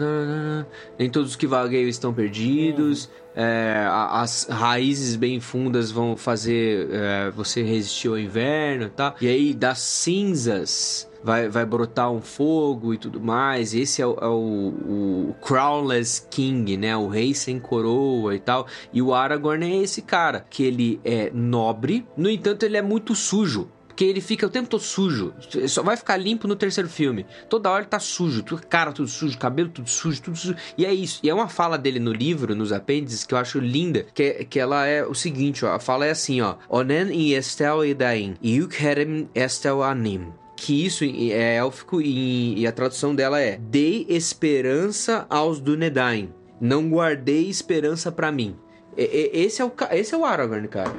nem 0.98 1.10
todos 1.10 1.36
que 1.36 1.46
vagueiam 1.46 1.86
estão 1.86 2.14
perdidos. 2.14 3.10
É, 3.36 3.86
as 3.86 4.46
raízes 4.48 5.16
bem 5.16 5.38
fundas 5.38 5.90
vão 5.90 6.16
fazer 6.16 6.88
é, 6.90 7.30
você 7.30 7.62
resistir 7.62 8.08
ao 8.08 8.18
inverno, 8.18 8.88
tá? 8.88 9.14
E 9.20 9.28
aí 9.28 9.52
das 9.52 9.80
cinzas 9.80 11.11
vai, 11.22 11.48
vai 11.48 11.64
brotar 11.64 12.10
um 12.10 12.20
fogo 12.20 12.92
e 12.94 12.98
tudo 12.98 13.20
mais. 13.20 13.74
Esse 13.74 14.02
é, 14.02 14.06
o, 14.06 14.16
é 14.20 14.26
o- 14.28 15.30
o 15.30 15.34
Crownless 15.40 16.26
King, 16.30 16.76
né? 16.76 16.96
O 16.96 17.08
rei 17.08 17.34
sem 17.34 17.58
coroa 17.58 18.34
e 18.34 18.38
tal. 18.40 18.66
E 18.92 19.00
o 19.02 19.14
Aragorn 19.14 19.64
é 19.64 19.82
esse 19.82 20.02
cara 20.02 20.44
que 20.48 20.62
ele 20.62 21.00
é 21.04 21.30
nobre, 21.32 22.06
no 22.16 22.28
entanto 22.28 22.64
ele 22.64 22.76
é 22.76 22.82
muito 22.82 23.14
sujo. 23.14 23.68
Porque 23.86 24.04
ele 24.04 24.22
fica 24.22 24.46
o 24.46 24.48
tempo 24.48 24.70
todo 24.70 24.80
sujo. 24.80 25.34
Só 25.68 25.82
vai 25.82 25.98
ficar 25.98 26.16
limpo 26.16 26.48
no 26.48 26.56
terceiro 26.56 26.88
filme. 26.88 27.26
Toda 27.50 27.68
hora 27.70 27.82
ele 27.82 27.90
tá 27.90 27.98
sujo. 27.98 28.42
Cara 28.70 28.90
tudo 28.90 29.06
sujo, 29.06 29.36
cabelo 29.36 29.68
tudo 29.68 29.90
sujo, 29.90 30.22
tudo 30.22 30.34
sujo. 30.38 30.56
E 30.78 30.86
é 30.86 30.94
isso. 30.94 31.20
E 31.22 31.28
é 31.28 31.34
uma 31.34 31.46
fala 31.46 31.76
dele 31.76 31.98
no 32.00 32.10
livro, 32.10 32.54
nos 32.54 32.72
apêndices, 32.72 33.22
que 33.26 33.34
eu 33.34 33.38
acho 33.38 33.58
linda. 33.60 34.06
Que, 34.14 34.46
que 34.46 34.58
ela 34.58 34.86
é 34.86 35.04
o 35.04 35.14
seguinte, 35.14 35.62
ó. 35.66 35.74
A 35.74 35.78
fala 35.78 36.06
é 36.06 36.10
assim, 36.10 36.40
ó. 36.40 36.54
Onen 36.70 37.12
e 37.12 37.34
estel 37.34 37.84
edain. 37.84 38.34
Yukherem 38.42 39.28
estel 39.34 39.82
anim. 39.82 40.28
Que 40.64 40.86
isso 40.86 41.02
é 41.04 41.56
élfico 41.56 42.00
e, 42.00 42.56
e 42.60 42.66
a 42.68 42.70
tradução 42.72 43.14
dela 43.16 43.40
é 43.40 43.58
Dei 43.58 44.06
esperança 44.08 45.26
aos 45.28 45.58
Dunedain. 45.58 46.28
Não 46.60 46.88
guardei 46.88 47.48
esperança 47.48 48.12
pra 48.12 48.30
mim. 48.30 48.54
E- 48.96 49.02
e- 49.34 49.40
Esse 49.44 49.60
é 49.60 49.64
o, 49.64 49.72
esse 49.90 50.14
é 50.14 50.16
o 50.18 50.24
Aragorn, 50.24 50.68
cara. 50.68 50.94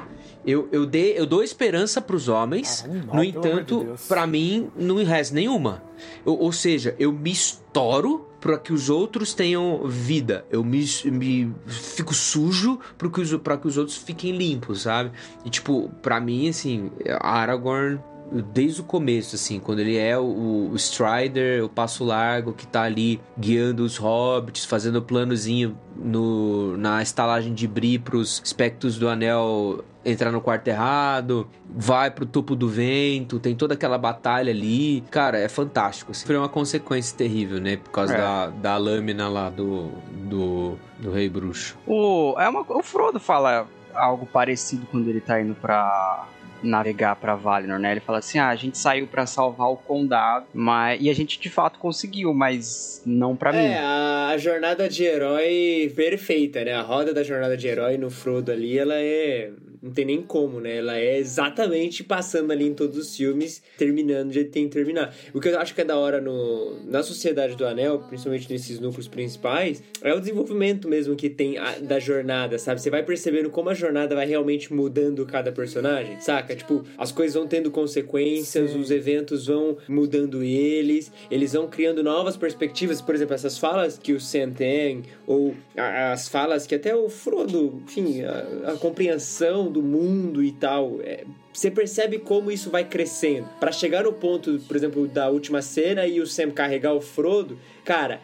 Eu, 0.46 0.68
eu, 0.70 0.84
dei, 0.84 1.18
eu 1.18 1.24
dou 1.24 1.42
esperança 1.42 2.02
pros 2.02 2.28
homens, 2.28 2.82
Cara, 2.82 2.92
animal, 2.92 3.16
no 3.16 3.22
de 3.22 3.28
entanto, 3.28 3.84
Deus. 3.84 4.02
pra 4.06 4.26
mim 4.26 4.68
não 4.76 4.96
resta 5.02 5.34
nenhuma. 5.34 5.82
Eu- 6.26 6.34
ou 6.38 6.52
seja, 6.52 6.94
eu 6.98 7.10
me 7.10 7.30
estouro 7.32 8.28
para 8.42 8.58
que 8.58 8.70
os 8.70 8.90
outros 8.90 9.32
tenham 9.32 9.86
vida. 9.88 10.44
Eu 10.50 10.62
me, 10.62 10.84
me 11.06 11.54
fico 11.66 12.12
sujo 12.12 12.78
para 12.98 13.08
que, 13.08 13.22
os- 13.22 13.34
pra 13.36 13.56
que 13.56 13.66
os 13.66 13.78
outros 13.78 13.96
fiquem 13.96 14.36
limpos, 14.36 14.82
sabe? 14.82 15.10
E 15.46 15.48
tipo, 15.48 15.88
pra 16.02 16.20
mim, 16.20 16.50
assim, 16.50 16.90
Aragorn 17.20 17.98
desde 18.32 18.80
o 18.80 18.84
começo, 18.84 19.36
assim, 19.36 19.60
quando 19.60 19.80
ele 19.80 19.96
é 19.96 20.18
o, 20.18 20.70
o 20.72 20.76
Strider, 20.76 21.64
o 21.64 21.68
Passo 21.68 22.04
Largo, 22.04 22.52
que 22.52 22.66
tá 22.66 22.82
ali 22.82 23.20
guiando 23.38 23.84
os 23.84 23.96
hobbits, 23.96 24.64
fazendo 24.64 24.96
o 24.96 25.02
planozinho 25.02 25.78
no, 25.96 26.76
na 26.76 27.02
estalagem 27.02 27.52
de 27.54 27.66
Bri 27.68 27.98
pros 27.98 28.40
espectros 28.44 28.98
do 28.98 29.08
anel 29.08 29.84
entrar 30.04 30.30
no 30.30 30.40
quarto 30.40 30.68
errado, 30.68 31.48
vai 31.68 32.10
pro 32.10 32.26
topo 32.26 32.54
do 32.54 32.68
vento, 32.68 33.38
tem 33.40 33.54
toda 33.54 33.72
aquela 33.74 33.96
batalha 33.96 34.50
ali. 34.52 35.02
Cara, 35.10 35.38
é 35.38 35.48
fantástico. 35.48 36.12
Assim. 36.12 36.26
Foi 36.26 36.36
uma 36.36 36.48
consequência 36.48 37.16
terrível, 37.16 37.58
né? 37.58 37.76
Por 37.78 37.90
causa 37.90 38.14
É. 38.14 38.18
da, 38.18 38.46
da 38.48 38.76
lâmina 38.76 39.28
lá 39.28 39.48
do, 39.48 39.90
do, 40.28 40.76
do 40.98 41.10
Rei 41.10 41.28
Bruxo. 41.28 41.78
O, 41.86 42.34
é 42.38 42.46
uma, 42.48 42.60
o 42.68 42.82
Frodo 42.82 43.18
fala 43.18 43.66
algo 43.94 44.26
parecido 44.26 44.86
quando 44.90 45.08
ele 45.08 45.20
tá 45.20 45.40
indo 45.40 45.54
pra 45.54 46.26
navegar 46.64 47.16
pra 47.16 47.34
Valinor, 47.34 47.78
né? 47.78 47.92
Ele 47.92 48.00
fala 48.00 48.18
assim: 48.18 48.38
"Ah, 48.38 48.48
a 48.48 48.56
gente 48.56 48.78
saiu 48.78 49.06
pra 49.06 49.26
salvar 49.26 49.70
o 49.70 49.76
condado, 49.76 50.46
mas 50.52 51.00
e 51.00 51.10
a 51.10 51.14
gente 51.14 51.38
de 51.38 51.50
fato 51.50 51.78
conseguiu, 51.78 52.32
mas 52.34 53.02
não 53.06 53.36
pra 53.36 53.52
mim". 53.52 53.58
É, 53.58 53.78
a, 53.78 54.28
a 54.28 54.38
jornada 54.38 54.88
de 54.88 55.04
herói 55.04 55.92
perfeita, 55.94 56.64
né? 56.64 56.72
A 56.72 56.82
roda 56.82 57.12
da 57.12 57.22
jornada 57.22 57.56
de 57.56 57.66
herói 57.68 57.96
no 57.96 58.10
Frodo 58.10 58.50
ali, 58.50 58.78
ela 58.78 58.94
é. 58.96 59.50
Não 59.84 59.92
tem 59.92 60.06
nem 60.06 60.22
como, 60.22 60.60
né? 60.60 60.78
Ela 60.78 60.96
é 60.98 61.18
exatamente 61.18 62.02
passando 62.02 62.50
ali 62.50 62.66
em 62.66 62.72
todos 62.72 62.96
os 62.96 63.14
filmes, 63.14 63.62
terminando 63.76 64.28
do 64.28 64.32
jeito 64.32 64.46
que 64.46 64.52
tem 64.54 64.64
que 64.66 64.72
terminar. 64.74 65.14
O 65.34 65.40
que 65.40 65.48
eu 65.48 65.58
acho 65.60 65.74
que 65.74 65.82
é 65.82 65.84
da 65.84 65.98
hora 65.98 66.22
no, 66.22 66.78
na 66.86 67.02
Sociedade 67.02 67.54
do 67.54 67.66
Anel, 67.66 67.98
principalmente 67.98 68.50
nesses 68.50 68.80
núcleos 68.80 69.06
principais, 69.06 69.82
é 70.00 70.14
o 70.14 70.18
desenvolvimento 70.20 70.88
mesmo 70.88 71.14
que 71.14 71.28
tem 71.28 71.58
a- 71.58 71.78
da 71.80 71.98
jornada, 72.00 72.58
sabe? 72.58 72.80
Você 72.80 72.88
vai 72.88 73.02
percebendo 73.02 73.50
como 73.50 73.68
a 73.68 73.74
jornada 73.74 74.14
vai 74.14 74.26
realmente 74.26 74.72
mudando 74.72 75.26
cada 75.26 75.52
personagem, 75.52 76.18
saca? 76.18 76.56
Tipo, 76.56 76.82
as 76.96 77.12
coisas 77.12 77.34
vão 77.34 77.46
tendo 77.46 77.70
consequências, 77.70 78.74
os 78.74 78.90
eventos 78.90 79.48
vão 79.48 79.76
mudando 79.86 80.42
eles, 80.42 81.12
eles 81.30 81.52
vão 81.52 81.68
criando 81.68 82.02
novas 82.02 82.38
perspectivas, 82.38 83.02
por 83.02 83.14
exemplo, 83.14 83.34
essas 83.34 83.58
falas 83.58 83.98
que 83.98 84.14
o 84.14 84.20
Sam 84.20 84.50
tem, 84.52 85.02
ou 85.26 85.54
as 85.76 86.26
falas 86.26 86.66
que 86.66 86.74
até 86.74 86.96
o 86.96 87.10
Frodo, 87.10 87.82
enfim, 87.84 88.22
a, 88.22 88.72
a 88.72 88.76
compreensão 88.76 89.73
do 89.74 89.82
mundo 89.82 90.42
e 90.42 90.52
tal, 90.52 91.00
é, 91.02 91.24
você 91.52 91.70
percebe 91.70 92.18
como 92.18 92.50
isso 92.50 92.70
vai 92.70 92.84
crescendo. 92.84 93.48
Pra 93.60 93.70
chegar 93.70 94.04
no 94.04 94.12
ponto, 94.12 94.58
por 94.66 94.76
exemplo, 94.76 95.06
da 95.06 95.28
última 95.28 95.60
cena 95.60 96.06
e 96.06 96.20
o 96.20 96.26
Sam 96.26 96.50
carregar 96.50 96.94
o 96.94 97.00
Frodo, 97.00 97.58
cara, 97.84 98.20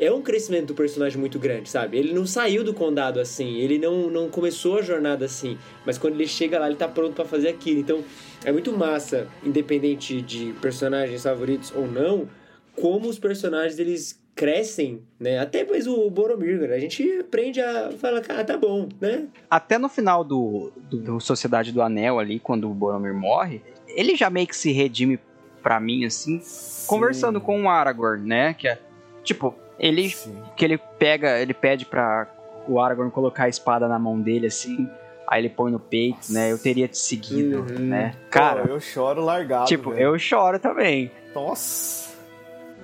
é 0.00 0.10
um 0.10 0.22
crescimento 0.22 0.68
do 0.68 0.74
personagem 0.74 1.18
muito 1.18 1.38
grande, 1.38 1.68
sabe? 1.68 1.96
Ele 1.98 2.12
não 2.12 2.26
saiu 2.26 2.64
do 2.64 2.74
condado 2.74 3.20
assim, 3.20 3.58
ele 3.58 3.78
não, 3.78 4.10
não 4.10 4.28
começou 4.28 4.78
a 4.78 4.82
jornada 4.82 5.24
assim, 5.24 5.56
mas 5.86 5.98
quando 5.98 6.14
ele 6.14 6.26
chega 6.26 6.58
lá, 6.58 6.66
ele 6.66 6.76
tá 6.76 6.88
pronto 6.88 7.14
pra 7.14 7.24
fazer 7.24 7.48
aquilo. 7.48 7.80
Então, 7.80 8.02
é 8.44 8.50
muito 8.50 8.72
massa, 8.72 9.28
independente 9.44 10.20
de 10.20 10.52
personagens 10.60 11.22
favoritos 11.22 11.72
ou 11.74 11.86
não, 11.86 12.28
como 12.74 13.08
os 13.08 13.18
personagens 13.18 13.78
eles 13.78 14.20
crescem, 14.34 15.02
né? 15.18 15.38
Até 15.38 15.60
depois 15.60 15.86
o 15.86 16.10
Boromir, 16.10 16.60
cara, 16.60 16.74
a 16.74 16.78
gente 16.78 17.20
aprende 17.20 17.60
a 17.60 17.92
falar, 17.92 18.20
cara, 18.20 18.44
tá 18.44 18.56
bom, 18.56 18.88
né? 19.00 19.26
Até 19.48 19.78
no 19.78 19.88
final 19.88 20.24
do, 20.24 20.72
do, 20.76 20.98
do 20.98 21.20
Sociedade 21.20 21.70
do 21.72 21.80
Anel 21.82 22.18
ali, 22.18 22.38
quando 22.40 22.70
o 22.70 22.74
Boromir 22.74 23.14
morre, 23.14 23.62
ele 23.88 24.16
já 24.16 24.28
meio 24.30 24.46
que 24.46 24.56
se 24.56 24.72
redime 24.72 25.18
pra 25.62 25.78
mim, 25.80 26.04
assim, 26.04 26.40
conversando 26.86 27.40
com 27.40 27.62
o 27.62 27.68
Aragorn, 27.68 28.26
né? 28.26 28.54
Que 28.54 28.68
é, 28.68 28.78
tipo, 29.22 29.54
ele, 29.78 30.08
Sim. 30.10 30.36
que 30.56 30.64
ele 30.64 30.78
pega, 30.98 31.40
ele 31.40 31.54
pede 31.54 31.86
pra 31.86 32.28
o 32.66 32.80
Aragorn 32.80 33.10
colocar 33.10 33.44
a 33.44 33.48
espada 33.48 33.86
na 33.88 33.98
mão 33.98 34.20
dele, 34.20 34.46
assim, 34.48 34.88
aí 35.28 35.40
ele 35.42 35.48
põe 35.48 35.70
no 35.70 35.78
peito, 35.78 36.32
né? 36.32 36.50
Eu 36.52 36.58
teria 36.58 36.88
te 36.88 36.98
seguido, 36.98 37.60
Uhum. 37.60 37.78
né? 37.86 38.12
Pô, 38.24 38.30
Cara, 38.30 38.64
eu 38.68 38.80
choro 38.80 39.22
largado. 39.24 39.66
tipo, 39.66 39.90
velho. 39.90 40.02
eu 40.02 40.18
choro 40.18 40.58
também. 40.58 41.10
Nossa. 41.34 42.03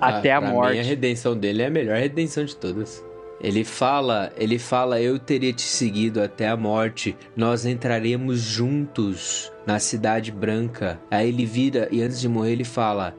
Até 0.00 0.32
Ah, 0.32 0.38
a 0.38 0.40
pra 0.40 0.50
morte. 0.50 0.72
Mim, 0.74 0.80
a 0.80 0.82
redenção 0.84 1.36
dele 1.36 1.62
é 1.62 1.66
a 1.66 1.70
melhor 1.70 1.96
redenção 1.98 2.44
de 2.44 2.56
todas. 2.56 3.04
Ele 3.40 3.64
fala, 3.64 4.30
ele 4.36 4.58
fala, 4.58 5.00
eu 5.00 5.18
teria 5.18 5.52
te 5.52 5.62
seguido 5.62 6.20
até 6.22 6.46
a 6.48 6.56
morte. 6.56 7.16
Nós 7.34 7.64
entraremos 7.64 8.38
juntos 8.40 9.50
na 9.66 9.78
cidade 9.78 10.30
branca. 10.30 10.98
Aí 11.10 11.28
ele 11.28 11.46
vira 11.46 11.88
e 11.90 12.02
antes 12.02 12.20
de 12.20 12.28
morrer 12.28 12.52
ele 12.52 12.64
fala: 12.64 13.14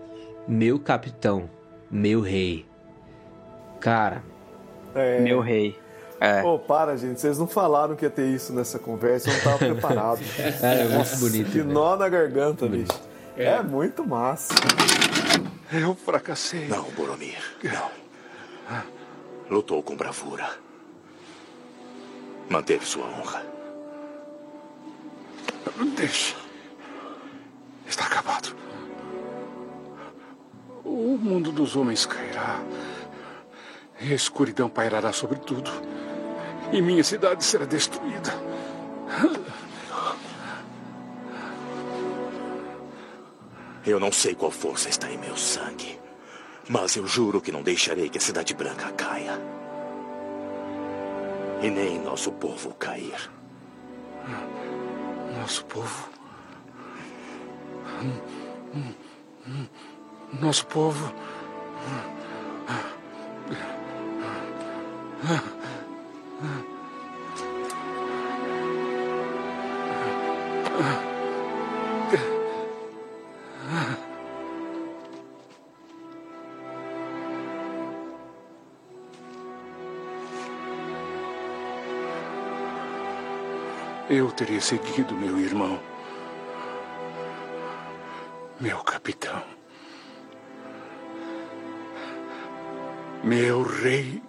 "Meu 0.48 0.78
capitão, 0.80 1.50
meu 1.90 2.22
rei". 2.22 2.66
Cara, 3.80 4.22
É. 4.94 5.20
Meu 5.22 5.40
rei. 5.40 5.76
É. 6.20 6.42
Pô, 6.44 6.60
para, 6.60 6.96
gente. 6.96 7.20
Vocês 7.20 7.40
não 7.40 7.48
falaram 7.48 7.96
que 7.96 8.06
ia 8.06 8.10
ter 8.12 8.28
isso 8.28 8.54
nessa 8.54 8.78
conversa. 8.78 9.28
Eu 9.30 9.34
não 9.34 9.42
tava 9.42 9.58
preparado. 9.58 10.20
cara, 10.62 10.76
é 10.82 10.88
muito 10.88 11.18
bonito. 11.18 11.52
que 11.52 11.58
velho. 11.62 11.74
nó 11.74 11.96
na 11.96 12.08
garganta, 12.10 12.68
bicho. 12.68 12.92
É. 13.36 13.60
muito 13.64 14.06
massa. 14.06 14.54
Eu 15.72 15.96
fracassei. 15.96 16.68
Não, 16.68 16.84
Boromir. 16.92 17.42
Não. 17.64 17.92
Lutou 19.50 19.82
com 19.82 19.96
bravura. 19.96 20.50
Manteve 22.50 22.86
sua 22.86 23.06
honra. 23.06 23.46
Deixa. 25.96 26.36
Está 27.88 28.06
acabado. 28.06 28.56
O 30.84 31.18
mundo 31.18 31.52
dos 31.52 31.76
homens 31.76 32.06
cairá. 32.06 32.60
E 34.02 34.12
a 34.12 34.16
escuridão 34.16 34.70
pairará 34.70 35.14
sobre 35.14 35.40
tudo. 35.40 35.72
E 36.72 36.82
minha 36.82 37.04
cidade 37.04 37.44
será 37.44 37.66
destruída. 37.66 38.32
Eu 43.86 44.00
não 44.00 44.12
sei 44.12 44.36
qual 44.36 44.52
força 44.52 44.90
está 44.90 45.10
em 45.10 45.18
meu 45.18 45.36
sangue, 45.36 46.00
mas 46.70 46.96
eu 46.96 47.08
juro 47.08 47.42
que 47.42 47.52
não 47.52 47.64
deixarei 47.64 48.10
que 48.10 48.20
a 48.20 48.22
Cidade 48.22 48.54
Branca 48.54 48.92
caia. 48.92 49.40
E 51.64 51.70
nem 51.70 52.00
nosso 52.00 52.32
povo 52.32 52.74
cair. 52.76 53.32
Nosso 55.40 55.66
povo. 55.66 56.10
Nosso 60.40 60.66
povo. 60.68 61.14
Eu 84.22 84.30
teria 84.30 84.62
seguido 84.62 85.16
meu 85.16 85.40
irmão. 85.40 85.80
Meu 88.60 88.78
capitão. 88.84 89.42
Meu 93.24 93.64
rei. 93.64 94.22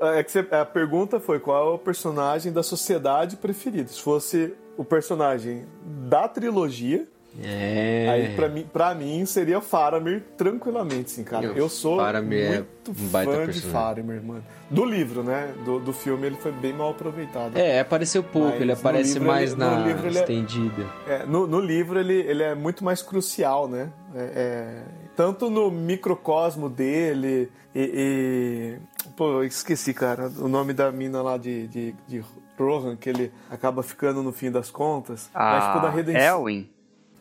É 0.00 0.22
que 0.22 0.32
você- 0.32 0.46
a 0.50 0.64
pergunta 0.64 1.20
foi 1.20 1.38
qual 1.38 1.72
é 1.72 1.74
o 1.74 1.78
personagem 1.78 2.52
da 2.52 2.62
sociedade 2.62 3.36
preferido. 3.36 3.90
Se 3.90 4.00
fosse 4.00 4.54
o 4.76 4.84
personagem 4.84 5.66
da 6.08 6.26
trilogia, 6.26 7.06
É. 7.44 8.08
aí 8.10 8.34
pra 8.34 8.48
mim, 8.48 8.66
pra 8.72 8.94
mim 8.94 9.24
seria 9.26 9.60
Faramir 9.60 10.22
tranquilamente, 10.36 11.10
sim, 11.10 11.22
cara. 11.22 11.44
Eu- 11.46 11.54
Eu 11.54 11.68
sou 11.68 11.98
Faramir 11.98 12.44
é 12.44 12.48
muito 12.48 12.90
um 12.90 13.06
baita 13.08 13.32
fã 13.32 13.46
de. 13.46 13.60
Faramir, 13.60 14.22
mano. 14.22 14.44
Do 14.70 14.84
livro, 14.84 15.22
né? 15.22 15.52
Do, 15.64 15.78
do 15.78 15.92
filme 15.92 16.26
ele 16.26 16.36
foi 16.36 16.50
bem 16.52 16.72
mal 16.72 16.90
aproveitado. 16.90 17.56
É, 17.56 17.80
apareceu 17.80 18.22
pouco, 18.22 18.48
Mas 18.52 18.56
ele 18.62 18.72
no 18.72 18.78
aparece 18.78 19.12
livro 19.14 19.28
mais 19.28 19.52
ele- 19.52 19.60
no 19.62 19.70
na 19.70 19.86
livro 19.86 20.06
ele 20.06 20.16
é- 20.18 20.20
estendida. 20.22 20.86
É, 21.06 21.26
no, 21.26 21.46
no 21.46 21.60
livro 21.60 22.00
ele, 22.00 22.14
ele 22.14 22.42
é 22.42 22.54
muito 22.54 22.82
mais 22.84 23.02
crucial, 23.02 23.68
né? 23.68 23.90
É, 24.14 24.20
é, 24.20 24.82
tanto 25.20 25.50
no 25.50 25.70
microcosmo 25.70 26.70
dele 26.70 27.50
e, 27.74 28.78
e- 29.04 29.10
Pô, 29.14 29.32
eu 29.32 29.44
esqueci, 29.44 29.92
cara, 29.92 30.32
o 30.38 30.48
nome 30.48 30.72
da 30.72 30.90
mina 30.90 31.20
lá 31.20 31.36
de, 31.36 31.66
de, 31.68 31.94
de 32.08 32.24
Rohan, 32.58 32.96
que 32.96 33.10
ele 33.10 33.30
acaba 33.50 33.82
ficando 33.82 34.22
no 34.22 34.32
fim 34.32 34.50
das 34.50 34.70
contas. 34.70 35.28
Mas, 35.34 35.64
tipo, 35.66 35.78
na 35.80 35.88
Ah, 35.88 35.90
redenção. 35.90 36.22
Elwin. 36.22 36.70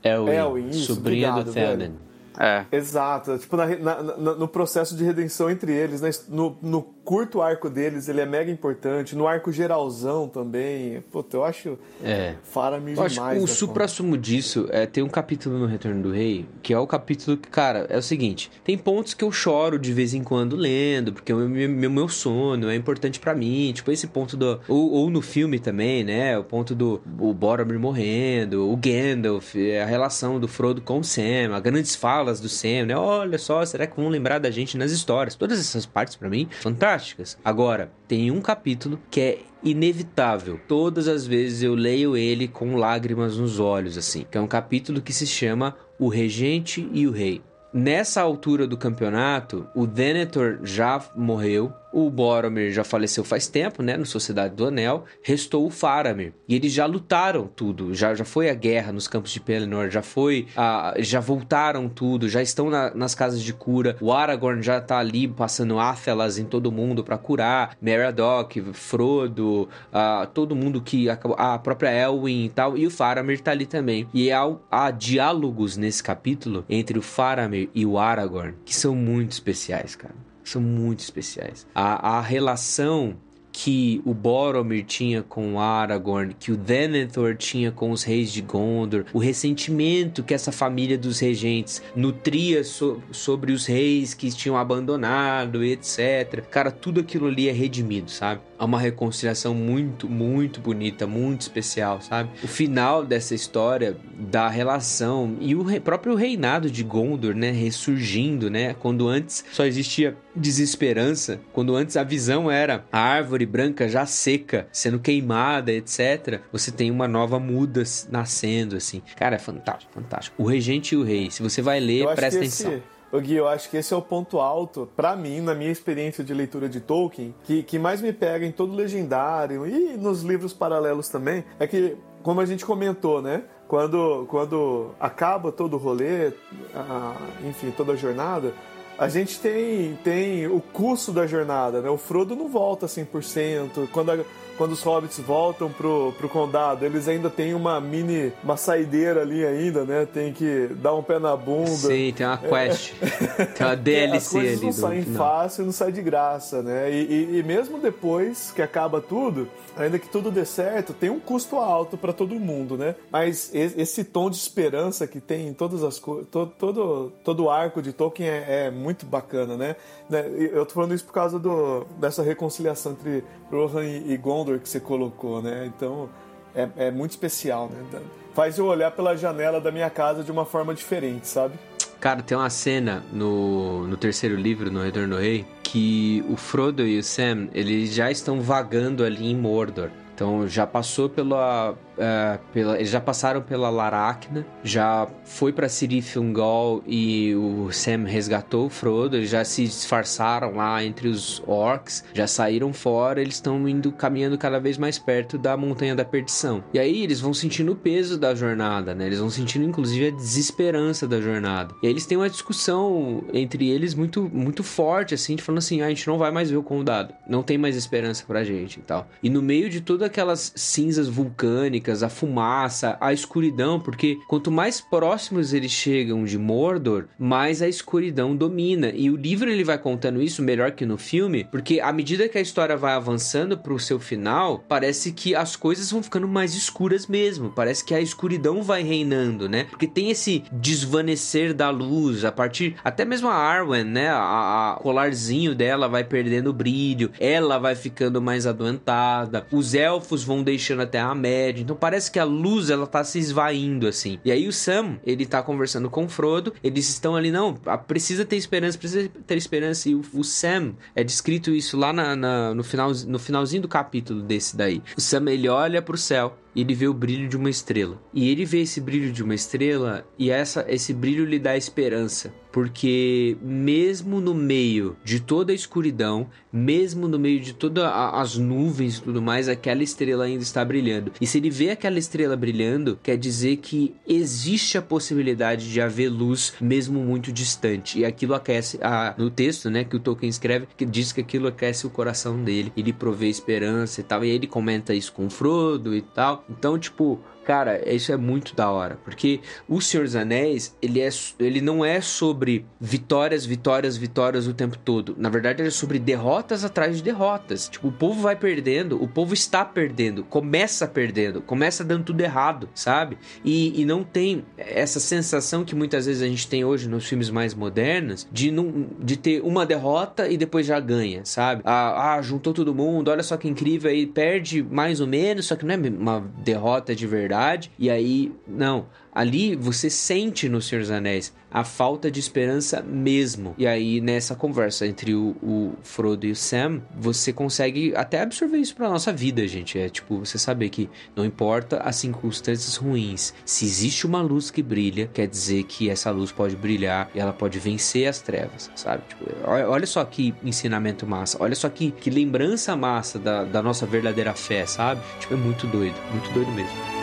Elwin, 0.01 0.31
Elwin, 0.31 0.69
isso, 0.69 0.95
sobrinha 0.95 1.29
obrigado, 1.31 1.45
do. 1.47 1.53
Theoden. 1.53 1.93
É. 2.39 2.65
Exato, 2.71 3.37
tipo, 3.37 3.57
na, 3.57 3.65
na- 3.65 4.01
na- 4.01 4.35
no 4.35 4.47
processo 4.47 4.95
de 4.95 5.03
redenção 5.03 5.49
entre 5.49 5.73
eles, 5.73 5.99
né? 5.99 6.09
no, 6.29 6.55
no 6.61 6.81
curto 7.03 7.41
arco 7.41 7.69
deles, 7.69 8.07
ele 8.07 8.21
é 8.21 8.25
mega 8.25 8.51
importante, 8.51 9.15
no 9.15 9.27
arco 9.27 9.51
geralzão 9.51 10.27
também. 10.27 11.01
Puta, 11.11 11.37
eu 11.37 11.43
acho 11.43 11.77
É. 12.03 12.35
Faramir 12.43 12.95
Eu 12.97 13.03
acho 13.03 13.15
demais. 13.15 13.37
que 13.37 13.43
o 13.43 13.47
da 13.47 13.53
supra-sumo 13.53 14.17
disso 14.17 14.67
é 14.69 14.85
tem 14.85 15.03
um 15.03 15.09
capítulo 15.09 15.57
no 15.57 15.65
Retorno 15.65 16.01
do 16.03 16.11
Rei, 16.11 16.45
que 16.61 16.73
é 16.73 16.79
o 16.79 16.85
capítulo 16.85 17.37
que, 17.37 17.49
cara, 17.49 17.85
é 17.89 17.97
o 17.97 18.01
seguinte: 18.01 18.51
tem 18.63 18.77
pontos 18.77 19.13
que 19.13 19.23
eu 19.23 19.31
choro 19.31 19.79
de 19.79 19.91
vez 19.93 20.13
em 20.13 20.23
quando 20.23 20.55
lendo, 20.55 21.13
porque 21.13 21.33
o 21.33 21.37
meu, 21.37 21.69
meu, 21.69 21.89
meu 21.89 22.07
sono 22.07 22.69
é 22.69 22.75
importante 22.75 23.19
pra 23.19 23.33
mim. 23.33 23.71
Tipo, 23.73 23.91
esse 23.91 24.07
ponto 24.07 24.37
do. 24.37 24.59
Ou, 24.67 24.91
ou 24.91 25.09
no 25.09 25.21
filme 25.21 25.59
também, 25.59 26.03
né? 26.03 26.37
O 26.37 26.43
ponto 26.43 26.75
do 26.75 27.01
o 27.19 27.33
Boromir 27.33 27.79
morrendo, 27.79 28.69
o 28.71 28.75
Gandalf, 28.77 29.55
a 29.81 29.85
relação 29.85 30.39
do 30.39 30.47
Frodo 30.47 30.81
com 30.81 30.99
o 30.99 31.03
Sam, 31.03 31.53
as 31.55 31.61
grandes 31.61 31.95
falas 31.95 32.39
do 32.39 32.49
Sam, 32.49 32.85
né? 32.87 32.95
Olha 32.95 33.37
só, 33.37 33.65
será 33.65 33.87
que 33.87 33.95
vão 33.99 34.09
lembrar 34.09 34.39
da 34.39 34.51
gente 34.51 34.77
nas 34.77 34.91
histórias? 34.91 35.35
Todas 35.35 35.59
essas 35.59 35.85
partes 35.85 36.15
pra 36.15 36.29
mim, 36.29 36.47
fantásticas. 36.89 37.37
Agora, 37.43 37.91
tem 38.07 38.31
um 38.31 38.41
capítulo 38.41 38.99
que 39.11 39.21
é 39.21 39.37
inevitável. 39.63 40.59
Todas 40.67 41.07
as 41.07 41.27
vezes 41.27 41.61
eu 41.61 41.75
leio 41.75 42.17
ele 42.17 42.47
com 42.47 42.75
lágrimas 42.75 43.37
nos 43.37 43.59
olhos, 43.59 43.97
assim. 43.97 44.25
Que 44.29 44.37
é 44.37 44.41
um 44.41 44.47
capítulo 44.47 45.01
que 45.01 45.13
se 45.13 45.27
chama 45.27 45.75
O 45.99 46.07
Regente 46.07 46.89
e 46.91 47.05
o 47.05 47.11
Rei. 47.11 47.41
Nessa 47.71 48.21
altura 48.21 48.65
do 48.65 48.75
campeonato, 48.75 49.67
o 49.75 49.85
Denethor 49.85 50.59
já 50.63 50.99
morreu, 51.15 51.71
o 51.91 52.09
Boromir 52.09 52.71
já 52.71 52.83
faleceu 52.83 53.23
faz 53.23 53.47
tempo, 53.47 53.81
né, 53.81 53.97
no 53.97 54.05
Sociedade 54.05 54.55
do 54.55 54.65
Anel, 54.67 55.05
restou 55.23 55.65
o 55.65 55.69
Faramir. 55.69 56.33
E 56.47 56.55
eles 56.55 56.71
já 56.71 56.85
lutaram 56.85 57.47
tudo, 57.47 57.93
já, 57.93 58.13
já 58.13 58.25
foi 58.25 58.49
a 58.49 58.53
guerra 58.53 58.91
nos 58.91 59.07
campos 59.07 59.31
de 59.31 59.39
Pelennor, 59.39 59.89
já 59.89 60.01
foi, 60.01 60.47
a, 60.55 60.93
já 60.99 61.19
voltaram 61.19 61.89
tudo, 61.89 62.29
já 62.29 62.41
estão 62.41 62.69
na- 62.69 62.93
nas 62.93 63.15
casas 63.15 63.41
de 63.41 63.53
cura. 63.53 63.95
O 64.01 64.11
Aragorn 64.11 64.61
já 64.61 64.79
tá 64.79 64.97
ali 64.99 65.27
passando 65.27 65.79
Athelas 65.79 66.37
em 66.37 66.45
todo 66.45 66.71
mundo 66.71 67.03
pra 67.03 67.17
curar, 67.17 67.75
Meriadoc, 67.81 68.57
Frodo, 68.73 69.67
ah, 69.91 70.27
todo 70.33 70.55
mundo 70.55 70.81
que 70.81 71.09
acabou, 71.09 71.37
a 71.39 71.57
própria 71.57 71.89
Elwin 71.91 72.45
e 72.45 72.49
tal, 72.49 72.77
e 72.77 72.85
o 72.85 72.91
Faramir 72.91 73.39
tá 73.41 73.51
ali 73.51 73.65
também. 73.65 74.07
E 74.13 74.31
há, 74.31 74.49
há 74.69 74.91
diálogos 74.91 75.77
nesse 75.77 76.03
capítulo 76.03 76.65
entre 76.69 76.97
o 76.99 77.01
Faramir 77.01 77.69
e 77.73 77.85
o 77.85 77.97
Aragorn 77.97 78.53
que 78.65 78.75
são 78.75 78.95
muito 78.95 79.31
especiais, 79.31 79.95
cara. 79.95 80.28
São 80.49 80.61
muito 80.61 80.99
especiais. 80.99 81.65
A, 81.75 82.17
a 82.17 82.21
relação 82.21 83.15
que 83.51 84.01
o 84.05 84.13
Boromir 84.13 84.85
tinha 84.85 85.21
com 85.21 85.59
Aragorn, 85.59 86.33
que 86.39 86.51
o 86.51 86.55
Denethor 86.55 87.35
tinha 87.35 87.71
com 87.71 87.91
os 87.91 88.03
reis 88.03 88.31
de 88.31 88.41
Gondor, 88.41 89.05
o 89.11 89.19
ressentimento 89.19 90.23
que 90.23 90.33
essa 90.33 90.51
família 90.51 90.97
dos 90.97 91.19
regentes 91.19 91.81
nutria 91.95 92.63
so- 92.63 93.01
sobre 93.11 93.51
os 93.51 93.65
reis 93.65 94.13
que 94.13 94.29
tinham 94.31 94.55
abandonado, 94.55 95.63
etc. 95.63 96.41
Cara, 96.49 96.71
tudo 96.71 97.01
aquilo 97.01 97.27
ali 97.27 97.49
é 97.49 97.51
redimido, 97.51 98.09
sabe? 98.09 98.41
Há 98.59 98.65
uma 98.65 98.77
reconciliação 98.79 99.55
muito, 99.55 100.09
muito 100.09 100.59
bonita, 100.59 101.07
muito 101.07 101.41
especial, 101.41 102.01
sabe? 102.01 102.29
O 102.43 102.47
final 102.47 103.05
dessa 103.05 103.33
história 103.33 103.95
da 104.19 104.49
relação 104.49 105.37
e 105.39 105.55
o 105.55 105.63
re- 105.63 105.79
próprio 105.79 106.13
reinado 106.13 106.69
de 106.69 106.83
Gondor, 106.83 107.33
né, 107.33 107.51
ressurgindo, 107.51 108.49
né? 108.49 108.73
Quando 108.77 109.07
antes 109.07 109.45
só 109.53 109.65
existia 109.65 110.17
desesperança, 110.35 111.39
quando 111.53 111.75
antes 111.75 111.95
a 111.95 112.03
visão 112.03 112.51
era 112.51 112.85
a 112.91 112.99
árvore 112.99 113.45
branca 113.45 113.87
já 113.87 114.05
seca, 114.05 114.67
sendo 114.71 114.99
queimada, 114.99 115.71
etc. 115.71 116.41
Você 116.51 116.69
tem 116.71 116.91
uma 116.91 117.07
nova 117.07 117.39
muda 117.39 117.83
nascendo, 118.11 118.75
assim. 118.75 119.01
Cara, 119.15 119.37
é 119.37 119.39
fantástico, 119.39 119.91
fantástico. 119.93 120.41
O 120.43 120.45
Regente 120.45 120.95
e 120.95 120.97
o 120.97 121.03
Rei, 121.03 121.31
se 121.31 121.41
você 121.41 121.61
vai 121.61 121.79
ler, 121.79 122.05
presta 122.13 122.39
atenção. 122.39 122.73
esse, 122.73 122.83
Gui, 123.17 123.33
eu 123.35 123.47
acho 123.47 123.69
que 123.69 123.77
esse 123.77 123.91
é 123.93 123.97
o 123.97 124.01
ponto 124.01 124.39
alto, 124.39 124.87
pra 124.95 125.15
mim, 125.15 125.41
na 125.41 125.55
minha 125.55 125.71
experiência 125.71 126.23
de 126.23 126.33
leitura 126.33 126.69
de 126.69 126.79
Tolkien, 126.79 127.33
que, 127.43 127.63
que 127.63 127.79
mais 127.79 128.01
me 128.01 128.13
pega 128.13 128.45
em 128.45 128.51
todo 128.51 128.71
o 128.73 128.75
legendário 128.75 129.65
e 129.65 129.97
nos 129.97 130.21
livros 130.21 130.53
paralelos 130.53 131.09
também, 131.09 131.43
é 131.59 131.65
que, 131.65 131.97
como 132.21 132.39
a 132.39 132.45
gente 132.45 132.63
comentou, 132.65 133.21
né? 133.21 133.43
Quando, 133.67 134.25
quando 134.29 134.91
acaba 134.99 135.51
todo 135.51 135.75
o 135.75 135.77
rolê, 135.77 136.33
a- 136.75 137.15
enfim, 137.47 137.71
toda 137.71 137.93
a 137.93 137.95
jornada, 137.95 138.53
a 138.97 139.07
gente 139.07 139.39
tem, 139.39 139.97
tem 140.03 140.45
o 140.47 140.59
custo 140.59 141.11
da 141.11 141.25
jornada, 141.25 141.81
né? 141.81 141.89
O 141.89 141.97
Frodo 141.97 142.35
não 142.35 142.47
volta 142.49 142.85
100%. 142.87 143.87
Quando, 143.91 144.11
a- 144.11 144.17
quando 144.59 144.73
os 144.73 144.83
hobbits 144.83 145.17
voltam 145.19 145.71
pro, 145.71 146.13
pro 146.17 146.27
condado, 146.27 146.85
eles 146.85 147.07
ainda 147.07 147.29
têm 147.29 147.53
uma 147.53 147.79
mini, 147.79 148.33
uma 148.43 148.57
saideira 148.57 149.21
ali 149.21 149.45
ainda, 149.45 149.85
né? 149.85 150.05
Tem 150.05 150.33
que 150.33 150.67
dar 150.81 150.93
um 150.93 151.01
pé 151.01 151.17
na 151.17 151.33
bunda. 151.37 151.69
Sim, 151.69 152.13
tem 152.13 152.25
uma 152.27 152.37
quest. 152.37 152.91
tem 153.55 153.65
uma 153.65 153.71
As 153.73 153.79
DLC 153.79 154.31
coisas 154.33 154.57
ali 154.57 154.65
não 154.65 154.71
saem 154.73 155.01
final. 155.03 155.17
fácil, 155.27 155.63
não 155.65 155.71
sai 155.71 155.91
de 155.93 156.01
graça, 156.01 156.61
né? 156.61 156.91
E, 156.91 157.05
e- 157.05 157.39
e 157.39 157.43
mesmo 157.43 157.79
depois 157.79 158.51
que 158.51 158.61
acaba 158.61 158.99
tudo, 158.99 159.47
ainda 159.77 159.97
que 159.97 160.09
tudo 160.09 160.29
dê 160.29 160.43
certo, 160.43 160.93
tem 160.93 161.09
um 161.09 161.21
custo 161.21 161.55
alto 161.55 161.97
para 161.97 162.11
todo 162.11 162.35
mundo, 162.35 162.77
né? 162.77 162.95
Mas 163.09 163.49
esse 163.53 164.03
tom 164.03 164.29
de 164.29 164.35
esperança 164.35 165.07
que 165.07 165.21
tem 165.21 165.47
em 165.47 165.53
todas 165.53 165.85
as 165.85 165.97
coisas, 165.99 166.27
todo, 166.29 166.51
todo, 166.59 167.13
todo 167.23 167.43
o 167.45 167.49
arco 167.49 167.81
de 167.81 167.93
Tolkien 167.93 168.27
é, 168.27 168.65
é 168.65 168.71
muito 168.71 169.05
bacana, 169.05 169.55
né? 169.55 169.77
Né, 170.09 170.25
Eu 170.51 170.65
tô 170.65 170.73
falando 170.73 170.93
isso 170.93 171.05
por 171.05 171.13
causa 171.13 171.39
do, 171.39 171.85
dessa 171.97 172.21
reconciliação 172.23 172.91
entre 172.91 173.23
Rohan 173.49 173.85
e, 173.85 174.13
e 174.13 174.17
Que 174.57 174.69
você 174.69 174.79
colocou, 174.79 175.41
né? 175.41 175.65
Então 175.67 176.09
é, 176.55 176.87
é 176.87 176.91
muito 176.91 177.11
especial, 177.11 177.69
né? 177.69 178.01
Faz 178.33 178.57
eu 178.57 178.65
olhar 178.65 178.91
pela 178.91 179.15
janela 179.15 179.59
da 179.59 179.71
minha 179.71 179.89
casa 179.89 180.23
de 180.23 180.31
uma 180.31 180.45
forma 180.45 180.73
diferente, 180.73 181.27
sabe? 181.27 181.55
Cara, 181.99 182.21
tem 182.21 182.37
uma 182.37 182.49
cena 182.49 183.03
no, 183.11 183.85
no 183.85 183.97
terceiro 183.97 184.35
livro, 184.35 184.71
no 184.71 184.81
Retorno 184.81 185.15
do 185.15 185.21
Rei, 185.21 185.45
que 185.61 186.23
o 186.29 186.37
Frodo 186.37 186.87
e 186.87 186.97
o 186.97 187.03
Sam, 187.03 187.49
eles 187.53 187.93
já 187.93 188.09
estão 188.09 188.41
vagando 188.41 189.03
ali 189.03 189.29
em 189.29 189.35
Mordor. 189.35 189.89
Então 190.15 190.47
já 190.47 190.65
passou 190.65 191.09
pela 191.09 191.75
uh, 191.99 192.39
pela, 192.53 192.77
eles 192.77 192.89
já 192.89 193.01
passaram 193.01 193.41
pela 193.41 193.69
Laracna, 193.69 194.45
já 194.63 195.07
foi 195.25 195.51
pra 195.51 195.69
Sirith 195.69 196.17
Ungol 196.17 196.81
e 196.87 197.35
o 197.35 197.71
Sam 197.71 198.05
resgatou 198.05 198.67
o 198.67 198.69
Frodo, 198.69 199.17
eles 199.17 199.29
já 199.29 199.43
se 199.43 199.63
disfarçaram 199.63 200.55
lá 200.55 200.83
entre 200.83 201.07
os 201.07 201.43
orcs, 201.45 202.03
já 202.13 202.25
saíram 202.25 202.73
fora, 202.73 203.21
eles 203.21 203.35
estão 203.35 203.67
indo 203.67 203.91
caminhando 203.91 204.37
cada 204.37 204.59
vez 204.59 204.77
mais 204.77 204.97
perto 204.97 205.37
da 205.37 205.55
Montanha 205.57 205.95
da 205.95 206.05
Perdição. 206.05 206.63
E 206.73 206.79
aí 206.79 207.03
eles 207.03 207.19
vão 207.19 207.33
sentindo 207.33 207.73
o 207.73 207.75
peso 207.75 208.17
da 208.17 208.33
jornada, 208.33 208.95
né? 208.95 209.05
Eles 209.05 209.19
vão 209.19 209.29
sentindo 209.29 209.65
inclusive 209.65 210.07
a 210.07 210.11
desesperança 210.11 211.07
da 211.07 211.19
jornada. 211.19 211.75
E 211.83 211.87
aí 211.87 211.93
eles 211.93 212.05
têm 212.05 212.17
uma 212.17 212.29
discussão 212.29 213.23
entre 213.33 213.69
eles 213.69 213.93
muito 213.93 214.29
muito 214.31 214.63
forte 214.63 215.13
assim, 215.13 215.35
de 215.35 215.43
falando 215.43 215.59
assim, 215.59 215.81
ah, 215.81 215.87
a 215.87 215.89
gente 215.89 216.07
não 216.07 216.17
vai 216.17 216.31
mais 216.31 216.49
ver 216.49 216.57
o 216.57 216.63
condado, 216.63 217.13
não 217.27 217.43
tem 217.43 217.57
mais 217.57 217.75
esperança 217.75 218.23
pra 218.25 218.43
gente 218.43 218.79
e 218.79 218.83
tal. 218.83 219.07
E 219.21 219.29
no 219.29 219.41
meio 219.41 219.69
de 219.69 219.81
todas 219.81 220.07
aquelas 220.07 220.53
cinzas 220.55 221.07
vulcânicas, 221.07 221.88
a 221.89 222.09
fumaça, 222.09 222.97
a 222.99 223.13
escuridão, 223.13 223.79
porque 223.79 224.19
quanto 224.27 224.51
mais 224.51 224.79
próximos 224.81 225.53
eles 225.53 225.71
chegam 225.71 226.23
de 226.23 226.37
Mordor, 226.37 227.05
mais 227.17 227.61
a 227.61 227.67
escuridão 227.67 228.35
domina. 228.35 228.91
E 228.93 229.09
o 229.09 229.15
livro 229.15 229.49
ele 229.49 229.63
vai 229.63 229.77
contando 229.77 230.21
isso 230.21 230.41
melhor 230.41 230.71
que 230.71 230.85
no 230.85 230.97
filme, 230.97 231.45
porque 231.51 231.79
à 231.79 231.91
medida 231.91 232.29
que 232.29 232.37
a 232.37 232.41
história 232.41 232.77
vai 232.77 232.93
avançando 232.93 233.57
pro 233.57 233.79
seu 233.79 233.99
final, 233.99 234.63
parece 234.67 235.11
que 235.11 235.35
as 235.35 235.55
coisas 235.55 235.91
vão 235.91 236.03
ficando 236.03 236.27
mais 236.27 236.53
escuras 236.53 237.07
mesmo. 237.07 237.49
Parece 237.49 237.83
que 237.83 237.93
a 237.93 238.01
escuridão 238.01 238.61
vai 238.61 238.83
reinando, 238.83 239.49
né? 239.49 239.65
Porque 239.65 239.87
tem 239.87 240.09
esse 240.09 240.43
desvanecer 240.51 241.53
da 241.53 241.69
luz, 241.69 242.23
a 242.25 242.31
partir 242.31 242.75
até 242.83 243.05
mesmo 243.05 243.27
a 243.27 243.35
Arwen, 243.35 243.83
né? 243.83 244.09
A, 244.09 244.75
a 244.75 244.79
colarzinho 244.81 245.55
dela 245.55 245.87
vai 245.87 246.03
perdendo 246.03 246.53
brilho, 246.53 247.11
ela 247.19 247.57
vai 247.57 247.75
ficando 247.75 248.21
mais 248.21 248.45
adoentada, 248.45 249.45
os 249.51 249.73
elfos 249.73 250.23
vão 250.23 250.43
deixando 250.43 250.81
a 250.81 250.87
Terra-média. 250.87 251.61
Então 251.61 251.75
parece 251.79 252.11
que 252.11 252.19
a 252.19 252.23
luz 252.23 252.69
ela 252.69 252.85
tá 252.85 253.03
se 253.03 253.19
esvaindo 253.19 253.87
assim. 253.87 254.19
E 254.23 254.31
aí 254.31 254.47
o 254.47 254.53
Sam, 254.53 254.99
ele 255.05 255.25
tá 255.25 255.41
conversando 255.41 255.89
com 255.89 256.05
o 256.05 256.09
Frodo, 256.09 256.53
eles 256.63 256.89
estão 256.89 257.15
ali, 257.15 257.31
não, 257.31 257.55
precisa 257.87 258.25
ter 258.25 258.35
esperança, 258.35 258.77
precisa 258.77 259.09
ter 259.25 259.37
esperança. 259.37 259.89
E 259.89 259.95
o, 259.95 260.01
o 260.13 260.23
Sam, 260.23 260.73
é 260.95 261.03
descrito 261.03 261.51
isso 261.51 261.77
lá 261.77 261.93
na, 261.93 262.15
na, 262.15 262.53
no, 262.53 262.63
final, 262.63 262.91
no 263.07 263.19
finalzinho 263.19 263.61
do 263.61 263.67
capítulo 263.67 264.21
desse 264.21 264.55
daí. 264.55 264.81
O 264.97 265.01
Sam, 265.01 265.29
ele 265.31 265.47
olha 265.47 265.81
pro 265.81 265.97
céu 265.97 266.37
e 266.55 266.61
ele 266.61 266.73
vê 266.73 266.87
o 266.87 266.93
brilho 266.93 267.27
de 267.29 267.37
uma 267.37 267.49
estrela. 267.49 268.01
E 268.13 268.29
ele 268.29 268.45
vê 268.45 268.61
esse 268.61 268.81
brilho 268.81 269.11
de 269.11 269.23
uma 269.23 269.35
estrela 269.35 270.05
e 270.17 270.29
essa, 270.29 270.65
esse 270.67 270.93
brilho 270.93 271.25
lhe 271.25 271.39
dá 271.39 271.55
esperança. 271.55 272.33
Porque 272.51 273.37
mesmo 273.41 274.19
no 274.19 274.33
meio 274.33 274.97
de 275.03 275.19
toda 275.19 275.51
a 275.51 275.55
escuridão, 275.55 276.27
mesmo 276.51 277.07
no 277.07 277.19
meio 277.19 277.39
de 277.39 277.53
todas 277.53 277.83
as 277.85 278.37
nuvens 278.37 278.97
e 278.97 279.01
tudo 279.01 279.21
mais, 279.21 279.47
aquela 279.47 279.83
estrela 279.83 280.25
ainda 280.25 280.43
está 280.43 280.63
brilhando. 280.65 281.11
E 281.21 281.27
se 281.27 281.37
ele 281.37 281.49
vê 281.49 281.69
aquela 281.69 281.99
estrela 281.99 282.35
brilhando, 282.35 282.99
quer 283.01 283.17
dizer 283.17 283.57
que 283.57 283.95
existe 284.07 284.77
a 284.77 284.81
possibilidade 284.81 285.71
de 285.71 285.79
haver 285.79 286.09
luz 286.09 286.53
mesmo 286.59 286.99
muito 286.99 287.31
distante. 287.31 287.99
E 287.99 288.05
aquilo 288.05 288.33
aquece 288.33 288.79
a, 288.81 289.13
no 289.17 289.29
texto, 289.29 289.69
né, 289.69 289.83
que 289.83 289.95
o 289.95 289.99
Tolkien 289.99 290.29
escreve, 290.29 290.67
que 290.75 290.85
diz 290.85 291.11
que 291.11 291.21
aquilo 291.21 291.47
aquece 291.47 291.85
o 291.85 291.89
coração 291.89 292.43
dele, 292.43 292.71
ele 292.75 292.91
provê 292.91 293.27
esperança 293.27 294.01
e 294.01 294.03
tal. 294.03 294.23
E 294.23 294.29
aí 294.29 294.35
ele 294.35 294.47
comenta 294.47 294.93
isso 294.93 295.13
com 295.13 295.29
Frodo 295.29 295.95
e 295.95 296.01
tal. 296.01 296.43
Então, 296.49 296.77
tipo, 296.77 297.19
Cara, 297.45 297.81
isso 297.91 298.11
é 298.11 298.17
muito 298.17 298.55
da 298.55 298.69
hora, 298.69 298.99
porque 299.03 299.39
o 299.67 299.81
Senhor 299.81 300.03
dos 300.03 300.15
Anéis, 300.15 300.75
ele, 300.81 301.01
é, 301.01 301.09
ele 301.39 301.61
não 301.61 301.83
é 301.83 301.99
sobre 301.99 302.65
vitórias, 302.79 303.45
vitórias, 303.45 303.97
vitórias 303.97 304.47
o 304.47 304.53
tempo 304.53 304.77
todo. 304.77 305.15
Na 305.17 305.29
verdade, 305.29 305.61
ele 305.61 305.69
é 305.69 305.71
sobre 305.71 305.97
derrotas 305.97 306.63
atrás 306.63 306.97
de 306.97 307.03
derrotas. 307.03 307.67
Tipo, 307.69 307.87
o 307.87 307.91
povo 307.91 308.21
vai 308.21 308.35
perdendo, 308.35 309.01
o 309.01 309.07
povo 309.07 309.33
está 309.33 309.65
perdendo, 309.65 310.23
começa 310.23 310.87
perdendo, 310.87 311.41
começa 311.41 311.83
dando 311.83 312.03
tudo 312.03 312.21
errado, 312.21 312.69
sabe? 312.75 313.17
E, 313.43 313.81
e 313.81 313.85
não 313.85 314.03
tem 314.03 314.45
essa 314.55 314.99
sensação 314.99 315.63
que 315.63 315.73
muitas 315.73 316.05
vezes 316.05 316.21
a 316.21 316.27
gente 316.27 316.47
tem 316.47 316.63
hoje 316.63 316.87
nos 316.87 317.07
filmes 317.07 317.29
mais 317.29 317.53
modernos 317.53 318.27
de, 318.31 318.51
não, 318.51 318.87
de 318.99 319.17
ter 319.17 319.41
uma 319.41 319.65
derrota 319.65 320.27
e 320.27 320.37
depois 320.37 320.67
já 320.67 320.79
ganha, 320.79 321.25
sabe? 321.25 321.61
Ah, 321.65 322.13
ah, 322.13 322.21
juntou 322.21 322.53
todo 322.53 322.75
mundo, 322.75 323.09
olha 323.09 323.23
só 323.23 323.37
que 323.37 323.47
incrível, 323.47 323.89
aí 323.89 324.05
perde 324.05 324.61
mais 324.61 325.01
ou 325.01 325.07
menos, 325.07 325.47
só 325.47 325.55
que 325.55 325.65
não 325.65 325.73
é 325.73 325.77
uma 325.77 326.19
derrota 326.43 326.93
de 326.95 327.07
verdade 327.07 327.28
verdade. 327.29 327.71
E 327.77 327.89
aí, 327.89 328.33
não. 328.47 328.87
Ali 329.19 329.53
você 329.53 329.89
sente 329.89 330.47
no 330.47 330.61
Senhor 330.61 330.79
dos 330.79 330.91
Anéis 330.91 331.33
a 331.51 331.65
falta 331.65 332.09
de 332.09 332.21
esperança 332.21 332.81
mesmo. 332.81 333.53
E 333.57 333.67
aí, 333.67 333.99
nessa 333.99 334.33
conversa 334.33 334.87
entre 334.87 335.13
o, 335.13 335.35
o 335.43 335.73
Frodo 335.83 336.25
e 336.25 336.31
o 336.31 336.35
Sam, 336.37 336.81
você 336.97 337.33
consegue 337.33 337.93
até 337.97 338.21
absorver 338.21 338.59
isso 338.59 338.73
pra 338.73 338.87
nossa 338.87 339.11
vida, 339.11 339.45
gente. 339.45 339.77
É 339.77 339.89
tipo, 339.89 340.19
você 340.19 340.37
saber 340.37 340.69
que 340.69 340.89
não 341.17 341.25
importa 341.25 341.81
as 341.81 341.97
circunstâncias 341.97 342.77
ruins, 342.77 343.33
se 343.43 343.65
existe 343.65 344.07
uma 344.07 344.21
luz 344.21 344.49
que 344.49 344.63
brilha, 344.63 345.09
quer 345.13 345.27
dizer 345.27 345.63
que 345.63 345.89
essa 345.89 346.11
luz 346.11 346.31
pode 346.31 346.55
brilhar 346.55 347.11
e 347.13 347.19
ela 347.19 347.33
pode 347.33 347.59
vencer 347.59 348.07
as 348.07 348.21
trevas, 348.21 348.71
sabe? 348.73 349.03
Tipo, 349.09 349.25
olha 349.45 349.85
só 349.85 350.05
que 350.05 350.33
ensinamento 350.41 351.05
massa, 351.05 351.35
olha 351.43 351.55
só 351.55 351.67
que, 351.67 351.91
que 351.91 352.09
lembrança 352.09 352.73
massa 352.73 353.19
da, 353.19 353.43
da 353.43 353.61
nossa 353.61 353.85
verdadeira 353.85 354.33
fé, 354.33 354.65
sabe? 354.65 355.01
Tipo, 355.19 355.33
é 355.33 355.37
muito 355.37 355.67
doido, 355.67 355.95
muito 356.09 356.31
doido 356.31 356.51
mesmo. 356.53 356.99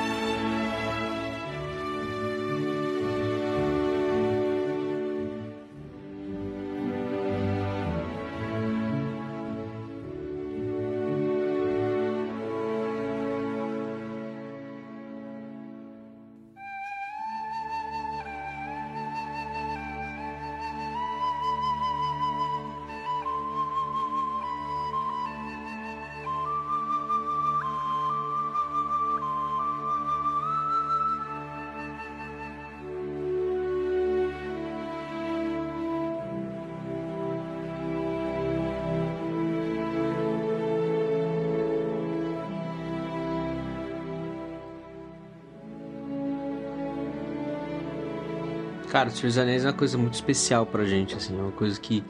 Cara, 49.07 49.15
o 49.15 49.17
Senhor 49.17 49.29
dos 49.29 49.39
Anéis 49.39 49.65
é 49.65 49.69
uma 49.69 49.73
coisa 49.73 49.97
muito 49.97 50.15
especial 50.15 50.67
pra 50.67 50.85
gente, 50.85 51.15
assim, 51.15 51.39
é 51.39 51.41
uma 51.41 51.53
coisa 51.53 51.79
que 51.79 52.03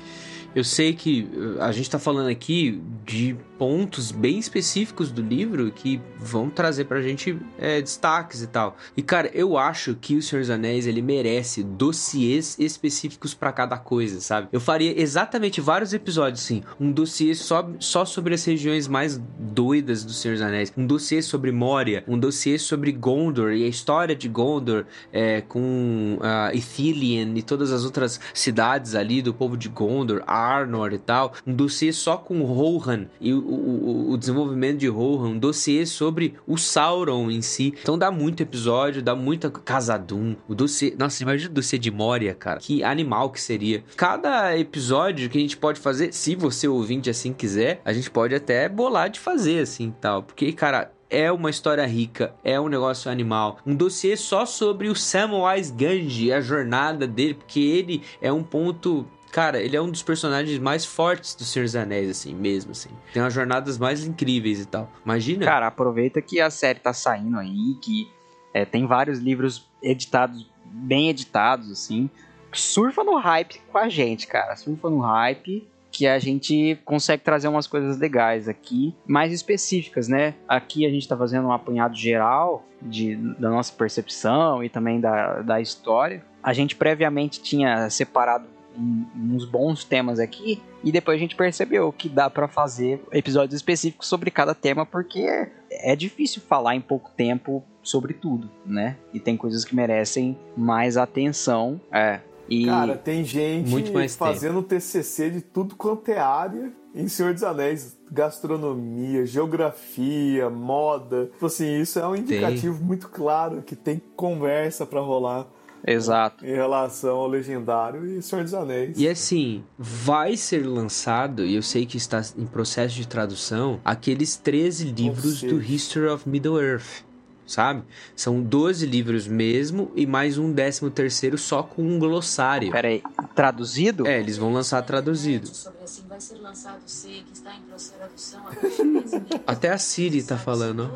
eu 0.56 0.64
sei 0.64 0.94
que 0.94 1.28
uh, 1.34 1.62
a 1.62 1.70
gente 1.70 1.90
tá 1.90 1.98
falando 1.98 2.30
aqui 2.30 2.82
de 3.04 3.36
pontos 3.58 4.10
bem 4.10 4.38
específicos 4.38 5.10
do 5.10 5.22
livro 5.22 5.70
que 5.70 6.00
vão 6.18 6.48
trazer 6.50 6.84
pra 6.84 7.00
gente 7.00 7.38
é, 7.58 7.80
destaques 7.80 8.42
e 8.42 8.46
tal. 8.46 8.76
E 8.96 9.02
cara, 9.02 9.30
eu 9.34 9.56
acho 9.56 9.94
que 9.94 10.16
o 10.16 10.22
Senhor 10.22 10.40
dos 10.40 10.50
Anéis 10.50 10.86
ele 10.86 11.02
merece 11.02 11.62
dossiês 11.62 12.56
específicos 12.58 13.34
para 13.34 13.52
cada 13.52 13.76
coisa, 13.78 14.20
sabe? 14.20 14.48
Eu 14.52 14.60
faria 14.60 14.98
exatamente 15.00 15.60
vários 15.60 15.92
episódios 15.92 16.42
assim, 16.42 16.62
um 16.80 16.90
dossiê 16.90 17.34
só, 17.34 17.68
só 17.78 18.04
sobre 18.04 18.34
as 18.34 18.44
regiões 18.44 18.88
mais 18.88 19.20
doidas 19.38 20.04
do 20.04 20.12
Senhor 20.12 20.34
dos 20.34 20.42
Anéis, 20.42 20.72
um 20.76 20.86
dossiê 20.86 21.22
sobre 21.22 21.52
Moria, 21.52 22.04
um 22.08 22.18
dossiê 22.18 22.58
sobre 22.58 22.92
Gondor 22.92 23.52
e 23.52 23.64
a 23.64 23.68
história 23.68 24.14
de 24.14 24.28
Gondor 24.28 24.84
é, 25.12 25.40
com 25.42 26.18
uh, 26.20 26.54
Ithilien 26.54 27.36
e 27.36 27.42
todas 27.42 27.72
as 27.72 27.84
outras 27.84 28.20
cidades 28.34 28.94
ali 28.94 29.22
do 29.22 29.34
povo 29.34 29.56
de 29.56 29.68
Gondor, 29.68 30.22
Arnor 30.46 30.92
e 30.92 30.98
tal, 30.98 31.32
um 31.46 31.52
dossiê 31.52 31.92
só 31.92 32.16
com 32.16 32.42
Rohan 32.42 33.06
e 33.20 33.32
o, 33.32 33.38
o, 33.38 34.10
o 34.12 34.16
desenvolvimento 34.16 34.78
de 34.78 34.88
Rohan, 34.88 35.30
um 35.30 35.38
dossiê 35.38 35.84
sobre 35.86 36.34
o 36.46 36.56
Sauron 36.56 37.30
em 37.30 37.42
si. 37.42 37.74
Então 37.80 37.98
dá 37.98 38.10
muito 38.10 38.42
episódio, 38.42 39.02
dá 39.02 39.14
muita 39.14 39.50
Casadum, 39.50 40.36
o 40.48 40.54
dossiê, 40.54 40.94
nossa, 40.98 41.22
imagina 41.22 41.50
o 41.50 41.54
dossiê 41.54 41.78
de 41.78 41.90
Moria, 41.90 42.34
cara, 42.34 42.60
que 42.60 42.82
animal 42.82 43.30
que 43.30 43.40
seria. 43.40 43.82
Cada 43.96 44.56
episódio 44.56 45.28
que 45.28 45.38
a 45.38 45.40
gente 45.40 45.56
pode 45.56 45.80
fazer, 45.80 46.12
se 46.12 46.34
você 46.34 46.68
ouvinte 46.68 47.10
assim 47.10 47.32
quiser, 47.32 47.80
a 47.84 47.92
gente 47.92 48.10
pode 48.10 48.34
até 48.34 48.68
bolar 48.68 49.10
de 49.10 49.18
fazer 49.18 49.60
assim, 49.60 49.94
tal, 50.00 50.22
porque 50.22 50.52
cara, 50.52 50.92
é 51.08 51.30
uma 51.30 51.50
história 51.50 51.86
rica, 51.86 52.34
é 52.42 52.60
um 52.60 52.68
negócio 52.68 53.10
animal. 53.10 53.58
Um 53.66 53.74
dossiê 53.74 54.16
só 54.16 54.44
sobre 54.44 54.88
o 54.88 54.94
Samwise 54.94 55.72
Gamgee, 55.72 56.32
a 56.32 56.40
jornada 56.40 57.06
dele, 57.06 57.34
porque 57.34 57.60
ele 57.60 58.02
é 58.20 58.32
um 58.32 58.42
ponto 58.42 59.06
Cara, 59.36 59.60
ele 59.60 59.76
é 59.76 59.82
um 59.82 59.90
dos 59.90 60.02
personagens 60.02 60.58
mais 60.58 60.86
fortes 60.86 61.34
do 61.34 61.44
Senhor 61.44 61.66
dos 61.66 61.76
Anéis, 61.76 62.08
assim, 62.08 62.34
mesmo, 62.34 62.70
assim. 62.70 62.88
Tem 63.12 63.22
umas 63.22 63.34
jornadas 63.34 63.76
mais 63.76 64.02
incríveis 64.02 64.62
e 64.62 64.64
tal. 64.64 64.90
Imagina. 65.04 65.44
Cara, 65.44 65.66
aproveita 65.66 66.22
que 66.22 66.40
a 66.40 66.48
série 66.48 66.78
tá 66.78 66.94
saindo 66.94 67.38
aí, 67.38 67.74
que 67.82 68.10
é, 68.54 68.64
tem 68.64 68.86
vários 68.86 69.18
livros 69.18 69.68
editados, 69.82 70.50
bem 70.64 71.10
editados, 71.10 71.70
assim. 71.70 72.08
Surfa 72.50 73.04
no 73.04 73.18
hype 73.18 73.60
com 73.70 73.76
a 73.76 73.90
gente, 73.90 74.26
cara. 74.26 74.56
Surfa 74.56 74.88
no 74.88 75.00
hype 75.00 75.68
que 75.92 76.06
a 76.06 76.18
gente 76.18 76.80
consegue 76.82 77.22
trazer 77.22 77.48
umas 77.48 77.66
coisas 77.66 77.98
legais 77.98 78.48
aqui, 78.48 78.94
mais 79.06 79.34
específicas, 79.34 80.08
né? 80.08 80.32
Aqui 80.48 80.86
a 80.86 80.88
gente 80.88 81.06
tá 81.06 81.14
fazendo 81.14 81.48
um 81.48 81.52
apanhado 81.52 81.94
geral 81.94 82.64
de, 82.80 83.16
da 83.38 83.50
nossa 83.50 83.70
percepção 83.74 84.64
e 84.64 84.70
também 84.70 84.98
da, 84.98 85.42
da 85.42 85.60
história. 85.60 86.24
A 86.42 86.54
gente 86.54 86.74
previamente 86.74 87.42
tinha 87.42 87.90
separado 87.90 88.55
um- 88.78 89.34
uns 89.34 89.44
bons 89.44 89.84
temas 89.84 90.18
aqui 90.18 90.62
e 90.84 90.92
depois 90.92 91.16
a 91.16 91.20
gente 91.20 91.34
percebeu 91.36 91.92
que 91.92 92.08
dá 92.08 92.28
pra 92.30 92.46
fazer 92.48 93.02
episódios 93.12 93.54
específicos 93.54 94.06
sobre 94.06 94.30
cada 94.30 94.54
tema 94.54 94.84
porque 94.86 95.20
é, 95.20 95.50
é 95.92 95.96
difícil 95.96 96.42
falar 96.48 96.74
em 96.76 96.80
pouco 96.80 97.10
tempo 97.16 97.62
sobre 97.82 98.14
tudo, 98.14 98.50
né? 98.64 98.96
E 99.14 99.20
tem 99.20 99.36
coisas 99.36 99.64
que 99.64 99.74
merecem 99.74 100.36
mais 100.56 100.96
atenção. 100.96 101.80
É. 101.92 102.20
E 102.48 102.66
Cara, 102.66 102.96
tem 102.96 103.24
gente 103.24 103.68
Muito 103.70 103.92
mais 103.92 104.14
fazendo 104.14 104.62
TCC 104.62 105.30
de 105.30 105.40
tudo 105.40 105.74
quanto 105.74 106.08
é 106.12 106.18
área 106.18 106.72
em 106.94 107.08
Senhor 107.08 107.32
dos 107.34 107.42
Anéis. 107.42 107.96
Gastronomia, 108.10 109.26
geografia, 109.26 110.48
moda. 110.48 111.26
Tipo 111.32 111.46
assim, 111.46 111.80
isso 111.80 111.98
é 111.98 112.06
um 112.06 112.14
indicativo 112.14 112.82
muito 112.84 113.08
claro 113.08 113.62
que 113.62 113.74
tem 113.74 114.00
conversa 114.14 114.86
pra 114.86 115.00
rolar 115.00 115.46
exato. 115.86 116.44
em 116.44 116.54
relação 116.54 117.16
ao 117.16 117.28
Legendário 117.28 118.04
e 118.04 118.22
Senhor 118.22 118.42
dos 118.42 118.54
Anéis. 118.54 118.98
E 118.98 119.08
assim, 119.08 119.62
vai 119.78 120.36
ser 120.36 120.66
lançado, 120.66 121.44
e 121.44 121.54
eu 121.54 121.62
sei 121.62 121.86
que 121.86 121.96
está 121.96 122.22
em 122.36 122.46
processo 122.46 122.94
de 122.94 123.06
tradução, 123.06 123.80
aqueles 123.84 124.36
13 124.36 124.86
livros 124.86 125.42
do 125.42 125.62
History 125.62 126.06
of 126.08 126.28
Middle-earth, 126.28 127.04
sabe? 127.46 127.82
São 128.14 128.42
12 128.42 128.84
livros 128.86 129.28
mesmo, 129.28 129.92
e 129.94 130.06
mais 130.06 130.36
um 130.38 130.52
décimo 130.52 130.90
terceiro 130.90 131.38
só 131.38 131.62
com 131.62 131.82
um 131.82 131.98
glossário. 131.98 132.72
Peraí, 132.72 133.02
traduzido? 133.34 134.06
É, 134.06 134.18
eles 134.18 134.36
vão 134.36 134.52
lançar 134.52 134.82
traduzido. 134.82 135.46
Sobre 135.46 135.82
assim 135.84 136.02
vai 136.16 136.20
ser 136.20 136.38
lançado 136.38 136.80
C, 136.86 137.08
que 137.26 137.32
está 137.34 137.52
em 137.54 138.86
mês. 138.86 139.12
Até 139.46 139.70
a 139.70 139.76
Siri 139.76 140.22
tá 140.22 140.38
falando. 140.38 140.90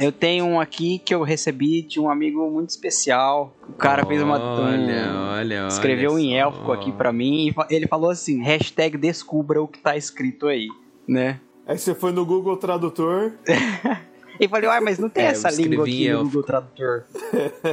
Eu 0.00 0.10
tenho 0.10 0.46
um 0.46 0.58
aqui 0.58 0.98
que 0.98 1.14
eu 1.14 1.22
recebi 1.22 1.82
de 1.82 2.00
um 2.00 2.08
amigo 2.08 2.50
muito 2.50 2.70
especial. 2.70 3.54
O 3.68 3.74
cara 3.74 4.06
fez 4.06 4.22
uma. 4.22 4.38
Olha, 4.38 5.12
olha, 5.12 5.64
olha 5.64 5.66
Escreveu 5.68 6.18
em 6.18 6.30
só. 6.30 6.36
élfico 6.36 6.72
aqui 6.72 6.90
pra 6.90 7.12
mim 7.12 7.48
e 7.48 7.54
ele 7.68 7.86
falou 7.86 8.08
assim: 8.08 8.42
hashtag 8.42 8.96
descubra 8.96 9.62
o 9.62 9.68
que 9.68 9.78
tá 9.78 9.94
escrito 9.94 10.46
aí, 10.46 10.68
né? 11.06 11.38
Aí 11.66 11.76
você 11.76 11.94
foi 11.94 12.12
no 12.12 12.24
Google 12.24 12.56
Tradutor. 12.56 13.32
E 14.40 14.48
falei, 14.48 14.68
uai, 14.68 14.80
mas 14.80 14.98
não 14.98 15.08
tem 15.08 15.24
É, 15.24 15.28
essa 15.28 15.50
língua 15.50 15.84
aqui 15.84 16.08
no. 16.08 16.24
Google 16.24 16.42
Tradutor. 16.42 17.04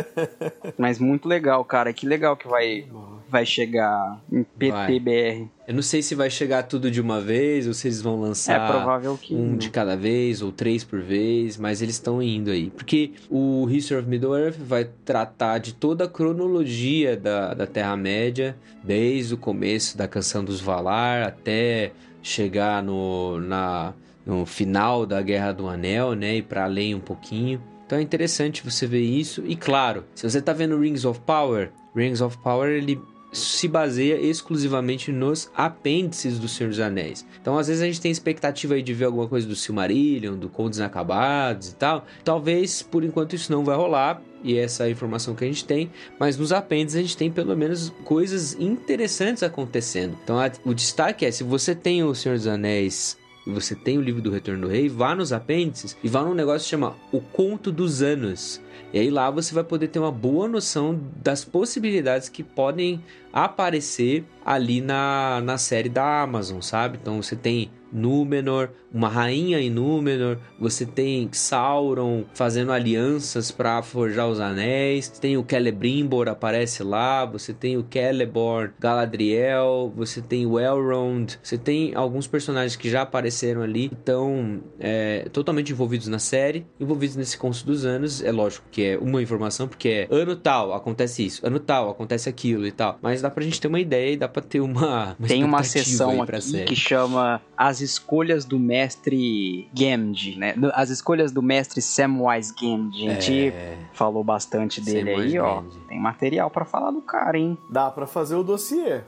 mas 0.77 0.99
muito 0.99 1.27
legal, 1.27 1.63
cara. 1.65 1.91
Que 1.93 2.05
legal 2.05 2.35
que 2.37 2.47
vai, 2.47 2.85
vai 3.29 3.45
chegar 3.45 4.19
em 4.31 4.43
PTBR. 4.43 5.47
Eu 5.67 5.73
não 5.73 5.81
sei 5.81 6.01
se 6.01 6.15
vai 6.15 6.29
chegar 6.29 6.63
tudo 6.63 6.89
de 6.89 6.99
uma 6.99 7.21
vez 7.21 7.67
ou 7.67 7.73
se 7.73 7.87
eles 7.87 8.01
vão 8.01 8.19
lançar 8.19 8.55
É 8.55 9.17
que 9.17 9.35
um 9.35 9.49
não. 9.51 9.57
de 9.57 9.69
cada 9.69 9.95
vez 9.95 10.41
ou 10.41 10.51
três 10.51 10.83
por 10.83 10.99
vez, 10.99 11.57
mas 11.57 11.81
eles 11.81 11.95
estão 11.95 12.21
indo 12.21 12.49
aí. 12.51 12.69
Porque 12.69 13.11
o 13.29 13.67
History 13.69 13.99
of 14.01 14.09
Middle-earth 14.09 14.57
vai 14.57 14.89
tratar 15.05 15.59
de 15.59 15.73
toda 15.73 16.05
a 16.05 16.07
cronologia 16.07 17.15
da, 17.15 17.53
da 17.53 17.67
Terra-média, 17.67 18.55
desde 18.83 19.33
o 19.33 19.37
começo 19.37 19.97
da 19.97 20.07
Canção 20.07 20.43
dos 20.43 20.59
Valar 20.59 21.23
até 21.23 21.91
chegar 22.21 22.83
no, 22.83 23.39
na, 23.39 23.93
no 24.25 24.45
final 24.45 25.05
da 25.05 25.21
Guerra 25.21 25.51
do 25.51 25.67
Anel, 25.67 26.13
né? 26.13 26.37
E 26.37 26.41
para 26.41 26.63
além 26.65 26.93
um 26.95 26.99
pouquinho. 26.99 27.61
Então 27.85 27.97
é 27.97 28.01
interessante 28.01 28.63
você 28.63 28.85
ver 28.85 29.01
isso. 29.01 29.43
E 29.47 29.55
claro, 29.55 30.05
se 30.13 30.29
você 30.29 30.41
tá 30.41 30.53
vendo 30.53 30.79
Rings 30.79 31.05
of 31.05 31.19
Power, 31.21 31.71
Rings 31.95 32.21
of 32.21 32.37
Power 32.37 32.69
ele 32.69 33.01
se 33.31 33.67
baseia 33.67 34.15
exclusivamente 34.19 35.11
nos 35.11 35.51
apêndices 35.55 36.39
do 36.39 36.47
Senhor 36.47 36.69
dos 36.71 36.79
Anéis. 36.79 37.23
Então, 37.39 37.59
às 37.59 37.67
vezes 37.67 37.83
a 37.83 37.85
gente 37.85 38.01
tem 38.01 38.11
expectativa 38.11 38.73
aí 38.73 38.81
de 38.81 38.91
ver 38.91 39.05
alguma 39.05 39.27
coisa 39.27 39.47
do 39.47 39.55
Silmarillion, 39.55 40.35
do 40.35 40.49
Contos 40.49 40.79
Inacabados 40.79 41.69
e 41.69 41.75
tal. 41.75 42.05
Talvez, 42.23 42.81
por 42.81 43.03
enquanto, 43.03 43.35
isso 43.35 43.51
não 43.51 43.63
vai 43.63 43.75
rolar. 43.75 44.19
E 44.43 44.57
essa 44.57 44.83
é 44.83 44.87
a 44.87 44.89
informação 44.89 45.35
que 45.35 45.43
a 45.43 45.47
gente 45.47 45.63
tem. 45.63 45.91
Mas 46.19 46.37
nos 46.37 46.51
apêndices 46.51 46.97
a 46.97 47.01
gente 47.03 47.15
tem 47.17 47.29
pelo 47.29 47.55
menos 47.55 47.93
coisas 48.03 48.55
interessantes 48.59 49.43
acontecendo. 49.43 50.17
Então, 50.23 50.39
a- 50.39 50.49
o 50.65 50.73
destaque 50.73 51.23
é: 51.23 51.29
se 51.29 51.43
você 51.43 51.75
tem 51.75 52.03
o 52.03 52.15
Senhor 52.15 52.35
dos 52.35 52.47
Anéis 52.47 53.15
você 53.53 53.75
tem 53.75 53.97
o 53.97 54.01
livro 54.01 54.21
do 54.21 54.31
Retorno 54.31 54.61
do 54.61 54.67
Rei, 54.67 54.89
vá 54.89 55.15
nos 55.15 55.33
apêndices 55.33 55.97
e 56.03 56.07
vá 56.07 56.23
num 56.23 56.33
negócio 56.33 56.65
que 56.65 56.69
chama 56.69 56.95
O 57.11 57.19
Conto 57.19 57.71
dos 57.71 58.01
Anos. 58.01 58.61
E 58.93 58.99
aí 58.99 59.09
lá 59.09 59.29
você 59.29 59.53
vai 59.53 59.63
poder 59.63 59.87
ter 59.87 59.99
uma 59.99 60.11
boa 60.11 60.47
noção 60.47 60.99
das 61.21 61.43
possibilidades 61.45 62.29
que 62.29 62.43
podem 62.43 63.03
aparecer 63.31 64.25
ali 64.45 64.81
na, 64.81 65.41
na 65.43 65.57
série 65.57 65.89
da 65.89 66.23
Amazon, 66.23 66.61
sabe? 66.61 66.97
Então 66.99 67.21
você 67.21 67.35
tem 67.35 67.71
Númenor, 67.91 68.69
uma 68.93 69.09
rainha 69.09 69.59
em 69.59 69.69
Númenor, 69.69 70.37
você 70.59 70.85
tem 70.85 71.29
Sauron 71.31 72.23
fazendo 72.33 72.71
alianças 72.71 73.51
para 73.51 73.81
forjar 73.81 74.27
os 74.27 74.39
anéis, 74.39 75.09
tem 75.09 75.37
o 75.37 75.45
Celebrimbor 75.47 76.27
aparece 76.27 76.83
lá, 76.83 77.25
você 77.25 77.53
tem 77.53 77.77
o 77.77 77.85
Celeborn, 77.89 78.71
Galadriel, 78.79 79.91
você 79.95 80.21
tem 80.21 80.45
o 80.45 80.59
Elrond, 80.59 81.39
você 81.41 81.57
tem 81.57 81.95
alguns 81.95 82.27
personagens 82.27 82.75
que 82.75 82.89
já 82.89 83.01
apareceram 83.01 83.61
ali, 83.61 83.85
então 83.85 84.61
é, 84.79 85.27
totalmente 85.31 85.71
envolvidos 85.71 86.07
na 86.07 86.19
série, 86.19 86.65
envolvidos 86.79 87.15
nesse 87.15 87.37
conto 87.37 87.65
dos 87.65 87.85
anos, 87.85 88.23
é 88.23 88.31
lógico 88.31 88.65
que 88.71 88.83
é 88.83 88.97
uma 88.97 89.21
informação 89.21 89.67
porque 89.67 90.07
é 90.09 90.15
ano 90.15 90.35
tal 90.35 90.73
acontece 90.73 91.25
isso, 91.25 91.45
ano 91.45 91.59
tal 91.59 91.89
acontece 91.89 92.29
aquilo 92.29 92.65
e 92.67 92.71
tal, 92.71 92.97
mas 93.01 93.21
dá 93.21 93.29
pra 93.29 93.43
gente 93.43 93.59
ter 93.59 93.67
uma 93.67 93.79
ideia 93.79 94.13
e 94.13 94.17
dá 94.17 94.27
pra 94.27 94.41
ter 94.41 94.59
uma, 94.59 95.15
uma 95.19 95.27
Tem 95.27 95.43
uma 95.43 95.63
sessão 95.63 96.11
aí 96.21 96.25
pra 96.25 96.37
aqui 96.37 96.47
série. 96.47 96.65
que 96.65 96.75
chama 96.75 97.41
As 97.57 97.81
Escolhas 97.81 98.45
do 98.45 98.59
Mestre 98.59 99.67
Gamgee, 99.73 100.35
né? 100.37 100.55
As 100.73 100.89
Escolhas 100.89 101.31
do 101.31 101.41
Mestre 101.41 101.81
Samwise 101.81 102.53
Gamgee. 102.59 103.07
A 103.09 103.13
gente 103.19 103.47
É. 103.49 103.77
falou 103.93 104.23
bastante 104.23 104.81
dele 104.81 105.11
Samwise 105.13 105.37
aí, 105.37 105.39
ó. 105.39 105.63
Tem 105.87 105.99
material 105.99 106.49
pra 106.49 106.65
falar 106.65 106.91
do 106.91 107.01
cara, 107.01 107.37
hein? 107.37 107.57
Dá 107.69 107.89
pra 107.91 108.05
fazer 108.05 108.35
o 108.35 108.43
dossiê. 108.43 109.01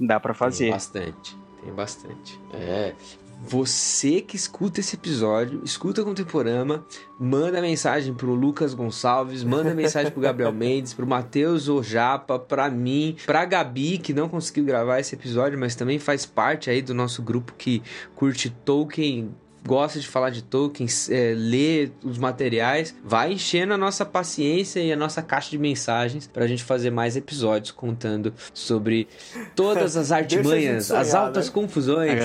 Dá 0.00 0.20
pra 0.20 0.32
fazer. 0.32 0.64
Tem 0.66 0.72
bastante, 0.72 1.36
tem 1.64 1.72
bastante. 1.74 2.40
É. 2.54 2.94
Você 3.40 4.20
que 4.20 4.34
escuta 4.34 4.80
esse 4.80 4.96
episódio, 4.96 5.62
escuta 5.64 6.02
o 6.02 6.04
Contemporama, 6.04 6.84
manda 7.18 7.60
mensagem 7.60 8.12
pro 8.12 8.34
Lucas 8.34 8.74
Gonçalves, 8.74 9.44
manda 9.44 9.72
mensagem 9.74 10.10
pro 10.10 10.20
Gabriel 10.20 10.50
Mendes, 10.52 10.92
pro 10.92 11.06
Matheus 11.06 11.68
Ojapa, 11.68 12.38
pra 12.38 12.68
mim, 12.68 13.16
pra 13.24 13.44
Gabi, 13.44 13.98
que 13.98 14.12
não 14.12 14.28
conseguiu 14.28 14.64
gravar 14.64 14.98
esse 14.98 15.14
episódio, 15.14 15.58
mas 15.58 15.76
também 15.76 16.00
faz 16.00 16.26
parte 16.26 16.68
aí 16.68 16.82
do 16.82 16.92
nosso 16.92 17.22
grupo 17.22 17.54
que 17.56 17.80
curte 18.16 18.50
Tolkien, 18.50 19.32
gosta 19.66 20.00
de 20.00 20.06
falar 20.06 20.30
de 20.30 20.42
Tolkien, 20.42 20.88
é, 21.10 21.34
lê 21.36 21.90
os 22.02 22.18
materiais, 22.18 22.94
vai 23.04 23.32
enchendo 23.32 23.74
a 23.74 23.78
nossa 23.78 24.04
paciência 24.04 24.80
e 24.80 24.92
a 24.92 24.96
nossa 24.96 25.22
caixa 25.22 25.50
de 25.50 25.58
mensagens 25.58 26.26
pra 26.26 26.46
gente 26.46 26.64
fazer 26.64 26.90
mais 26.90 27.16
episódios 27.16 27.70
contando 27.70 28.32
sobre 28.52 29.08
todas 29.54 29.96
as 29.96 30.10
a 30.12 30.16
artimanhas, 30.16 30.90
as 30.90 31.08
sonhar, 31.08 31.26
altas 31.26 31.46
né? 31.46 31.52
confusões, 31.52 32.20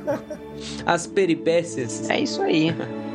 as 0.84 1.06
peripécias. 1.06 2.08
É 2.08 2.20
isso 2.20 2.42
aí. 2.42 2.74